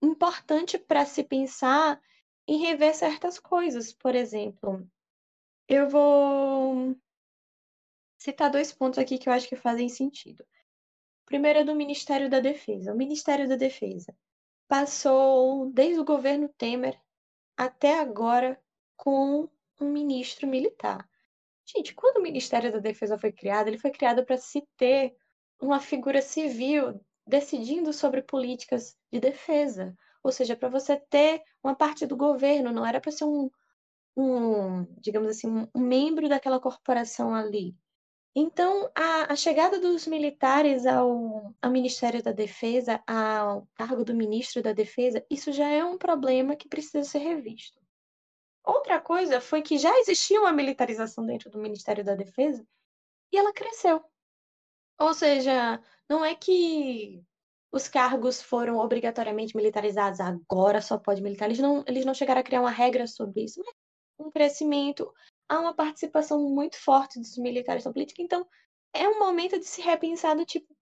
importante 0.03 0.79
para 0.79 1.05
se 1.05 1.23
pensar 1.25 2.01
em 2.47 2.59
rever 2.59 2.95
certas 2.95 3.39
coisas. 3.39 3.93
Por 3.93 4.15
exemplo, 4.15 4.89
eu 5.69 5.89
vou 5.89 6.97
citar 8.19 8.51
dois 8.51 8.73
pontos 8.73 8.99
aqui 8.99 9.19
que 9.19 9.29
eu 9.29 9.33
acho 9.33 9.49
que 9.49 9.57
fazem 9.57 9.89
sentido. 9.89 10.43
O 10.43 11.27
primeiro 11.27 11.61
é 11.61 11.65
do 11.65 11.75
Ministério 11.75 12.29
da 12.29 12.41
Defesa. 12.41 12.93
O 12.93 12.97
Ministério 12.97 13.49
da 13.49 13.57
Defesa 13.57 14.15
passou 14.69 15.71
desde 15.73 16.01
o 16.01 16.05
governo 16.05 16.49
Temer 16.49 17.01
até 17.57 17.99
agora 17.99 18.61
com 18.97 19.49
um 19.81 19.89
ministro 19.91 20.47
militar. 20.47 21.09
Gente, 21.67 21.95
quando 21.95 22.19
o 22.19 22.23
Ministério 22.23 22.73
da 22.73 22.79
Defesa 22.79 23.19
foi 23.19 23.33
criado, 23.33 23.69
ele 23.69 23.79
foi 23.79 23.91
criado 23.91 24.25
para 24.25 24.37
se 24.37 24.67
ter 24.77 25.17
uma 25.61 25.81
figura 25.81 26.23
civil 26.23 27.01
decidindo 27.27 27.93
sobre 27.93 28.23
políticas 28.23 28.97
de 29.13 29.21
defesa. 29.21 29.97
Ou 30.23 30.33
seja, 30.33 30.57
para 30.57 30.69
você 30.69 30.97
ter 30.97 31.43
uma 31.63 31.75
parte 31.75 32.07
do 32.07 32.17
governo, 32.17 32.73
não 32.73 32.85
era 32.85 33.01
para 33.01 33.13
ser 33.13 33.25
um, 33.25 33.51
um, 34.17 34.85
digamos 34.99 35.29
assim, 35.29 35.69
um 35.75 35.81
membro 35.81 36.29
daquela 36.29 36.61
corporação 36.61 37.35
ali. 37.35 37.75
Então, 38.35 38.91
a, 38.95 39.33
a 39.33 39.37
chegada 39.37 39.81
dos 39.81 40.07
militares 40.07 40.87
ao, 40.87 41.53
ao 41.61 41.71
Ministério 41.71 42.23
da 42.23 42.31
Defesa, 42.31 43.03
ao 43.07 43.67
cargo 43.75 44.05
do 44.05 44.15
ministro 44.15 44.63
da 44.63 44.73
Defesa, 44.73 45.25
isso 45.29 45.51
já 45.53 45.69
é 45.69 45.85
um 45.85 45.99
problema 45.99 46.55
que 46.55 46.69
precisa 46.69 47.03
ser 47.03 47.19
revisto. 47.19 47.81
Outra 48.65 49.01
coisa 49.01 49.41
foi 49.41 49.63
que 49.63 49.79
já 49.79 49.99
existia 49.99 50.41
uma 50.41 50.53
militarização 50.53 51.27
dentro 51.27 51.51
do 51.51 51.59
Ministério 51.59 52.05
da 52.05 52.15
Defesa 52.15 52.65
e 53.33 53.39
ela 53.39 53.53
cresceu. 53.53 54.01
Ou 55.01 55.15
seja, 55.15 55.83
não 56.09 56.25
é 56.25 56.35
que 56.35 57.25
os 57.73 57.89
cargos 57.89 58.43
foram 58.43 58.77
obrigatoriamente 58.79 59.57
militarizados, 59.57 60.21
agora 60.21 60.83
só 60.83 60.99
pode 60.99 61.23
militar. 61.23 61.47
Eles 61.47 61.59
não, 61.59 61.83
eles 61.87 62.05
não 62.05 62.13
chegaram 62.13 62.41
a 62.41 62.45
criar 62.45 62.61
uma 62.61 62.71
regra 62.71 63.07
sobre 63.07 63.45
isso, 63.45 63.63
mas 63.65 63.75
um 64.19 64.31
crescimento, 64.31 65.11
há 65.49 65.59
uma 65.59 65.75
participação 65.75 66.43
muito 66.51 66.77
forte 66.77 67.19
dos 67.19 67.39
militares 67.39 67.85
na 67.85 67.93
política, 67.93 68.21
então 68.23 68.47
é 68.93 69.09
um 69.09 69.19
momento 69.19 69.59
de 69.59 69.65
se 69.65 69.81
repensar 69.81 70.37
do 70.37 70.45
tipo, 70.45 70.77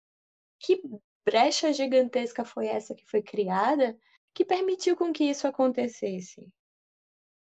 que 0.58 0.82
brecha 1.24 1.72
gigantesca 1.72 2.44
foi 2.44 2.66
essa 2.66 2.94
que 2.94 3.04
foi 3.06 3.22
criada 3.22 3.96
que 4.34 4.44
permitiu 4.44 4.96
com 4.96 5.12
que 5.12 5.24
isso 5.24 5.46
acontecesse? 5.46 6.46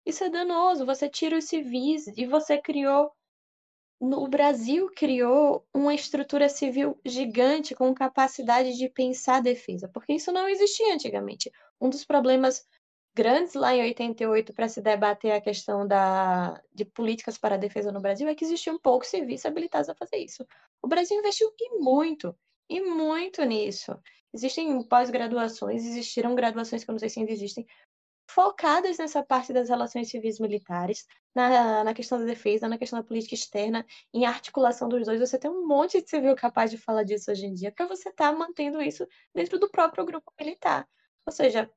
Isso 0.04 0.24
é 0.24 0.30
danoso, 0.30 0.86
você 0.86 1.08
tira 1.08 1.36
os 1.38 1.44
civis 1.44 2.06
e 2.16 2.26
você 2.26 2.60
criou 2.60 3.12
o 4.00 4.28
Brasil 4.28 4.90
criou 4.94 5.66
uma 5.72 5.94
estrutura 5.94 6.48
civil 6.48 6.98
gigante 7.04 7.74
com 7.74 7.94
capacidade 7.94 8.76
de 8.76 8.88
pensar 8.88 9.40
defesa, 9.40 9.88
porque 9.88 10.12
isso 10.12 10.32
não 10.32 10.48
existia 10.48 10.94
antigamente. 10.94 11.50
Um 11.80 11.88
dos 11.88 12.04
problemas 12.04 12.66
grandes 13.14 13.54
lá 13.54 13.74
em 13.74 13.82
88 13.82 14.52
para 14.52 14.68
se 14.68 14.82
debater 14.82 15.32
a 15.32 15.40
questão 15.40 15.86
da, 15.86 16.60
de 16.74 16.84
políticas 16.84 17.38
para 17.38 17.54
a 17.54 17.58
defesa 17.58 17.92
no 17.92 18.00
Brasil 18.00 18.28
é 18.28 18.34
que 18.34 18.44
existiam 18.44 18.78
poucos 18.78 19.08
civis 19.08 19.46
habilitados 19.46 19.88
a 19.88 19.94
fazer 19.94 20.16
isso. 20.16 20.44
O 20.82 20.88
Brasil 20.88 21.18
investiu 21.18 21.50
e 21.58 21.78
muito, 21.78 22.36
e 22.68 22.80
muito 22.80 23.44
nisso. 23.44 23.96
Existem 24.34 24.82
pós-graduações, 24.82 25.86
existiram 25.86 26.34
graduações 26.34 26.82
que 26.82 26.90
eu 26.90 26.92
não 26.92 26.98
sei 26.98 27.08
se 27.08 27.20
ainda 27.20 27.30
existem, 27.30 27.64
focadas 28.28 28.98
nessa 28.98 29.22
parte 29.22 29.52
das 29.52 29.68
relações 29.68 30.08
civis 30.08 30.38
militares, 30.40 31.06
na, 31.34 31.84
na 31.84 31.94
questão 31.94 32.18
da 32.18 32.24
defesa, 32.24 32.68
na 32.68 32.78
questão 32.78 32.98
da 32.98 33.06
política 33.06 33.34
externa, 33.34 33.84
em 34.12 34.24
articulação 34.24 34.88
dos 34.88 35.04
dois. 35.06 35.20
Você 35.20 35.38
tem 35.38 35.50
um 35.50 35.66
monte 35.66 36.00
de 36.00 36.08
civil 36.08 36.34
capaz 36.34 36.70
de 36.70 36.78
falar 36.78 37.02
disso 37.02 37.30
hoje 37.30 37.46
em 37.46 37.54
dia, 37.54 37.70
porque 37.70 37.86
você 37.86 38.08
está 38.08 38.32
mantendo 38.32 38.80
isso 38.80 39.06
dentro 39.34 39.58
do 39.58 39.70
próprio 39.70 40.04
grupo 40.04 40.32
militar. 40.38 40.88
Ou 41.26 41.32
seja, 41.32 41.70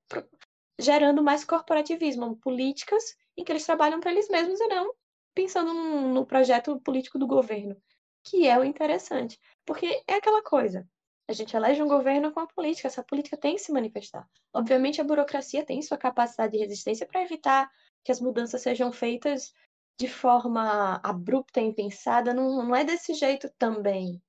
gerando 0.80 1.24
mais 1.24 1.44
corporativismo, 1.44 2.38
políticas 2.38 3.04
em 3.36 3.44
que 3.44 3.52
eles 3.52 3.66
trabalham 3.66 4.00
para 4.00 4.12
eles 4.12 4.30
mesmos 4.30 4.60
e 4.60 4.68
não 4.68 4.94
pensando 5.34 5.72
no 5.72 6.26
projeto 6.26 6.80
político 6.82 7.20
do 7.20 7.28
governo, 7.28 7.78
que 8.24 8.48
é 8.48 8.58
o 8.58 8.64
interessante. 8.64 9.40
Porque 9.64 10.04
é 10.08 10.16
aquela 10.16 10.42
coisa, 10.42 10.88
a 11.28 11.34
gente 11.34 11.56
elege 11.56 11.84
um 11.84 11.88
governo 11.88 12.32
com 12.32 12.40
a 12.40 12.48
política, 12.48 12.88
essa 12.88 13.04
política 13.04 13.36
tem 13.36 13.56
que 13.56 13.62
se 13.62 13.72
manifestar. 13.72 14.28
Obviamente, 14.54 15.02
a 15.02 15.04
burocracia 15.04 15.66
tem 15.66 15.82
sua 15.82 15.98
capacidade 15.98 16.54
de 16.54 16.60
resistência 16.60 17.06
para 17.06 17.22
evitar 17.22 17.70
que 18.04 18.12
as 18.12 18.22
mudanças 18.22 18.62
sejam 18.62 18.92
feitas 18.92 19.54
de 20.00 20.08
forma 20.08 21.02
abrupta 21.04 21.60
e 21.60 21.66
impensada, 21.66 22.34
não, 22.34 22.64
não 22.64 22.76
é 22.76 22.84
desse 22.84 23.14
jeito 23.14 23.52
também. 23.58 24.22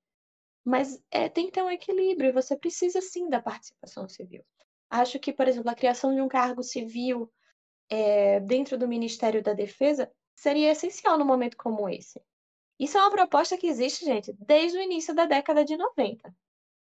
Mas 0.64 1.00
é, 1.10 1.28
tem 1.28 1.46
que 1.46 1.52
ter 1.52 1.62
um 1.62 1.70
equilíbrio, 1.70 2.32
você 2.32 2.56
precisa 2.56 3.00
sim 3.00 3.28
da 3.28 3.40
participação 3.40 4.08
civil. 4.08 4.44
Acho 4.90 5.18
que, 5.20 5.32
por 5.32 5.46
exemplo, 5.46 5.70
a 5.70 5.74
criação 5.74 6.14
de 6.14 6.20
um 6.20 6.28
cargo 6.28 6.62
civil 6.62 7.30
é, 7.88 8.40
dentro 8.40 8.76
do 8.76 8.88
Ministério 8.88 9.42
da 9.42 9.52
Defesa 9.52 10.10
seria 10.34 10.72
essencial 10.72 11.18
num 11.18 11.24
momento 11.24 11.56
como 11.56 11.88
esse. 11.88 12.20
Isso 12.78 12.96
é 12.96 13.00
uma 13.00 13.10
proposta 13.10 13.56
que 13.56 13.66
existe, 13.66 14.04
gente, 14.04 14.32
desde 14.38 14.78
o 14.78 14.82
início 14.82 15.14
da 15.14 15.26
década 15.26 15.64
de 15.64 15.76
90. 15.76 16.34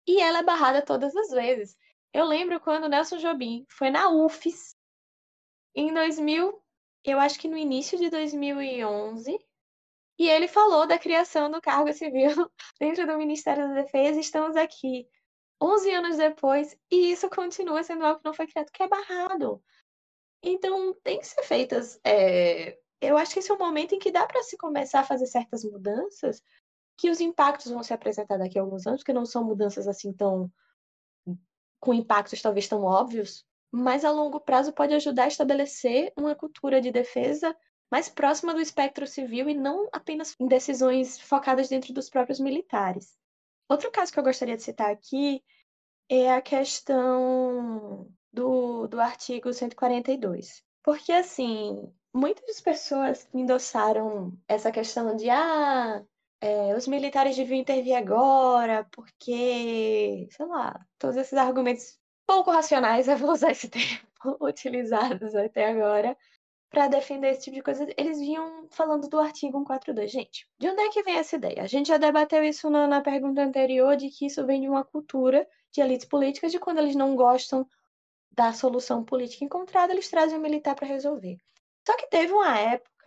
E 0.08 0.20
ela 0.22 0.38
é 0.38 0.42
barrada 0.42 0.80
todas 0.80 1.14
as 1.14 1.30
vezes. 1.30 1.76
Eu 2.14 2.24
lembro 2.24 2.58
quando 2.60 2.88
Nelson 2.88 3.18
Jobim 3.18 3.66
foi 3.68 3.90
na 3.90 4.08
UFES 4.08 4.74
em 5.74 5.92
2000, 5.92 6.62
eu 7.04 7.20
acho 7.20 7.38
que 7.38 7.46
no 7.46 7.58
início 7.58 7.98
de 7.98 8.08
2011, 8.08 9.38
e 10.18 10.28
ele 10.28 10.48
falou 10.48 10.86
da 10.86 10.98
criação 10.98 11.50
do 11.50 11.60
cargo 11.60 11.92
civil 11.92 12.30
dentro 12.80 13.06
do 13.06 13.18
Ministério 13.18 13.68
da 13.68 13.82
Defesa. 13.82 14.18
Estamos 14.18 14.56
aqui 14.56 15.06
11 15.62 15.90
anos 15.92 16.16
depois, 16.16 16.74
e 16.90 17.12
isso 17.12 17.28
continua 17.28 17.82
sendo 17.82 18.06
algo 18.06 18.18
que 18.18 18.24
não 18.24 18.32
foi 18.32 18.46
criado, 18.46 18.72
que 18.72 18.82
é 18.82 18.88
barrado. 18.88 19.62
Então, 20.42 20.94
tem 21.04 21.18
que 21.18 21.26
ser 21.26 21.42
feitas. 21.42 22.00
É... 22.02 22.78
Eu 23.00 23.18
acho 23.18 23.34
que 23.34 23.40
esse 23.40 23.50
é 23.50 23.54
o 23.54 23.58
momento 23.58 23.94
em 23.94 23.98
que 23.98 24.10
dá 24.10 24.26
para 24.26 24.42
se 24.42 24.56
começar 24.56 25.00
a 25.00 25.04
fazer 25.04 25.26
certas 25.26 25.62
mudanças, 25.64 26.42
que 26.98 27.08
os 27.08 27.20
impactos 27.20 27.70
vão 27.70 27.82
se 27.82 27.94
apresentar 27.94 28.36
daqui 28.36 28.58
a 28.58 28.62
alguns 28.62 28.86
anos, 28.86 29.04
que 29.04 29.12
não 29.12 29.24
são 29.24 29.44
mudanças 29.44 29.86
assim 29.86 30.12
tão. 30.12 30.50
com 31.80 31.94
impactos 31.94 32.42
talvez 32.42 32.66
tão 32.66 32.82
óbvios, 32.82 33.46
mas 33.70 34.04
a 34.04 34.10
longo 34.10 34.40
prazo 34.40 34.72
pode 34.72 34.92
ajudar 34.94 35.24
a 35.24 35.28
estabelecer 35.28 36.12
uma 36.18 36.34
cultura 36.34 36.80
de 36.80 36.90
defesa 36.90 37.56
mais 37.90 38.08
próxima 38.08 38.52
do 38.52 38.60
espectro 38.60 39.06
civil 39.06 39.48
e 39.48 39.54
não 39.54 39.88
apenas 39.92 40.34
em 40.40 40.46
decisões 40.48 41.18
focadas 41.20 41.68
dentro 41.68 41.94
dos 41.94 42.10
próprios 42.10 42.40
militares. 42.40 43.16
Outro 43.68 43.90
caso 43.90 44.12
que 44.12 44.18
eu 44.18 44.24
gostaria 44.24 44.56
de 44.56 44.62
citar 44.62 44.90
aqui 44.90 45.42
é 46.08 46.32
a 46.32 46.42
questão 46.42 48.10
do, 48.32 48.88
do 48.88 49.00
artigo 49.00 49.52
142. 49.52 50.62
Porque, 50.82 51.12
assim, 51.12 51.92
muitas 52.12 52.60
pessoas 52.60 53.28
endossaram 53.32 54.36
essa 54.48 54.72
questão 54.72 55.14
de 55.14 55.30
ah, 55.30 56.02
é, 56.40 56.74
os 56.74 56.86
militares 56.86 57.36
deviam 57.36 57.58
intervir 57.58 57.96
agora, 57.96 58.86
porque, 58.92 60.28
sei 60.30 60.46
lá, 60.46 60.78
todos 60.98 61.16
esses 61.16 61.34
argumentos 61.34 61.98
pouco 62.26 62.50
racionais, 62.50 63.08
eu 63.08 63.16
vou 63.16 63.32
usar 63.32 63.50
esse 63.50 63.68
termo, 63.68 64.06
utilizados 64.40 65.34
até 65.34 65.70
agora, 65.70 66.16
para 66.70 66.86
defender 66.86 67.30
esse 67.30 67.44
tipo 67.44 67.56
de 67.56 67.62
coisa, 67.62 67.86
eles 67.96 68.18
vinham 68.18 68.68
falando 68.70 69.08
do 69.08 69.18
artigo 69.18 69.58
142. 69.58 70.10
Gente, 70.10 70.46
de 70.58 70.68
onde 70.68 70.82
é 70.82 70.90
que 70.90 71.02
vem 71.02 71.16
essa 71.16 71.36
ideia? 71.36 71.62
A 71.62 71.66
gente 71.66 71.88
já 71.88 71.96
debateu 71.96 72.44
isso 72.44 72.68
na, 72.68 72.86
na 72.86 73.00
pergunta 73.00 73.42
anterior, 73.42 73.96
de 73.96 74.10
que 74.10 74.26
isso 74.26 74.44
vem 74.44 74.60
de 74.60 74.68
uma 74.68 74.84
cultura 74.84 75.48
de 75.72 75.80
elites 75.80 76.06
políticas, 76.06 76.52
de 76.52 76.58
quando 76.58 76.78
eles 76.78 76.94
não 76.94 77.16
gostam 77.16 77.66
da 78.30 78.52
solução 78.52 79.02
política 79.02 79.44
encontrada, 79.44 79.92
eles 79.92 80.08
trazem 80.10 80.38
o 80.38 80.40
militar 80.40 80.74
para 80.74 80.86
resolver. 80.86 81.38
Só 81.86 81.96
que 81.96 82.06
teve 82.08 82.32
uma 82.32 82.58
época 82.58 82.97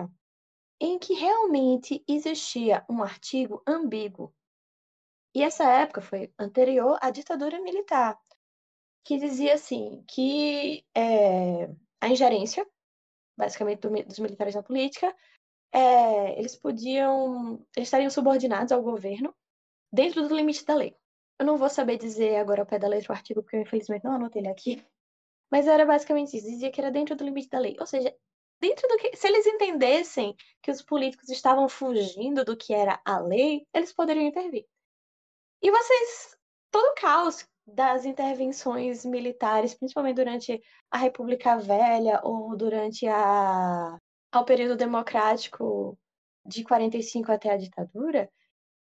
em 0.81 0.99
que 0.99 1.13
realmente 1.13 2.03
existia 2.07 2.85
um 2.89 3.01
artigo 3.03 3.61
ambíguo. 3.65 4.33
E 5.33 5.43
essa 5.43 5.63
época 5.63 6.01
foi 6.01 6.33
anterior 6.37 6.97
à 7.01 7.09
ditadura 7.09 7.61
militar, 7.61 8.19
que 9.05 9.17
dizia 9.17 9.53
assim 9.53 10.03
que 10.07 10.85
é, 10.93 11.69
a 12.01 12.09
ingerência 12.09 12.67
basicamente 13.41 13.79
do, 13.79 13.89
dos 14.03 14.19
militares 14.19 14.55
na 14.55 14.61
política, 14.61 15.13
é, 15.73 16.37
eles 16.37 16.55
podiam, 16.55 17.65
eles 17.75 17.87
estariam 17.87 18.09
subordinados 18.09 18.71
ao 18.71 18.83
governo 18.83 19.33
dentro 19.91 20.27
do 20.27 20.35
limite 20.35 20.65
da 20.65 20.75
lei. 20.75 20.95
Eu 21.39 21.45
não 21.45 21.57
vou 21.57 21.69
saber 21.69 21.97
dizer 21.97 22.35
agora 22.35 22.61
ao 22.61 22.67
pé 22.67 22.77
da 22.77 22.87
letra 22.87 23.11
o 23.11 23.15
artigo, 23.15 23.41
porque 23.41 23.55
eu 23.55 23.61
infelizmente 23.61 24.03
não 24.03 24.13
anotei 24.13 24.41
ele 24.41 24.49
aqui, 24.49 24.85
mas 25.51 25.67
era 25.67 25.85
basicamente 25.85 26.37
isso, 26.37 26.47
dizia 26.47 26.71
que 26.71 26.79
era 26.79 26.91
dentro 26.91 27.15
do 27.15 27.23
limite 27.23 27.49
da 27.49 27.59
lei. 27.59 27.75
Ou 27.79 27.85
seja, 27.85 28.15
dentro 28.61 28.87
do 28.87 28.97
que, 28.97 29.17
se 29.17 29.27
eles 29.27 29.45
entendessem 29.47 30.35
que 30.61 30.69
os 30.69 30.81
políticos 30.83 31.29
estavam 31.29 31.67
fugindo 31.67 32.45
do 32.45 32.55
que 32.55 32.73
era 32.73 33.01
a 33.03 33.19
lei, 33.19 33.65
eles 33.73 33.91
poderiam 33.91 34.27
intervir. 34.27 34.65
E 35.61 35.71
vocês, 35.71 36.37
todo 36.69 36.85
o 36.91 36.95
caos 36.95 37.45
das 37.65 38.05
intervenções 38.05 39.03
militares, 39.03 39.73
principalmente 39.73 40.15
durante 40.15 40.61
a 40.91 40.97
República 40.97 41.57
Velha 41.57 42.21
ou 42.23 42.55
durante 42.55 43.07
a, 43.07 43.97
ao 44.31 44.45
período 44.45 44.75
democrático 44.75 45.97
de 46.45 46.63
45 46.63 47.31
até 47.31 47.51
a 47.51 47.57
ditadura, 47.57 48.31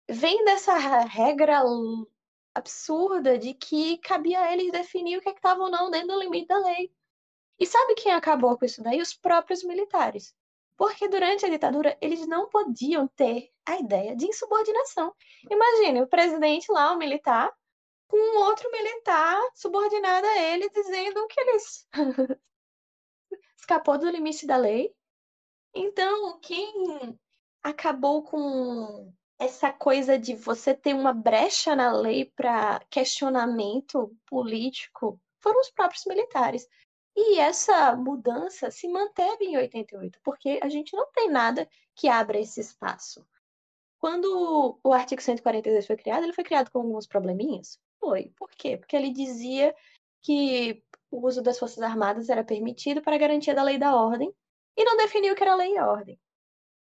vem 0.08 0.44
dessa 0.44 0.76
regra 1.04 1.62
absurda 2.54 3.38
de 3.38 3.54
que 3.54 3.98
cabia 3.98 4.40
a 4.40 4.52
eles 4.52 4.70
definir 4.70 5.18
o 5.18 5.20
que 5.20 5.28
é 5.28 5.32
estava 5.32 5.62
ou 5.62 5.70
não 5.70 5.90
dentro 5.90 6.08
do 6.08 6.20
limite 6.20 6.46
da 6.46 6.58
lei. 6.58 6.92
E 7.58 7.66
sabe 7.66 7.94
quem 7.94 8.12
acabou 8.12 8.58
com 8.58 8.64
isso 8.64 8.82
daí? 8.82 9.00
Os 9.00 9.14
próprios 9.14 9.62
militares. 9.62 10.34
Porque 10.76 11.08
durante 11.08 11.46
a 11.46 11.48
ditadura 11.48 11.96
eles 12.00 12.26
não 12.26 12.48
podiam 12.48 13.06
ter 13.08 13.50
a 13.64 13.78
ideia 13.78 14.16
de 14.16 14.26
insubordinação. 14.26 15.14
Imagine 15.48 16.02
o 16.02 16.08
presidente 16.08 16.70
lá, 16.70 16.92
o 16.92 16.98
militar, 16.98 17.52
com 18.08 18.16
um 18.16 18.38
outro 18.44 18.70
militar 18.70 19.40
subordinado 19.54 20.26
a 20.26 20.38
ele, 20.38 20.68
dizendo 20.70 21.26
que 21.28 21.40
eles 21.40 21.88
escapou 23.56 23.98
do 23.98 24.10
limite 24.10 24.46
da 24.46 24.56
lei. 24.56 24.92
Então, 25.74 26.38
quem 26.40 27.18
acabou 27.62 28.22
com 28.22 29.12
essa 29.38 29.72
coisa 29.72 30.18
de 30.18 30.34
você 30.34 30.74
ter 30.74 30.94
uma 30.94 31.12
brecha 31.12 31.74
na 31.74 31.92
lei 31.92 32.30
para 32.36 32.80
questionamento 32.90 34.14
político 34.26 35.20
foram 35.40 35.60
os 35.60 35.70
próprios 35.70 36.04
militares. 36.06 36.66
E 37.16 37.38
essa 37.38 37.94
mudança 37.94 38.70
se 38.70 38.88
manteve 38.88 39.44
em 39.44 39.56
88, 39.56 40.18
porque 40.22 40.58
a 40.62 40.68
gente 40.68 40.96
não 40.96 41.10
tem 41.12 41.30
nada 41.30 41.68
que 41.94 42.08
abra 42.08 42.38
esse 42.38 42.60
espaço. 42.60 43.24
Quando 43.98 44.78
o 44.82 44.92
artigo 44.92 45.22
142 45.22 45.86
foi 45.86 45.96
criado, 45.96 46.24
ele 46.24 46.32
foi 46.32 46.44
criado 46.44 46.70
com 46.70 46.78
alguns 46.78 47.06
probleminhas? 47.06 47.78
Foi. 48.00 48.32
Por 48.36 48.50
quê? 48.50 48.76
Porque 48.76 48.96
ele 48.96 49.10
dizia 49.10 49.74
que 50.20 50.82
o 51.10 51.26
uso 51.26 51.40
das 51.40 51.58
Forças 51.58 51.80
Armadas 51.80 52.28
era 52.28 52.42
permitido 52.42 53.00
para 53.00 53.16
garantia 53.16 53.54
da 53.54 53.62
lei 53.62 53.76
e 53.76 53.78
da 53.78 53.94
ordem, 53.94 54.34
e 54.76 54.84
não 54.84 54.96
definiu 54.96 55.32
o 55.32 55.36
que 55.36 55.42
era 55.42 55.54
lei 55.54 55.76
e 55.76 55.80
ordem. 55.80 56.20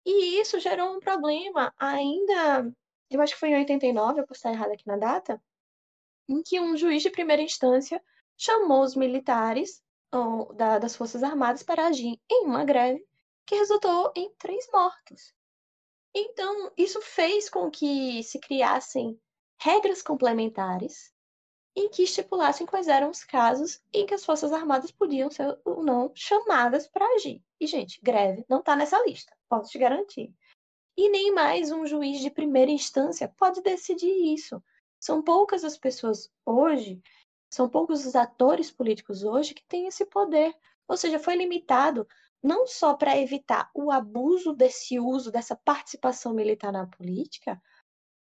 E 0.06 0.40
isso 0.40 0.60
gerou 0.60 0.96
um 0.96 1.00
problema 1.00 1.74
ainda, 1.78 2.72
eu 3.10 3.22
acho 3.22 3.34
que 3.34 3.40
foi 3.40 3.50
em 3.50 3.58
89, 3.58 4.20
eu 4.20 4.28
posso 4.28 4.40
estar 4.40 4.52
errada 4.52 4.74
aqui 4.74 4.86
na 4.86 4.98
data, 4.98 5.42
em 6.30 6.42
que 6.44 6.60
um 6.60 6.76
juiz 6.76 7.02
de 7.02 7.10
primeira 7.10 7.42
instância 7.42 8.04
chamou 8.38 8.82
os 8.84 8.96
militares 8.96 9.82
das 10.56 10.96
Forças 10.96 11.24
Armadas 11.24 11.64
para 11.64 11.88
agir 11.88 12.20
em 12.30 12.46
uma 12.46 12.64
greve 12.64 13.06
que 13.46 13.56
resultou 13.56 14.12
em 14.16 14.32
três 14.38 14.68
mortos. 14.72 15.34
Então, 16.14 16.72
isso 16.78 17.02
fez 17.02 17.50
com 17.50 17.70
que 17.70 18.24
se 18.24 18.40
criassem 18.40 19.20
regras 19.60 20.02
complementares 20.02 21.14
em 21.76 21.90
que 21.90 22.04
estipulassem 22.04 22.66
quais 22.66 22.88
eram 22.88 23.12
os 23.12 23.24
casos 23.24 23.80
em 23.94 24.06
que 24.06 24.14
as 24.14 24.26
Forças 24.26 24.52
Armadas 24.52 24.90
podiam 24.90 25.30
ser 25.30 25.60
ou 25.64 25.84
não 25.84 26.12
chamadas 26.16 26.88
para 26.88 27.06
agir. 27.14 27.44
E, 27.60 27.68
gente, 27.68 28.00
greve 28.02 28.44
não 28.50 28.60
está 28.60 28.76
nessa 28.76 29.00
lista, 29.06 29.32
posso 29.48 29.70
te 29.70 29.78
garantir. 29.78 30.34
E 30.98 31.10
nem 31.10 31.32
mais 31.32 31.72
um 31.72 31.86
juiz 31.86 32.20
de 32.20 32.32
primeira 32.32 32.72
instância 32.72 33.32
pode 33.38 33.62
decidir 33.62 34.34
isso. 34.34 34.62
São 35.00 35.22
poucas 35.22 35.64
as 35.64 35.78
pessoas 35.78 36.32
hoje, 36.44 37.00
são 37.58 37.68
poucos 37.68 38.06
os 38.06 38.16
atores 38.16 38.70
políticos 38.70 39.24
hoje 39.24 39.56
que 39.56 39.66
têm 39.66 39.88
esse 39.88 40.06
poder. 40.06 40.56
Ou 40.88 40.96
seja, 40.96 41.18
foi 41.18 41.36
limitado 41.36 42.08
não 42.42 42.68
só 42.68 42.94
para 42.94 43.18
evitar 43.18 43.72
o 43.74 43.92
abuso 43.92 44.54
desse 44.54 45.00
uso, 45.00 45.32
dessa 45.32 45.56
participação 45.56 46.36
militar 46.36 46.72
na 46.72 46.86
política, 46.86 47.60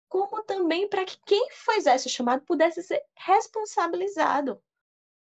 como 0.09 0.43
também 0.43 0.89
para 0.89 1.05
que 1.05 1.17
quem 1.25 1.49
fizesse 1.51 2.09
o 2.09 2.11
chamado 2.11 2.43
pudesse 2.43 2.83
ser 2.83 3.01
responsabilizado. 3.17 4.61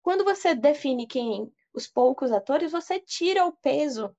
Quando 0.01 0.25
você 0.25 0.55
define 0.55 1.05
quem 1.05 1.53
os 1.75 1.89
poucos 1.89 2.31
atores, 2.31 2.71
você 2.71 3.01
tira 3.01 3.45
o 3.45 3.53
peso 3.53 4.17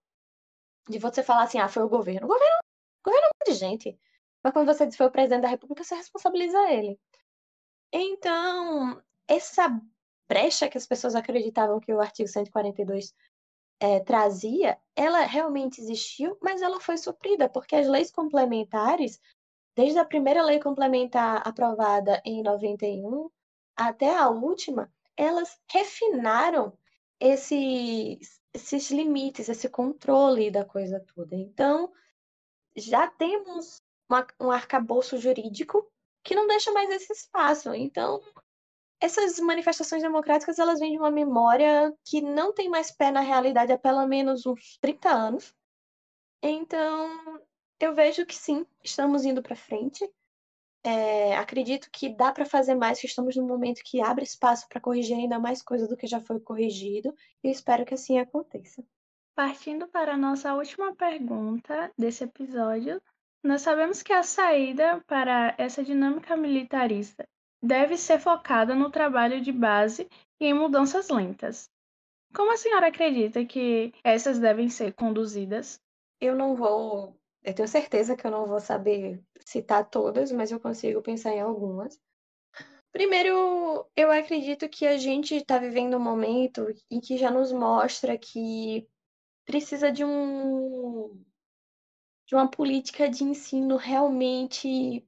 de 0.90 1.00
você 1.00 1.24
falar 1.24 1.44
assim, 1.44 1.58
ah, 1.58 1.70
foi 1.70 1.84
o 1.84 1.90
governo. 1.90 2.28
O 2.28 2.30
governo, 2.30 2.58
o 3.00 3.10
governo 3.10 3.26
é 3.26 3.30
um 3.30 3.38
monte 3.40 3.54
de 3.54 3.60
gente. 3.60 4.00
Mas 4.44 4.52
quando 4.52 4.68
você 4.68 4.86
diz 4.86 4.98
foi 4.98 5.08
o 5.08 5.12
presidente 5.12 5.44
da 5.44 5.48
República, 5.48 5.86
você 5.86 5.96
responsabiliza 5.96 6.70
ele. 6.70 7.00
Então, 7.92 9.02
essa 9.30 9.70
brecha 10.28 10.68
que 10.68 10.78
as 10.78 10.86
pessoas 10.86 11.16
acreditavam 11.16 11.80
que 11.80 11.94
o 11.94 12.02
artigo 12.02 12.28
142 12.28 13.14
é, 13.80 14.00
trazia, 14.02 14.78
ela 14.96 15.22
realmente 15.22 15.80
existiu, 15.80 16.38
mas 16.42 16.62
ela 16.62 16.82
foi 16.82 16.98
suprida, 16.98 17.48
porque 17.48 17.76
as 17.76 17.88
leis 17.88 18.12
complementares 18.12 19.20
Desde 19.80 19.98
a 19.98 20.04
primeira 20.04 20.44
lei 20.44 20.60
complementar 20.60 21.42
aprovada 21.48 22.22
em 22.26 22.44
91 22.44 23.30
até 23.78 24.14
a 24.14 24.28
última, 24.30 24.92
elas 25.16 25.58
refinaram 25.72 26.78
esses, 27.18 28.42
esses 28.54 28.92
limites, 28.92 29.48
esse 29.48 29.70
controle 29.70 30.52
da 30.52 30.66
coisa 30.66 31.00
toda. 31.16 31.34
Então, 31.34 31.94
já 32.76 33.08
temos 33.08 33.82
uma, 34.10 34.28
um 34.38 34.52
arcabouço 34.52 35.18
jurídico 35.18 35.90
que 36.26 36.36
não 36.36 36.46
deixa 36.46 36.74
mais 36.74 36.90
esse 36.90 37.14
espaço. 37.14 37.74
Então, 37.74 38.22
essas 39.00 39.39
manifestações 39.39 40.02
democráticas 40.02 40.60
elas 40.60 40.80
vêm 40.80 40.91
de 40.91 40.97
uma 40.97 41.12
memória 41.12 41.93
que 42.06 42.22
não 42.22 42.54
tem 42.54 42.70
mais 42.70 42.91
pé 42.91 43.12
na 43.12 43.22
realidade 43.22 43.72
há 43.72 43.78
pelo 43.78 44.06
menos 44.06 44.45
uns 44.45 44.78
30 44.82 45.10
anos. 45.10 45.56
Então, 46.41 47.41
eu 47.80 47.93
vejo 47.93 48.26
que 48.26 48.36
sim, 48.36 48.66
estamos 48.84 49.24
indo 49.26 49.41
para 49.41 49.56
frente. 49.56 50.10
É, 50.84 51.36
acredito 51.38 51.89
que 51.91 52.10
dá 52.10 52.32
para 52.32 52.45
fazer 52.45 52.76
mais, 52.76 53.00
que 53.00 53.08
estamos 53.08 53.36
num 53.36 53.47
momento 53.47 53.82
que 53.84 54.02
abre 54.02 54.24
espaço 54.24 54.68
para 54.70 54.80
corrigir 54.80 55.18
ainda 55.18 55.39
mais 55.39 55.62
coisas 55.62 55.89
do 55.89 55.97
que 55.97 56.08
já 56.08 56.22
foi 56.22 56.39
corrigido, 56.39 57.14
e 57.43 57.50
espero 57.50 57.86
que 57.86 57.93
assim 57.93 58.18
aconteça. 58.18 58.84
Partindo 59.36 59.88
para 59.88 60.14
a 60.14 60.18
nossa 60.18 60.54
última 60.54 60.95
pergunta 60.95 61.91
desse 61.97 62.24
episódio, 62.24 63.02
nós 63.43 63.62
sabemos 63.62 64.02
que 64.02 64.14
a 64.14 64.24
saída 64.24 65.02
para 65.08 65.54
essa 65.58 65.84
dinâmica 65.84 66.36
militarista 66.36 67.28
deve 67.62 67.97
ser 67.97 68.20
focada 68.20 68.74
no 68.76 68.89
trabalho 68.89 69.41
de 69.41 69.51
base 69.51 70.07
e 70.39 70.45
em 70.45 70.53
mudanças 70.53 71.10
lentas. 71.10 71.70
Como 72.34 72.51
a 72.51 72.57
senhora 72.57 72.88
acredita 72.88 73.45
que 73.45 73.93
essas 74.03 74.39
devem 74.39 74.70
ser 74.70 74.93
conduzidas? 74.93 75.82
Eu 76.22 76.36
não 76.36 76.55
vou 76.55 77.20
eu 77.43 77.53
tenho 77.53 77.68
certeza 77.68 78.16
que 78.16 78.28
eu 78.28 78.32
não 78.32 78.45
vou 78.45 78.60
saber 78.60 79.24
citar 79.45 79.89
todas, 79.89 80.32
mas 80.32 80.51
eu 80.51 80.60
consigo 80.60 81.01
pensar 81.01 81.32
em 81.32 81.39
algumas. 81.39 81.99
Primeiro, 82.91 83.88
eu 83.95 84.12
acredito 84.12 84.68
que 84.68 84.86
a 84.86 84.97
gente 84.97 85.36
está 85.36 85.57
vivendo 85.57 85.95
um 85.95 85.99
momento 85.99 86.68
em 86.89 86.99
que 86.99 87.18
já 87.18 87.32
nos 87.32 87.51
mostra 87.51 88.18
que 88.18 88.88
precisa 89.45 89.91
de 89.91 90.03
um 90.03 91.24
de 92.28 92.36
uma 92.36 92.49
política 92.49 93.10
de 93.10 93.24
ensino 93.24 93.76
realmente 93.76 95.03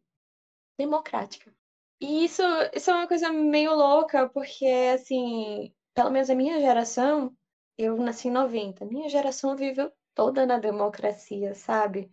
democrática. 0.78 1.54
E 2.02 2.26
isso, 2.26 2.42
isso 2.74 2.90
é 2.90 2.96
uma 2.96 3.08
coisa 3.08 3.32
meio 3.32 3.76
louca, 3.76 4.28
porque, 4.30 4.66
assim, 4.96 5.72
pelo 5.94 6.10
menos 6.10 6.32
a 6.32 6.36
minha 6.36 6.60
geração, 6.60 7.36
eu 7.78 7.96
nasci 7.98 8.28
em 8.28 8.32
90, 8.32 8.86
minha 8.86 9.08
geração 9.08 9.56
viveu 9.56 9.92
toda 10.16 10.46
na 10.46 10.58
democracia, 10.58 11.54
sabe? 11.54 12.12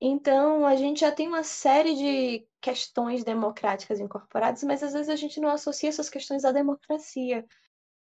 Então, 0.00 0.66
a 0.66 0.74
gente 0.74 1.00
já 1.02 1.12
tem 1.12 1.28
uma 1.28 1.44
série 1.44 1.94
de 1.94 2.48
questões 2.60 3.22
democráticas 3.22 4.00
incorporadas, 4.00 4.64
mas 4.64 4.82
às 4.82 4.92
vezes 4.92 5.08
a 5.08 5.16
gente 5.16 5.40
não 5.40 5.50
associa 5.50 5.88
essas 5.88 6.10
questões 6.10 6.44
à 6.44 6.50
democracia. 6.50 7.46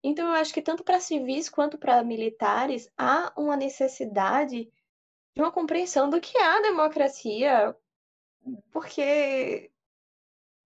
Então, 0.03 0.27
eu 0.27 0.33
acho 0.33 0.53
que 0.53 0.61
tanto 0.61 0.83
para 0.83 0.99
civis 0.99 1.49
quanto 1.49 1.77
para 1.77 2.03
militares 2.03 2.91
há 2.97 3.33
uma 3.37 3.55
necessidade 3.55 4.69
de 5.33 5.41
uma 5.41 5.51
compreensão 5.51 6.09
do 6.09 6.19
que 6.19 6.37
é 6.37 6.43
a 6.43 6.61
democracia, 6.61 7.75
porque 8.71 9.71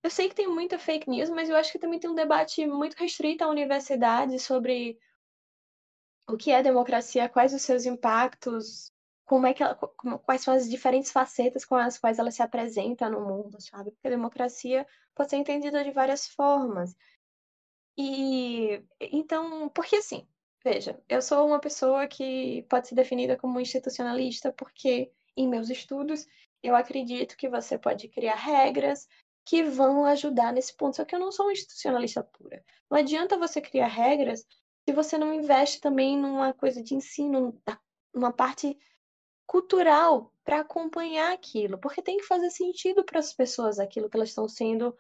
eu 0.04 0.10
sei 0.10 0.30
que 0.30 0.36
tem 0.36 0.48
muita 0.48 0.80
fake 0.80 1.10
news, 1.10 1.30
mas 1.30 1.50
eu 1.50 1.56
acho 1.56 1.72
que 1.72 1.80
também 1.80 2.00
tem 2.00 2.10
um 2.10 2.16
debate 2.16 2.66
muito 2.66 2.96
restrito 2.96 3.44
à 3.44 3.48
universidade 3.48 4.40
sobre 4.40 4.98
o 6.28 6.38
que 6.38 6.52
é 6.52 6.62
democracia, 6.62 7.30
quais 7.30 7.54
os 7.54 7.62
seus 7.62 7.86
impactos 7.86 8.94
como 9.30 9.46
é 9.46 9.54
que 9.54 9.62
ela, 9.62 9.76
quais 9.76 10.42
são 10.42 10.56
as 10.56 10.68
diferentes 10.68 11.12
facetas 11.12 11.64
com 11.64 11.76
as 11.76 12.00
quais 12.00 12.18
ela 12.18 12.32
se 12.32 12.42
apresenta 12.42 13.08
no 13.08 13.22
mundo, 13.22 13.62
sabe? 13.62 13.92
Porque 13.92 14.08
a 14.08 14.12
democracia 14.12 14.88
pode 15.14 15.30
ser 15.30 15.36
entendida 15.36 15.84
de 15.84 15.92
várias 15.92 16.28
formas. 16.28 16.96
E 17.96 18.84
então, 19.00 19.70
porque 19.70 19.98
assim, 19.98 20.28
veja, 20.64 21.00
eu 21.08 21.22
sou 21.22 21.46
uma 21.46 21.60
pessoa 21.60 22.08
que 22.08 22.64
pode 22.64 22.88
ser 22.88 22.96
definida 22.96 23.38
como 23.38 23.60
institucionalista 23.60 24.52
porque 24.52 25.12
em 25.38 25.48
meus 25.48 25.70
estudos 25.70 26.26
eu 26.64 26.76
acredito 26.76 27.38
que 27.38 27.48
você 27.48 27.78
pode 27.78 28.08
criar 28.08 28.36
regras 28.36 29.08
que 29.50 29.64
vão 29.64 30.06
ajudar 30.06 30.54
nesse 30.54 30.76
ponto. 30.78 30.98
Só 30.98 31.04
que 31.04 31.16
eu 31.16 31.20
não 31.20 31.32
sou 31.32 31.48
uma 31.48 31.54
institucionalista 31.54 32.24
pura. 32.24 32.64
Não 32.88 33.00
adianta 33.00 33.36
você 33.36 33.60
criar 33.60 33.88
regras 33.88 34.46
se 34.88 34.94
você 34.94 35.18
não 35.18 35.34
investe 35.34 35.82
também 35.82 36.16
numa 36.16 36.54
coisa 36.54 36.84
de 36.84 36.94
ensino, 36.94 37.60
numa 38.14 38.32
parte 38.32 38.78
cultural 39.48 40.32
para 40.44 40.60
acompanhar 40.60 41.34
aquilo, 41.34 41.80
porque 41.80 42.00
tem 42.00 42.18
que 42.18 42.28
fazer 42.28 42.52
sentido 42.52 43.04
para 43.04 43.18
as 43.18 43.34
pessoas 43.34 43.80
aquilo 43.80 44.08
que 44.08 44.16
elas 44.16 44.30
estão 44.30 44.48
sendo 44.48 44.96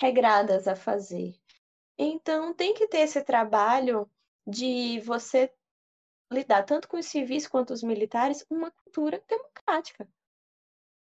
regradas 0.00 0.66
a 0.66 0.74
fazer. 0.74 1.34
Então, 1.98 2.54
tem 2.54 2.72
que 2.72 2.88
ter 2.88 3.00
esse 3.00 3.22
trabalho 3.22 4.10
de 4.46 5.00
você 5.00 5.52
lidar 6.32 6.62
tanto 6.62 6.88
com 6.88 6.96
os 6.96 7.04
civis 7.04 7.46
quanto 7.46 7.74
os 7.74 7.82
militares 7.82 8.42
uma 8.48 8.70
cultura 8.70 9.22
democrática. 9.28 10.08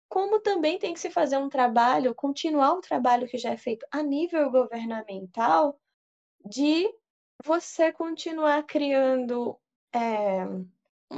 Como 0.10 0.40
também 0.40 0.80
tem 0.80 0.94
que 0.94 1.00
se 1.00 1.10
fazer 1.10 1.38
um 1.38 1.50
trabalho, 1.50 2.16
continuar 2.16 2.74
o 2.74 2.82
trabalho 2.82 3.28
que 3.28 3.38
já 3.38 3.52
é 3.52 3.58
feito 3.58 3.86
a 3.92 4.02
nível 4.02 4.50
governamental, 4.50 5.80
de 6.46 6.90
você 7.44 7.92
continuar 7.92 8.64
criando 8.64 9.60
é, 9.94 10.46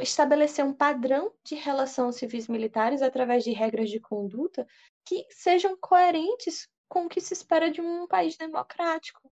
estabelecer 0.02 0.64
um 0.64 0.74
padrão 0.74 1.34
de 1.44 1.56
relação 1.56 2.12
civis 2.12 2.48
militares 2.48 3.02
através 3.02 3.44
de 3.44 3.52
regras 3.52 3.90
de 3.90 4.00
conduta 4.00 4.68
que 5.06 5.26
sejam 5.30 5.78
coerentes 5.78 6.68
com 6.88 7.06
o 7.06 7.10
que 7.10 7.22
se 7.22 7.34
espera 7.34 7.72
de 7.72 7.82
um 7.82 8.08
país 8.08 8.36
democrático. 8.36 9.32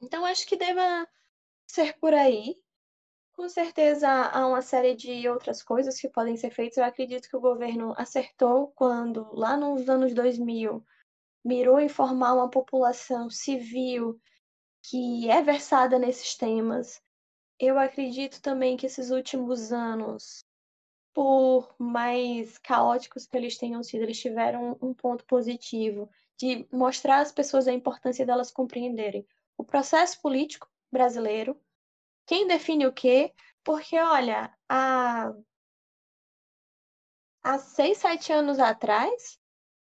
Então, 0.00 0.24
acho 0.24 0.46
que 0.46 0.56
deva 0.56 1.06
ser 1.66 1.98
por 1.98 2.14
aí. 2.14 2.56
Com 3.40 3.48
certeza 3.48 4.06
há 4.06 4.46
uma 4.46 4.60
série 4.60 4.94
de 4.94 5.26
outras 5.26 5.62
coisas 5.62 5.98
que 5.98 6.10
podem 6.10 6.36
ser 6.36 6.50
feitas. 6.50 6.76
Eu 6.76 6.84
acredito 6.84 7.26
que 7.26 7.34
o 7.34 7.40
governo 7.40 7.94
acertou 7.96 8.68
quando, 8.76 9.34
lá 9.34 9.56
nos 9.56 9.88
anos 9.88 10.12
2000, 10.12 10.84
mirou 11.42 11.80
em 11.80 11.88
formar 11.88 12.34
uma 12.34 12.50
população 12.50 13.30
civil 13.30 14.20
que 14.82 15.30
é 15.30 15.40
versada 15.42 15.98
nesses 15.98 16.34
temas. 16.36 17.02
Eu 17.58 17.78
acredito 17.78 18.42
também 18.42 18.76
que 18.76 18.84
esses 18.84 19.10
últimos 19.10 19.72
anos, 19.72 20.44
por 21.14 21.74
mais 21.78 22.58
caóticos 22.58 23.24
que 23.24 23.38
eles 23.38 23.56
tenham 23.56 23.82
sido, 23.82 24.02
eles 24.02 24.20
tiveram 24.20 24.76
um 24.82 24.92
ponto 24.92 25.24
positivo 25.24 26.10
de 26.38 26.68
mostrar 26.70 27.20
às 27.20 27.32
pessoas 27.32 27.66
a 27.66 27.72
importância 27.72 28.26
delas 28.26 28.50
compreenderem 28.50 29.26
o 29.56 29.64
processo 29.64 30.20
político 30.20 30.70
brasileiro, 30.92 31.58
quem 32.30 32.46
define 32.46 32.86
o 32.86 32.92
quê, 32.92 33.34
porque, 33.64 33.98
olha, 33.98 34.56
há, 34.68 35.32
há 37.42 37.58
seis, 37.58 37.98
sete 37.98 38.32
anos 38.32 38.60
atrás, 38.60 39.36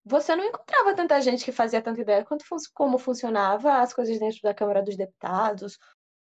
você 0.05 0.33
não 0.33 0.45
encontrava 0.45 0.95
tanta 0.95 1.19
gente 1.19 1.43
que 1.43 1.51
fazia 1.51 1.81
tanta 1.81 1.99
ideia 1.99 2.23
quanto 2.23 2.45
como 2.73 2.97
funcionava 2.97 3.81
as 3.81 3.93
coisas 3.93 4.17
dentro 4.17 4.39
da 4.43 4.53
Câmara 4.53 4.81
dos 4.81 4.95
Deputados, 4.95 5.77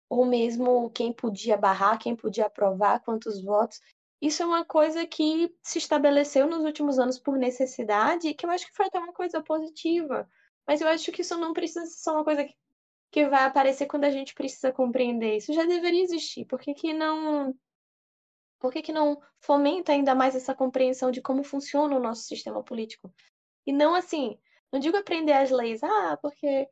ou 0.10 0.26
mesmo 0.26 0.90
quem 0.90 1.14
podia 1.14 1.56
barrar, 1.56 2.00
quem 2.00 2.16
podia 2.16 2.48
aprovar, 2.48 3.00
quantos 3.02 3.40
votos. 3.44 3.80
Isso 4.20 4.42
é 4.42 4.46
uma 4.48 4.66
coisa 4.66 5.06
que 5.06 5.56
se 5.62 5.78
estabeleceu 5.78 6.48
nos 6.48 6.64
últimos 6.64 6.98
anos 6.98 7.20
por 7.20 7.38
necessidade, 7.38 8.34
que 8.34 8.44
eu 8.44 8.50
acho 8.50 8.66
que 8.66 8.76
foi 8.76 8.88
até 8.88 8.98
uma 8.98 9.14
coisa 9.14 9.44
positiva. 9.44 10.28
Mas 10.68 10.82
eu 10.82 10.88
acho 10.88 11.12
que 11.12 11.22
isso 11.22 11.38
não 11.38 11.54
precisa 11.54 11.86
ser 11.86 12.10
uma 12.10 12.24
coisa 12.24 12.44
que 12.44 12.56
que 13.12 13.26
vai 13.28 13.44
aparecer 13.44 13.88
quando 13.88 14.06
a 14.06 14.10
gente 14.10 14.34
precisa 14.34 14.72
compreender. 14.72 15.38
Isso 15.38 15.54
já 15.54 15.66
deveria 15.66 16.02
existir. 16.04 16.46
Por 16.46 16.60
que, 16.60 16.74
que 16.74 16.94
não. 16.94 17.54
Por 18.60 18.72
que, 18.72 18.82
que 18.82 18.94
não 18.94 19.20
fomenta 19.40 19.92
ainda 19.92 20.16
mais 20.16 20.36
essa 20.36 20.56
compreensão 20.56 21.12
de 21.12 21.22
como 21.22 21.44
funciona 21.44 21.96
o 21.96 22.00
nosso 22.00 22.24
sistema 22.24 22.64
político? 22.64 23.14
E 23.66 23.74
não 23.74 23.96
assim, 23.96 24.40
não 24.72 24.80
digo 24.80 24.98
aprender 24.98 25.34
as 25.34 25.50
leis, 25.50 25.84
ah, 25.84 26.18
porque 26.22 26.68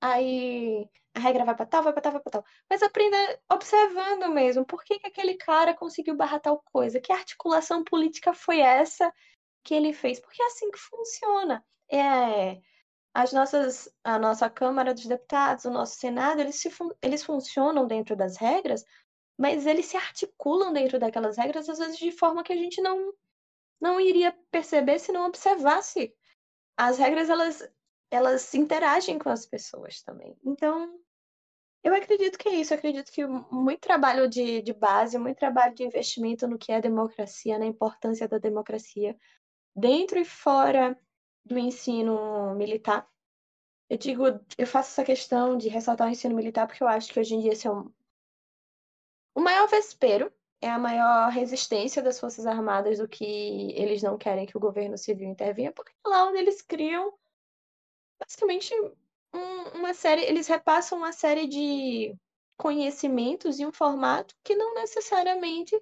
aí 0.00 0.88
a 1.14 1.20
regra 1.20 1.44
vai 1.44 1.54
para 1.54 1.66
tal, 1.66 1.82
vai 1.82 1.92
para 1.92 2.02
tal, 2.02 2.12
vai 2.12 2.22
para 2.22 2.32
tal. 2.32 2.44
Mas 2.68 2.82
aprenda 2.82 3.16
observando 3.50 4.28
mesmo, 4.30 4.64
por 4.64 4.82
que, 4.84 4.98
que 4.98 5.06
aquele 5.06 5.34
cara 5.36 5.74
conseguiu 5.74 6.16
barrar 6.16 6.40
tal 6.40 6.62
coisa? 6.72 7.00
Que 7.00 7.12
articulação 7.12 7.84
política 7.84 8.34
foi 8.34 8.60
essa 8.60 9.12
que 9.62 9.74
ele 9.74 9.92
fez? 9.92 10.18
Porque 10.18 10.42
é 10.42 10.46
assim 10.46 10.70
que 10.70 10.78
funciona. 10.78 11.64
É, 11.90 12.58
as 13.14 13.32
nossas, 13.32 13.88
a 14.02 14.18
nossa 14.18 14.50
Câmara 14.50 14.92
dos 14.92 15.06
Deputados, 15.06 15.64
o 15.64 15.70
nosso 15.70 15.96
Senado, 15.96 16.40
eles, 16.40 16.56
se, 16.56 16.68
eles 17.00 17.22
funcionam 17.22 17.86
dentro 17.86 18.16
das 18.16 18.36
regras, 18.36 18.84
mas 19.38 19.66
eles 19.66 19.86
se 19.86 19.96
articulam 19.96 20.72
dentro 20.72 20.98
daquelas 20.98 21.36
regras, 21.36 21.68
às 21.68 21.78
vezes 21.78 21.96
de 21.96 22.10
forma 22.10 22.42
que 22.42 22.52
a 22.52 22.56
gente 22.56 22.82
não, 22.82 23.14
não 23.80 24.00
iria 24.00 24.36
perceber 24.50 24.98
se 24.98 25.12
não 25.12 25.26
observasse. 25.26 26.12
As 26.76 26.98
regras, 26.98 27.30
elas, 27.30 27.72
elas 28.10 28.52
interagem 28.52 29.16
com 29.16 29.28
as 29.28 29.46
pessoas 29.46 30.02
também. 30.02 30.36
Então, 30.44 30.98
eu 31.84 31.94
acredito 31.94 32.36
que 32.36 32.48
é 32.48 32.56
isso. 32.56 32.74
Eu 32.74 32.78
acredito 32.78 33.12
que 33.12 33.24
muito 33.24 33.80
trabalho 33.80 34.28
de, 34.28 34.60
de 34.60 34.72
base, 34.72 35.18
muito 35.18 35.38
trabalho 35.38 35.72
de 35.72 35.84
investimento 35.84 36.48
no 36.48 36.58
que 36.58 36.72
é 36.72 36.80
democracia, 36.80 37.60
na 37.60 37.66
importância 37.66 38.26
da 38.26 38.38
democracia, 38.38 39.16
dentro 39.76 40.18
e 40.18 40.24
fora 40.24 40.98
do 41.44 41.58
ensino 41.58 42.54
militar. 42.54 43.08
Eu 43.88 43.98
digo, 43.98 44.24
eu 44.56 44.66
faço 44.66 44.90
essa 44.90 45.04
questão 45.04 45.56
de 45.56 45.68
ressaltar 45.68 46.08
o 46.08 46.10
ensino 46.10 46.34
militar 46.34 46.66
porque 46.66 46.82
eu 46.82 46.88
acho 46.88 47.12
que 47.12 47.20
hoje 47.20 47.34
em 47.34 47.40
dia 47.40 47.52
esse 47.52 47.66
é 47.66 47.70
um... 47.70 47.92
o 49.34 49.40
maior 49.40 49.68
vespeiro, 49.68 50.32
é 50.60 50.70
a 50.70 50.78
maior 50.78 51.30
resistência 51.30 52.02
das 52.02 52.18
Forças 52.18 52.46
Armadas 52.46 52.98
do 52.98 53.06
que 53.06 53.24
eles 53.76 54.02
não 54.02 54.16
querem 54.16 54.46
que 54.46 54.56
o 54.56 54.60
governo 54.60 54.96
civil 54.96 55.28
intervenha, 55.28 55.72
porque 55.72 55.92
é 56.04 56.08
lá 56.08 56.26
onde 56.26 56.38
eles 56.38 56.62
criam 56.62 57.12
basicamente 58.18 58.74
um, 59.34 59.78
uma 59.78 59.92
série, 59.92 60.22
eles 60.22 60.46
repassam 60.46 60.96
uma 60.96 61.12
série 61.12 61.46
de 61.46 62.16
conhecimentos 62.56 63.58
em 63.58 63.66
um 63.66 63.72
formato 63.72 64.34
que 64.42 64.54
não 64.54 64.74
necessariamente 64.74 65.78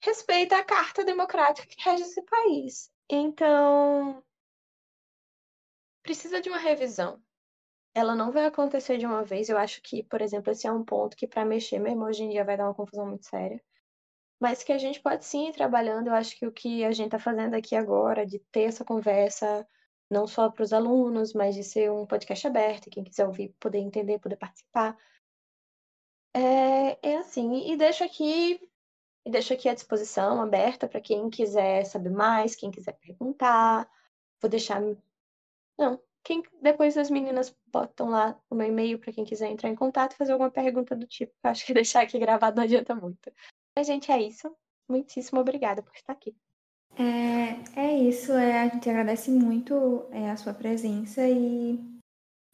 respeita 0.00 0.56
a 0.56 0.64
carta 0.64 1.04
democrática 1.04 1.66
que 1.66 1.80
rege 1.82 2.04
esse 2.04 2.22
país. 2.22 2.90
Então, 3.14 4.24
precisa 6.02 6.40
de 6.40 6.48
uma 6.48 6.56
revisão. 6.56 7.22
Ela 7.94 8.14
não 8.14 8.32
vai 8.32 8.46
acontecer 8.46 8.96
de 8.96 9.04
uma 9.04 9.22
vez. 9.22 9.50
Eu 9.50 9.58
acho 9.58 9.82
que, 9.82 10.02
por 10.04 10.22
exemplo, 10.22 10.50
esse 10.50 10.66
é 10.66 10.72
um 10.72 10.82
ponto 10.82 11.14
que, 11.14 11.26
para 11.26 11.44
mexer 11.44 11.78
mesmo 11.78 12.04
hoje 12.04 12.24
em 12.24 12.30
dia, 12.30 12.42
vai 12.42 12.56
dar 12.56 12.64
uma 12.64 12.74
confusão 12.74 13.06
muito 13.06 13.26
séria. 13.26 13.62
Mas 14.40 14.62
que 14.62 14.72
a 14.72 14.78
gente 14.78 14.98
pode 14.98 15.26
sim 15.26 15.48
ir 15.48 15.52
trabalhando. 15.52 16.06
Eu 16.08 16.14
acho 16.14 16.38
que 16.38 16.46
o 16.46 16.52
que 16.52 16.84
a 16.86 16.92
gente 16.92 17.08
está 17.08 17.18
fazendo 17.18 17.54
aqui 17.54 17.76
agora, 17.76 18.24
de 18.26 18.38
ter 18.50 18.62
essa 18.62 18.82
conversa, 18.82 19.68
não 20.10 20.26
só 20.26 20.50
para 20.50 20.64
os 20.64 20.72
alunos, 20.72 21.34
mas 21.34 21.54
de 21.54 21.64
ser 21.64 21.92
um 21.92 22.06
podcast 22.06 22.46
aberto, 22.46 22.88
quem 22.90 23.04
quiser 23.04 23.26
ouvir, 23.26 23.54
poder 23.60 23.78
entender, 23.78 24.20
poder 24.20 24.36
participar. 24.36 24.96
É, 26.34 27.10
é 27.10 27.16
assim. 27.18 27.70
E 27.70 27.76
deixo 27.76 28.04
aqui 28.04 28.58
e 29.24 29.30
deixo 29.30 29.52
aqui 29.52 29.68
à 29.68 29.74
disposição, 29.74 30.40
aberta 30.40 30.88
para 30.88 31.00
quem 31.00 31.30
quiser 31.30 31.84
saber 31.84 32.10
mais, 32.10 32.56
quem 32.56 32.70
quiser 32.70 32.94
perguntar. 32.94 33.88
Vou 34.40 34.50
deixar. 34.50 34.80
Não, 35.78 36.00
quem 36.24 36.42
depois 36.60 36.96
as 36.96 37.10
meninas 37.10 37.54
botam 37.66 38.08
lá 38.08 38.38
o 38.50 38.54
meu 38.54 38.68
e-mail 38.68 38.98
para 38.98 39.12
quem 39.12 39.24
quiser 39.24 39.50
entrar 39.50 39.70
em 39.70 39.76
contato 39.76 40.12
e 40.12 40.16
fazer 40.16 40.32
alguma 40.32 40.50
pergunta 40.50 40.96
do 40.96 41.06
tipo. 41.06 41.32
Acho 41.42 41.64
que 41.64 41.74
deixar 41.74 42.02
aqui 42.02 42.18
gravado 42.18 42.56
não 42.56 42.64
adianta 42.64 42.94
muito. 42.94 43.32
Mas, 43.76 43.86
gente, 43.86 44.10
é 44.10 44.20
isso. 44.20 44.54
Muitíssimo 44.88 45.40
obrigada 45.40 45.82
por 45.82 45.94
estar 45.94 46.12
aqui. 46.12 46.34
É, 46.96 47.80
é 47.80 47.98
isso, 47.98 48.32
é, 48.32 48.60
a 48.60 48.68
gente 48.68 48.90
agradece 48.90 49.30
muito 49.30 50.06
é, 50.10 50.30
a 50.30 50.36
sua 50.36 50.52
presença 50.52 51.26
e 51.26 51.80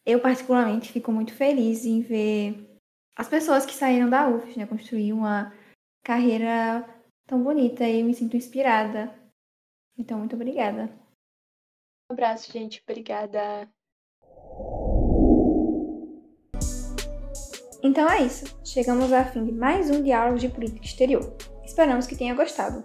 eu 0.07 0.21
particularmente 0.21 0.93
fico 0.93 1.11
muito 1.11 1.35
feliz 1.35 1.85
em 1.85 2.01
ver 2.01 2.79
as 3.17 3.27
pessoas 3.27 3.67
que 3.67 3.75
saíram 3.75 4.09
da 4.09 4.29
UFS, 4.29 4.57
né, 4.57 4.65
construir 4.65 5.13
uma 5.13 5.53
carreira 6.03 6.85
tão 7.27 7.43
bonita 7.43 7.87
e 7.87 8.03
me 8.03 8.15
sinto 8.15 8.37
inspirada. 8.37 9.13
Então, 9.97 10.19
muito 10.19 10.35
obrigada. 10.37 10.91
Um 12.11 12.15
abraço, 12.15 12.51
gente. 12.53 12.83
Obrigada. 12.89 13.69
Então 17.83 18.09
é 18.11 18.23
isso. 18.23 18.59
Chegamos 18.65 19.13
ao 19.13 19.25
fim 19.27 19.45
de 19.45 19.53
mais 19.53 19.89
um 19.89 20.03
Diálogo 20.03 20.39
de 20.39 20.49
Política 20.49 20.85
Exterior. 20.85 21.37
Esperamos 21.65 22.07
que 22.07 22.17
tenha 22.17 22.35
gostado. 22.35 22.83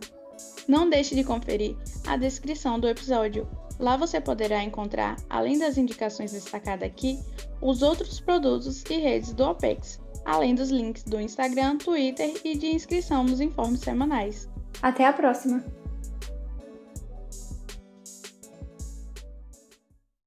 Não 0.68 0.90
deixe 0.90 1.16
de 1.16 1.24
conferir 1.24 1.76
a 2.06 2.16
descrição 2.16 2.80
do 2.80 2.88
episódio. 2.88 3.48
Lá 3.80 3.98
você 3.98 4.22
poderá 4.22 4.64
encontrar, 4.64 5.16
além 5.30 5.58
das 5.58 5.78
indicações 5.78 6.32
destacadas 6.32 6.88
aqui, 6.88 7.20
os 7.60 7.82
outros 7.82 8.20
produtos 8.20 8.84
e 8.90 8.98
redes 8.98 9.34
do 9.34 9.44
OPEX, 9.46 10.00
além 10.26 10.56
dos 10.56 10.70
links 10.70 11.04
do 11.04 11.20
Instagram, 11.20 11.78
Twitter 11.78 12.34
e 12.44 12.58
de 12.58 12.68
inscrição 12.68 13.24
nos 13.24 13.42
informes 13.42 13.82
semanais. 13.82 14.50
Até 14.82 15.06
a 15.06 15.14
próxima! 15.14 15.83